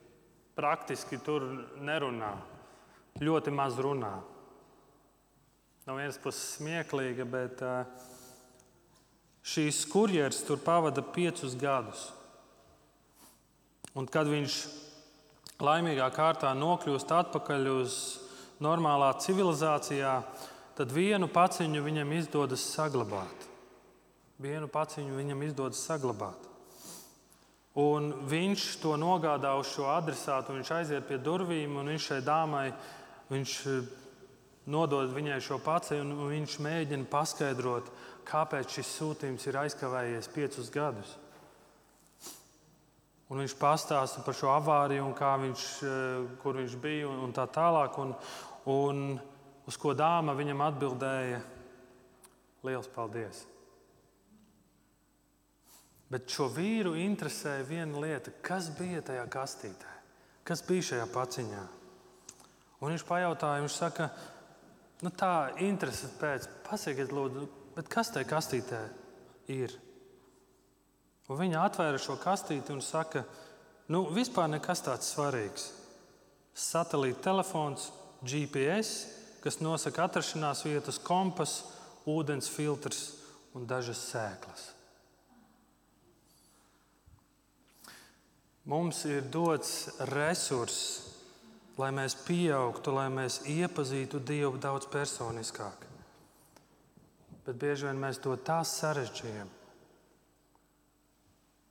Praktiski 0.57 1.21
tur 1.23 1.45
nerunā 1.85 2.33
ļoti 3.23 3.53
maz 3.55 3.79
runā. 3.81 4.15
No 5.87 5.95
vienas 5.95 6.19
puses 6.19 6.57
smieklīga, 6.57 7.25
bet 7.31 7.63
šīs 9.47 9.85
kurjeris 9.93 10.43
tur 10.47 10.59
pavada 10.63 11.05
piecus 11.15 11.55
gadus. 11.59 12.09
Un 13.97 14.09
kad 14.11 14.29
viņš 14.29 14.57
laimīgā 15.63 16.09
kārtā 16.13 16.51
nokļūst 16.59 17.15
atpakaļ 17.17 17.69
uz 17.77 17.95
normālā 18.61 19.13
civilizācijā, 19.23 20.19
tad 20.77 20.93
vienu 20.93 21.31
paciņu 21.33 21.85
viņam 21.85 22.13
izdodas 22.19 22.67
saglabāt. 22.75 23.47
Vienu 24.43 24.69
paciņu 24.69 25.17
viņam 25.17 25.47
izdodas 25.47 25.81
saglabāt. 25.87 26.43
Un 27.77 28.11
viņš 28.29 28.67
to 28.81 28.95
nogādā 29.01 29.53
uz 29.61 29.69
šo 29.75 29.89
adresātu, 29.93 30.55
viņš 30.57 30.71
aiziet 30.79 31.09
pie 31.09 31.19
durvīm, 31.21 31.75
un 31.77 31.93
viņš 31.93 32.11
šai 32.11 32.21
dāmai 32.25 32.71
viņš 33.31 33.55
eh, 33.71 33.87
nodod 34.71 35.13
viņai 35.15 35.39
šo 35.43 35.59
pacēju, 35.63 36.05
un 36.05 36.31
viņš 36.31 36.59
mēģina 36.67 37.09
paskaidrot, 37.11 37.91
kāpēc 38.27 38.79
šis 38.79 38.93
sūtījums 38.99 39.47
ir 39.47 39.61
aizkavējies 39.63 40.31
piecus 40.35 40.71
gadus. 40.75 41.17
Un 43.27 43.43
viņš 43.43 43.57
pastāsta 43.59 44.23
par 44.23 44.37
šo 44.39 44.53
avāriju, 44.55 45.11
viņš, 45.43 45.67
eh, 45.83 46.39
kur 46.43 46.61
viņš 46.61 46.79
bija 46.83 47.09
un 47.11 47.33
tā 47.35 47.47
tālāk. 47.51 47.99
Un, 47.99 48.15
un 48.67 49.21
uz 49.67 49.77
ko 49.77 49.95
dāma 49.95 50.37
viņam 50.39 50.63
atbildēja: 50.71 51.43
Liels 52.63 52.89
paldies! 52.95 53.47
Bet 56.07 56.31
šo 56.31 56.47
vīru 56.55 56.95
interesēja 56.95 57.65
viena 57.67 57.99
lieta, 57.99 58.31
kas 58.43 58.71
bija 58.79 59.03
tajā 59.03 59.25
kastītē, 59.27 59.91
kas 60.47 60.63
bija 60.63 60.85
šajā 60.93 61.07
paciņā. 61.11 61.65
Un 62.81 62.93
viņš 62.93 63.07
pajautāja, 63.09 63.63
viņš 63.65 63.77
saka, 63.79 64.11
nu 65.05 65.13
tā 65.17 65.33
interesi 65.65 66.11
pēc, 66.21 66.49
pasakiet, 66.67 67.15
lūdzu, 67.15 67.47
kas 67.89 68.13
tajā 68.13 68.29
kastītē 68.29 68.81
ir? 69.53 69.73
Un 71.27 71.41
viņa 71.41 71.65
atvēra 71.67 71.99
šo 72.01 72.19
kastīti 72.21 72.75
un 72.75 72.83
saka, 72.85 73.25
nu 73.91 74.05
vispār 74.15 74.51
nekas 74.53 74.85
tāds 74.87 75.09
svarīgs. 75.15 75.71
Satelīta 76.57 77.31
telefons, 77.31 77.91
GPS, 78.25 78.93
kas 79.45 79.61
nosaka 79.61 80.07
atrašanās 80.07 80.65
vietas, 80.67 81.01
kompas, 81.03 81.59
ūdens 82.07 82.49
filtrs 82.53 83.03
un 83.57 83.67
dažas 83.69 84.01
sēklas. 84.13 84.71
Mums 88.67 89.05
ir 89.07 89.27
dots 89.31 89.87
resurss, 90.11 91.16
lai 91.79 91.91
mēs 91.93 92.17
pieaugtu, 92.27 92.95
lai 92.97 93.09
mēs 93.13 93.43
iepazītu 93.53 94.21
Dievu 94.25 94.57
daudz 94.61 94.89
personiskāk. 94.93 95.85
Bet 97.47 97.61
bieži 97.61 97.87
vien 97.87 98.01
mēs 98.01 98.19
to 98.23 98.35
tā 98.43 98.63
sarežģījam. 98.67 99.53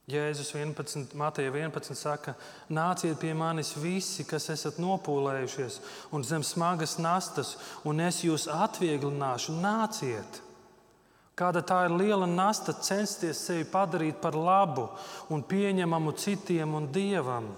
Jēzus 0.06 0.52
11, 0.54 1.16
Mateja 1.18 1.50
11 1.50 1.98
saka, 1.98 2.36
nāciet 2.70 3.18
pie 3.18 3.34
manis 3.34 3.72
visi, 3.82 4.22
kas 4.30 4.52
esat 4.54 4.78
nopūlējušies 4.78 5.80
un 6.14 6.24
zem 6.24 6.46
smagas 6.46 7.00
nastas, 7.02 7.56
un 7.82 8.04
es 8.06 8.22
jūs 8.22 8.46
atvieglināšu. 8.46 9.58
Nāciet! 9.64 10.44
Kāda 11.36 11.66
tā 11.66 11.82
ir 11.88 11.98
liela 11.98 12.28
nasta 12.30 12.72
censties 12.86 13.42
sevi 13.48 13.66
padarīt 13.68 14.22
par 14.22 14.38
labu 14.38 14.86
un 15.34 15.42
pieņemamu 15.44 16.14
citiem 16.22 16.78
un 16.78 16.86
dievam. 16.94 17.50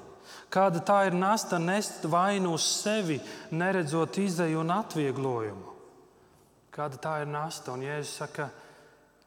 Kāda 0.47 0.79
tā 0.79 1.01
ir 1.09 1.15
nasta 1.17 1.59
nest 1.59 2.05
vainu 2.07 2.53
uz 2.55 2.63
sevi, 2.63 3.17
neredzot 3.51 4.19
izēju 4.23 4.61
un 4.61 4.71
atvieglojumu. 4.77 5.73
Kāda 6.71 6.99
tā 7.03 7.15
ir 7.23 7.31
nasta, 7.31 7.73
un 7.73 7.83
Jēzus 7.83 8.13
saka, 8.21 8.47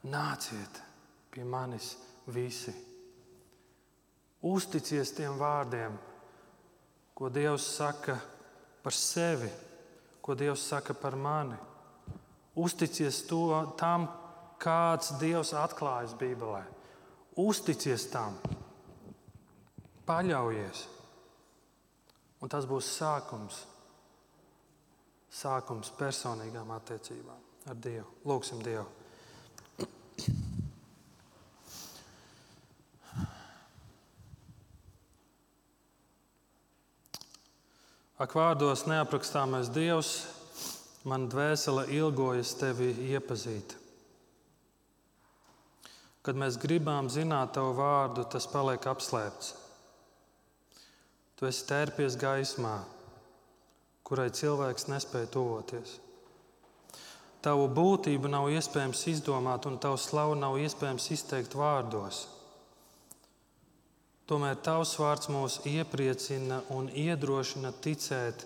nāciet 0.08 0.80
pie 1.30 1.44
manis 1.44 1.92
visi. 2.32 2.72
Uzticies 4.40 5.12
tiem 5.12 5.36
vārdiem, 5.36 5.98
ko 7.14 7.28
Dievs 7.28 7.66
saka 7.76 8.16
par 8.80 8.96
sevi, 8.96 9.50
ko 10.24 10.36
Dievs 10.38 10.62
saka 10.72 10.96
par 10.96 11.18
mani. 11.20 11.58
Uzticies 12.56 13.20
to, 13.28 13.42
tam, 13.76 14.08
kāds 14.60 15.12
Dievs 15.20 15.52
atklājas 15.52 16.16
Bībelē. 16.16 16.62
Uzticies 17.40 18.08
tam, 18.12 18.38
paļaujies. 20.08 20.99
Un 22.40 22.48
tas 22.48 22.64
būs 22.68 22.88
sākums, 22.96 23.64
sākums 25.28 25.92
personīgām 25.98 26.72
attiecībām 26.72 27.68
ar 27.68 27.76
Dievu. 27.76 28.08
Lūksim 28.24 28.62
Dievu. 28.64 28.88
Ak, 38.20 38.34
vārdos 38.36 38.82
neaprakstāmais 38.84 39.70
Dievs, 39.72 40.10
man 41.08 41.22
dvēsele 41.32 41.86
ilgojas 41.96 42.50
tevi 42.60 42.90
iepazīt. 43.14 43.72
Kad 46.20 46.36
mēs 46.36 46.58
gribam 46.60 47.08
zināt 47.08 47.54
tavu 47.56 47.72
vārdu, 47.78 48.26
tas 48.28 48.44
paliek 48.52 48.84
apslēpts. 48.92 49.54
Tu 51.40 51.48
esi 51.48 51.62
tērpies 51.64 52.18
gaismā, 52.20 52.74
kurai 54.04 54.26
cilvēks 54.28 54.90
nespēja 54.92 55.30
tuvoties. 55.32 55.94
Tavu 57.40 57.70
būtību 57.72 58.28
nav 58.28 58.50
iespējams 58.52 59.06
izdomāt, 59.08 59.64
un 59.64 59.78
tavu 59.80 59.96
slavu 59.96 60.34
nav 60.36 60.58
iespējams 60.60 61.06
izteikt 61.16 61.56
vārdos. 61.56 62.26
Tomēr 64.28 64.60
tavs 64.60 64.92
vārds 65.00 65.30
mūs 65.32 65.56
iepriecina 65.64 66.60
un 66.76 66.92
iedrošina 66.92 67.72
ticēt, 67.86 68.44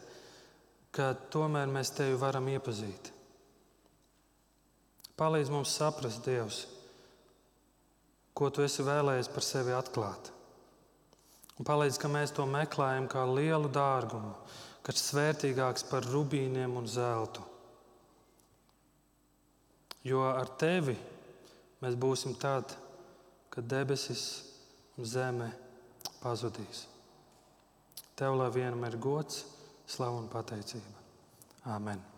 ka 0.95 1.11
tomēr 1.35 1.67
mēs 1.75 1.91
tevi 1.99 2.15
varam 2.23 2.47
iepazīt. 2.55 3.11
Palīdz 5.19 5.51
mums 5.51 5.75
saprast, 5.75 6.23
Dievs, 6.31 6.63
ko 8.31 8.55
tu 8.55 8.63
esi 8.63 8.87
vēlējies 8.87 9.35
par 9.35 9.51
sevi 9.51 9.75
atklāt. 9.75 10.31
Un 11.55 11.67
palīdz, 11.67 11.99
ka 12.03 12.11
mēs 12.11 12.33
to 12.35 12.47
meklējam 12.51 13.07
kā 13.11 13.23
lielu 13.31 13.71
dārgumu, 13.71 14.33
kas 14.83 14.99
ir 14.99 15.05
svērtīgāks 15.05 15.87
par 15.91 16.07
rubīniem 16.11 16.75
un 16.81 16.89
zeltu. 16.91 17.45
Jo 20.05 20.25
ar 20.29 20.51
tevi 20.61 20.97
mēs 21.81 21.95
būsim 21.97 22.35
tad, 22.37 22.75
kad 23.55 23.71
debesis 23.71 24.25
un 24.99 25.09
zeme 25.09 25.53
pazudīs. 26.21 26.85
Tev 28.19 28.37
lai 28.39 28.51
vienam 28.55 28.85
ir 28.87 28.99
gods, 29.01 29.45
slavu 29.91 30.21
un 30.23 30.29
pateicība. 30.33 31.07
Āmen! 31.75 32.14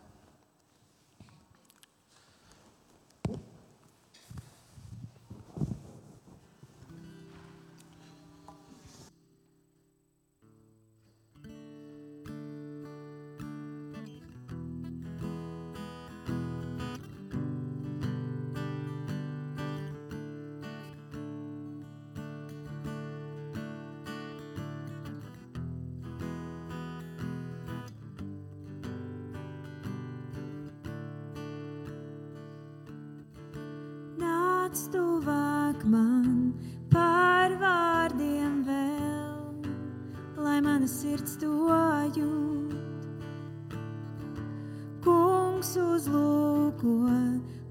kungs 45.57 45.73
uzlūko, 45.81 47.09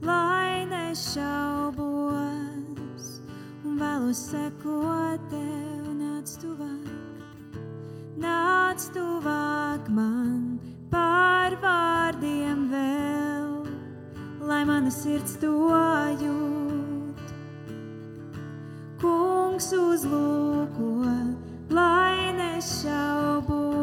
lai 0.01 0.65
nešaubos, 0.65 2.23
un 3.61 3.77
vēlos 3.77 4.17
sekot 4.31 5.21
tev, 5.29 5.91
nāc 5.93 6.25
tuvāk, 6.41 6.89
nāc 8.17 8.87
tuvāk 8.95 9.85
man 9.93 10.57
pār 10.89 11.53
vārdiem 11.61 12.65
vēl, 12.73 13.69
lai 14.49 14.65
mana 14.65 14.89
sirds 14.89 15.37
to 15.37 15.53
jūt. 16.23 17.21
Kungs 18.97 19.69
uzlūko, 19.77 21.05
lai 21.69 22.33
nešaubos, 22.41 23.77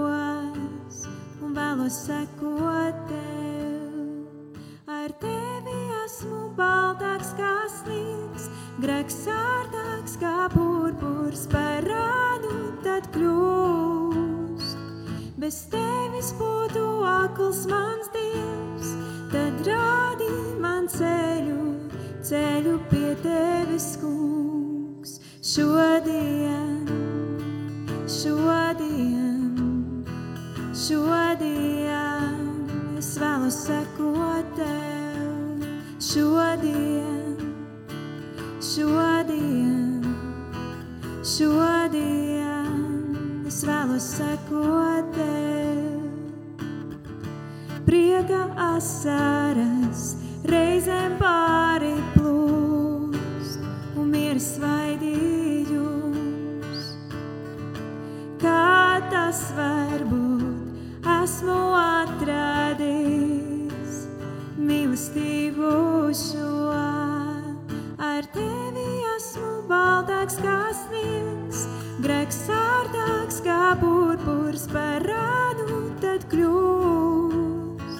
un 1.38 1.54
vēlos 1.54 2.02
sekot 2.08 3.01
Sārtāks, 9.12 9.28
sārtāks, 9.28 10.14
kā 10.20 10.48
purpurs 10.52 11.42
par 11.52 11.84
rādu 11.84 12.52
tad 12.84 13.04
kļūst. 13.12 14.78
Bez 15.36 15.58
tevis 15.68 16.32
būtu 16.38 17.04
akls 17.04 17.66
mans 17.68 18.08
dievs, 18.14 18.94
tad 19.34 19.52
rādi 19.68 20.30
man 20.62 20.88
ceļu, 20.88 21.90
ceļu 22.24 22.78
pie 22.88 23.12
tevis 23.20 23.98
kungs. 24.00 25.20
Šodien, 25.42 26.88
šodien, 28.08 29.84
šodien 30.72 32.44
es 32.96 33.16
vēlu 33.20 33.50
sekot 33.60 34.56
tev. 34.56 35.68
Šodien. 36.00 37.11
Šodien, 38.72 40.00
šodien 41.28 42.76
es 43.44 43.58
vēlos 43.68 44.06
sekot 44.14 45.10
tev. 45.12 46.00
Prieka 47.84 48.38
asaras 48.72 50.16
reizēm 50.48 51.18
pāri 51.20 51.92
plūst 52.14 53.60
un 53.92 54.08
miera 54.14 54.40
svaidījums. 54.40 55.76
Kā 58.40 59.04
tas 59.12 59.52
var 59.58 60.00
būt? 60.08 60.64
Esmu 61.20 61.60
aizsākt. 61.76 62.01
sārtāks 70.22 70.38
kā 70.38 70.70
sniegs, 70.70 71.60
grēks 71.98 72.36
sārtāks 72.46 73.40
kā 73.42 73.74
purpurs 73.80 74.68
par 74.70 75.02
rādu 75.02 75.90
tad 75.98 76.22
kļūs. 76.30 77.96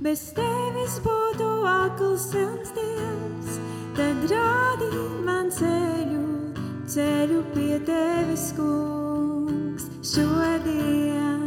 Bez 0.00 0.32
tevis 0.36 1.00
būtu 1.02 1.48
akls 1.66 2.30
sens 2.30 2.70
dievs, 2.70 3.58
tad 3.98 4.16
rādi 4.30 4.92
man 5.26 5.50
ceļu, 5.50 6.54
ceļu 6.86 7.42
pie 7.50 7.80
tevis, 7.82 8.52
kungs, 8.54 9.90
šodien, 10.06 11.42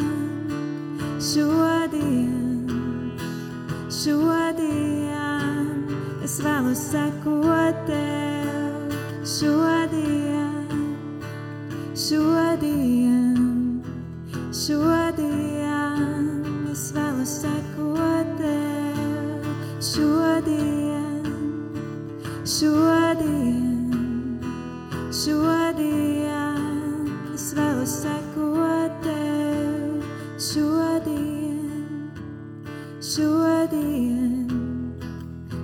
šodien, 1.32 2.67
šodien. 3.88 5.76
Es 6.28 6.41
vēlos 6.43 6.89
sekot 6.91 7.86
tev 7.88 8.97
šodien. 9.24 9.78
Šodien, 12.10 13.84
šodien 14.49 16.24
es 16.72 16.88
vēlos 16.95 17.34
sekot 17.43 18.32
tev. 18.39 19.43
Šodien, 19.78 21.28
šodien, 22.49 24.01
šodien 25.14 26.57
es 27.36 27.45
vēlos 27.60 27.93
sekot 27.99 28.97
tev. 29.05 30.01
Šodien, 30.49 32.10
šodien, 33.05 34.49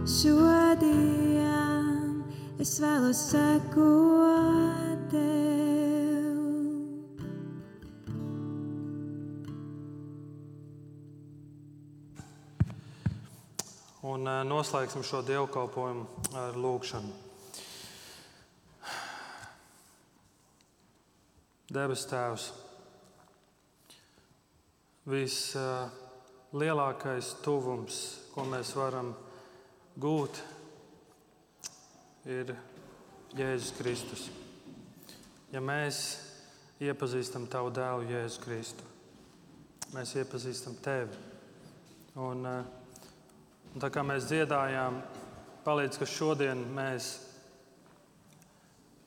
šodien 0.06 1.42
es 2.62 2.78
vēlos 2.86 3.26
sekot. 3.34 4.35
un 14.16 14.24
eh, 14.30 14.44
noslēgsim 14.48 15.04
šo 15.04 15.20
dievkalpojumu 15.28 16.06
eh, 16.06 16.36
ar 16.40 16.56
lūgšanu. 16.60 17.14
Debes 21.76 22.06
Tēvs, 22.08 22.46
vislielākais 25.10 27.28
tuvums, 27.44 27.96
ko 28.32 28.42
mēs 28.48 28.76
varam 28.78 29.10
gūt, 30.00 30.40
ir 32.30 32.56
Jēzus 33.36 33.74
Kristus. 33.80 34.30
Ja 35.52 35.60
mēs 35.60 36.20
iepazīstam 36.86 37.48
Tavu 37.52 37.70
dēlu, 37.76 38.08
Jēzu 38.14 38.40
Kristu, 38.46 38.84
mēs 39.98 40.16
iepazīstam 40.22 40.74
Tevi. 40.86 41.16
Un, 42.16 42.46
uh, 42.48 42.75
Un 43.76 43.82
tā 43.84 43.90
kā 43.92 44.06
mēs 44.08 44.30
dziedājām, 44.30 45.02
palīdz, 45.66 45.98
ka 46.00 46.06
šodien 46.08 46.62
mēs 46.78 47.10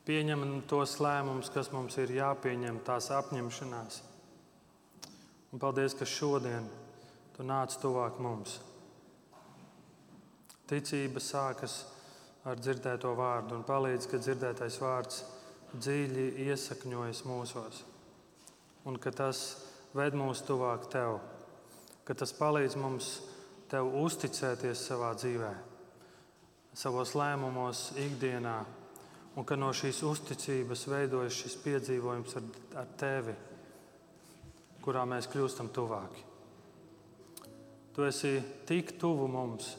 pieņemam 0.05 0.59
tos 0.69 0.99
lēmumus, 1.01 1.49
kas 1.49 1.71
mums 1.73 1.97
ir 1.97 2.13
jāpieņem, 2.13 2.77
tās 2.85 3.07
apņemšanās. 3.17 3.97
Un 5.49 5.61
paldies, 5.63 5.95
ka 5.97 6.05
šodien 6.05 6.67
tu 7.33 7.45
nāc 7.49 7.73
tuvāk 7.81 8.19
mums. 8.21 8.59
Ticība 10.69 11.17
sākas 11.17 11.79
ar 12.45 12.61
dzirdēto 12.61 13.15
vārdu 13.17 13.57
un 13.57 13.65
palīdz, 13.65 14.05
ka 14.05 14.21
dzirdētais 14.21 14.77
vārds 14.83 15.23
dziļi 15.73 16.27
iesakņojas 16.45 17.23
mūsos. 17.25 17.81
Un 18.85 19.01
ka 19.01 19.09
tas 19.17 19.41
ved 19.97 20.13
mūs 20.13 20.45
tuvāk 20.45 20.85
tev, 20.93 21.17
ka 22.05 22.13
tas 22.13 22.37
palīdz 22.37 22.77
mums 22.77 23.15
tev 23.69 23.91
uzticēties 24.01 24.81
savā 24.89 25.11
dzīvē, 25.17 25.51
savos 26.77 27.13
lēmumos, 27.17 27.89
ikdienā, 28.01 28.55
un 29.37 29.45
ka 29.45 29.57
no 29.59 29.69
šīs 29.75 30.01
uzticības 30.09 30.87
veidojas 30.89 31.37
šis 31.43 31.57
piedzīvojums 31.63 32.39
ar, 32.39 32.47
ar 32.81 32.89
tevi, 32.99 33.35
kurā 34.81 35.05
mēs 35.09 35.29
kļūstam 35.29 35.69
tuvāki. 35.75 36.25
Tu 37.93 38.05
esi 38.07 38.33
tik 38.69 38.95
tuvu 39.01 39.27
mums, 39.29 39.73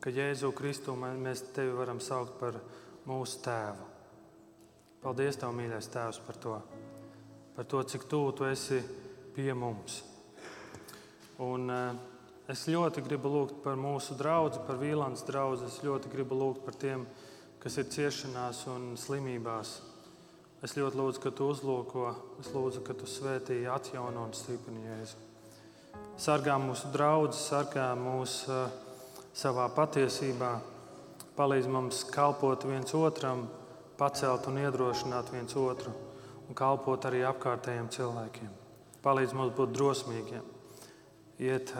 ka 0.00 0.12
Jēzu 0.12 0.52
Kristu 0.56 0.96
mēs 0.98 1.44
tevi 1.54 1.72
varam 1.76 2.00
saukt 2.02 2.36
par 2.40 2.58
mūsu 3.08 3.40
tēvu. 3.44 3.88
Paldies, 5.00 5.38
Tev, 5.40 5.54
mīļais 5.56 5.88
Tēvs, 5.94 6.20
par 6.26 6.36
to, 6.36 6.58
par 7.56 7.68
to 7.70 7.80
cik 7.88 8.04
tuvu 8.10 8.34
Tu 8.36 8.48
esi 8.50 8.80
pie 9.32 9.54
mums. 9.56 10.02
Un, 11.40 11.70
uh, 11.72 12.19
es 12.50 12.66
ļoti 12.66 13.04
gribu 13.06 13.30
lūgt 13.30 13.60
par 13.64 13.78
mūsu 13.78 14.16
draugu, 14.18 14.64
par 14.66 14.80
Vīlāns 14.80 15.22
draugu. 15.26 15.68
Es 15.68 15.80
ļoti 15.86 16.10
gribu 16.12 16.38
lūgt 16.38 16.64
par 16.66 16.74
tiem, 16.74 17.06
kas 17.62 17.78
ir 17.78 17.88
ciešanās 17.92 18.64
un 18.72 18.92
slimībās. 18.98 19.78
Es 20.60 20.76
ļoti 20.76 20.98
lūdzu, 21.00 21.22
ka 21.22 21.32
Tu 21.32 21.46
uzlūko, 21.54 22.10
es 22.42 22.50
lūdzu, 22.52 22.82
ka 22.84 22.96
Tu 22.98 23.08
svētī, 23.08 23.62
atjauno 23.70 24.26
un 24.26 24.34
stiprini 24.36 24.84
Jēzu. 24.84 25.22
Sargā 26.20 26.58
mūsu 26.60 26.90
draugus, 26.92 27.40
sargā 27.48 27.86
mūs 27.96 28.42
uh, 28.50 28.66
savā 29.32 29.70
patiesībā, 29.72 30.58
palīdz 31.38 31.70
mums 31.72 32.04
kalpot 32.12 32.66
viens 32.68 32.92
otram, 32.98 33.46
pacelt 33.96 34.46
un 34.50 34.60
iedrošināt 34.60 35.32
viens 35.32 35.56
otru 35.56 35.92
un 36.50 36.56
kalpot 36.58 37.04
arī 37.06 37.22
apkārtējiem 37.28 37.88
cilvēkiem. 37.94 38.54
Palīdz 39.04 39.34
mums 39.38 39.54
būt 39.56 39.74
drosmīgiem, 39.76 40.46
iet 41.40 41.70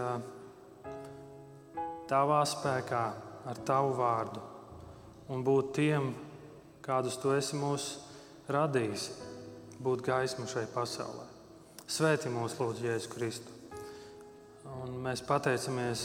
tavā 2.10 2.42
spēkā, 2.48 3.04
ar 3.46 3.60
tavu 3.66 3.94
vārdu 3.98 4.42
un 5.30 5.44
būt 5.46 5.74
tiem, 5.78 6.10
kādus 6.82 7.18
tu 7.22 7.30
esi 7.36 7.58
mūs 7.58 7.84
radījis, 8.50 9.10
būt 9.80 10.02
gaismu 10.06 10.46
šai 10.50 10.66
pasaulē. 10.74 11.26
Svēti 11.90 12.30
mūs, 12.30 12.58
Lūdzu, 12.58 12.86
Jēzu 12.86 13.10
Kristu. 13.10 13.50
Un 14.80 14.98
mēs 15.02 15.22
pateicamies 15.26 16.00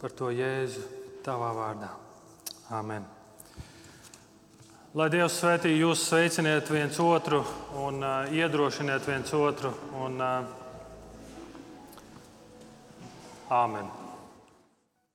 par 0.00 0.10
to 0.18 0.30
Jēzu 0.34 0.82
tavā 1.26 1.52
vārdā. 1.54 1.90
Amen. 2.74 3.04
Lai 4.98 5.08
Dievs 5.12 5.38
svētī 5.40 5.70
jūs, 5.78 6.02
sveiciniet 6.08 6.68
viens 6.68 6.98
otru 7.00 7.40
un 7.80 8.02
uh, 8.04 8.28
iedrošiniet 8.28 9.08
viens 9.08 9.32
otru. 9.38 9.72
Un, 10.02 10.20
uh, 10.20 10.44
Āmen! 13.52 14.01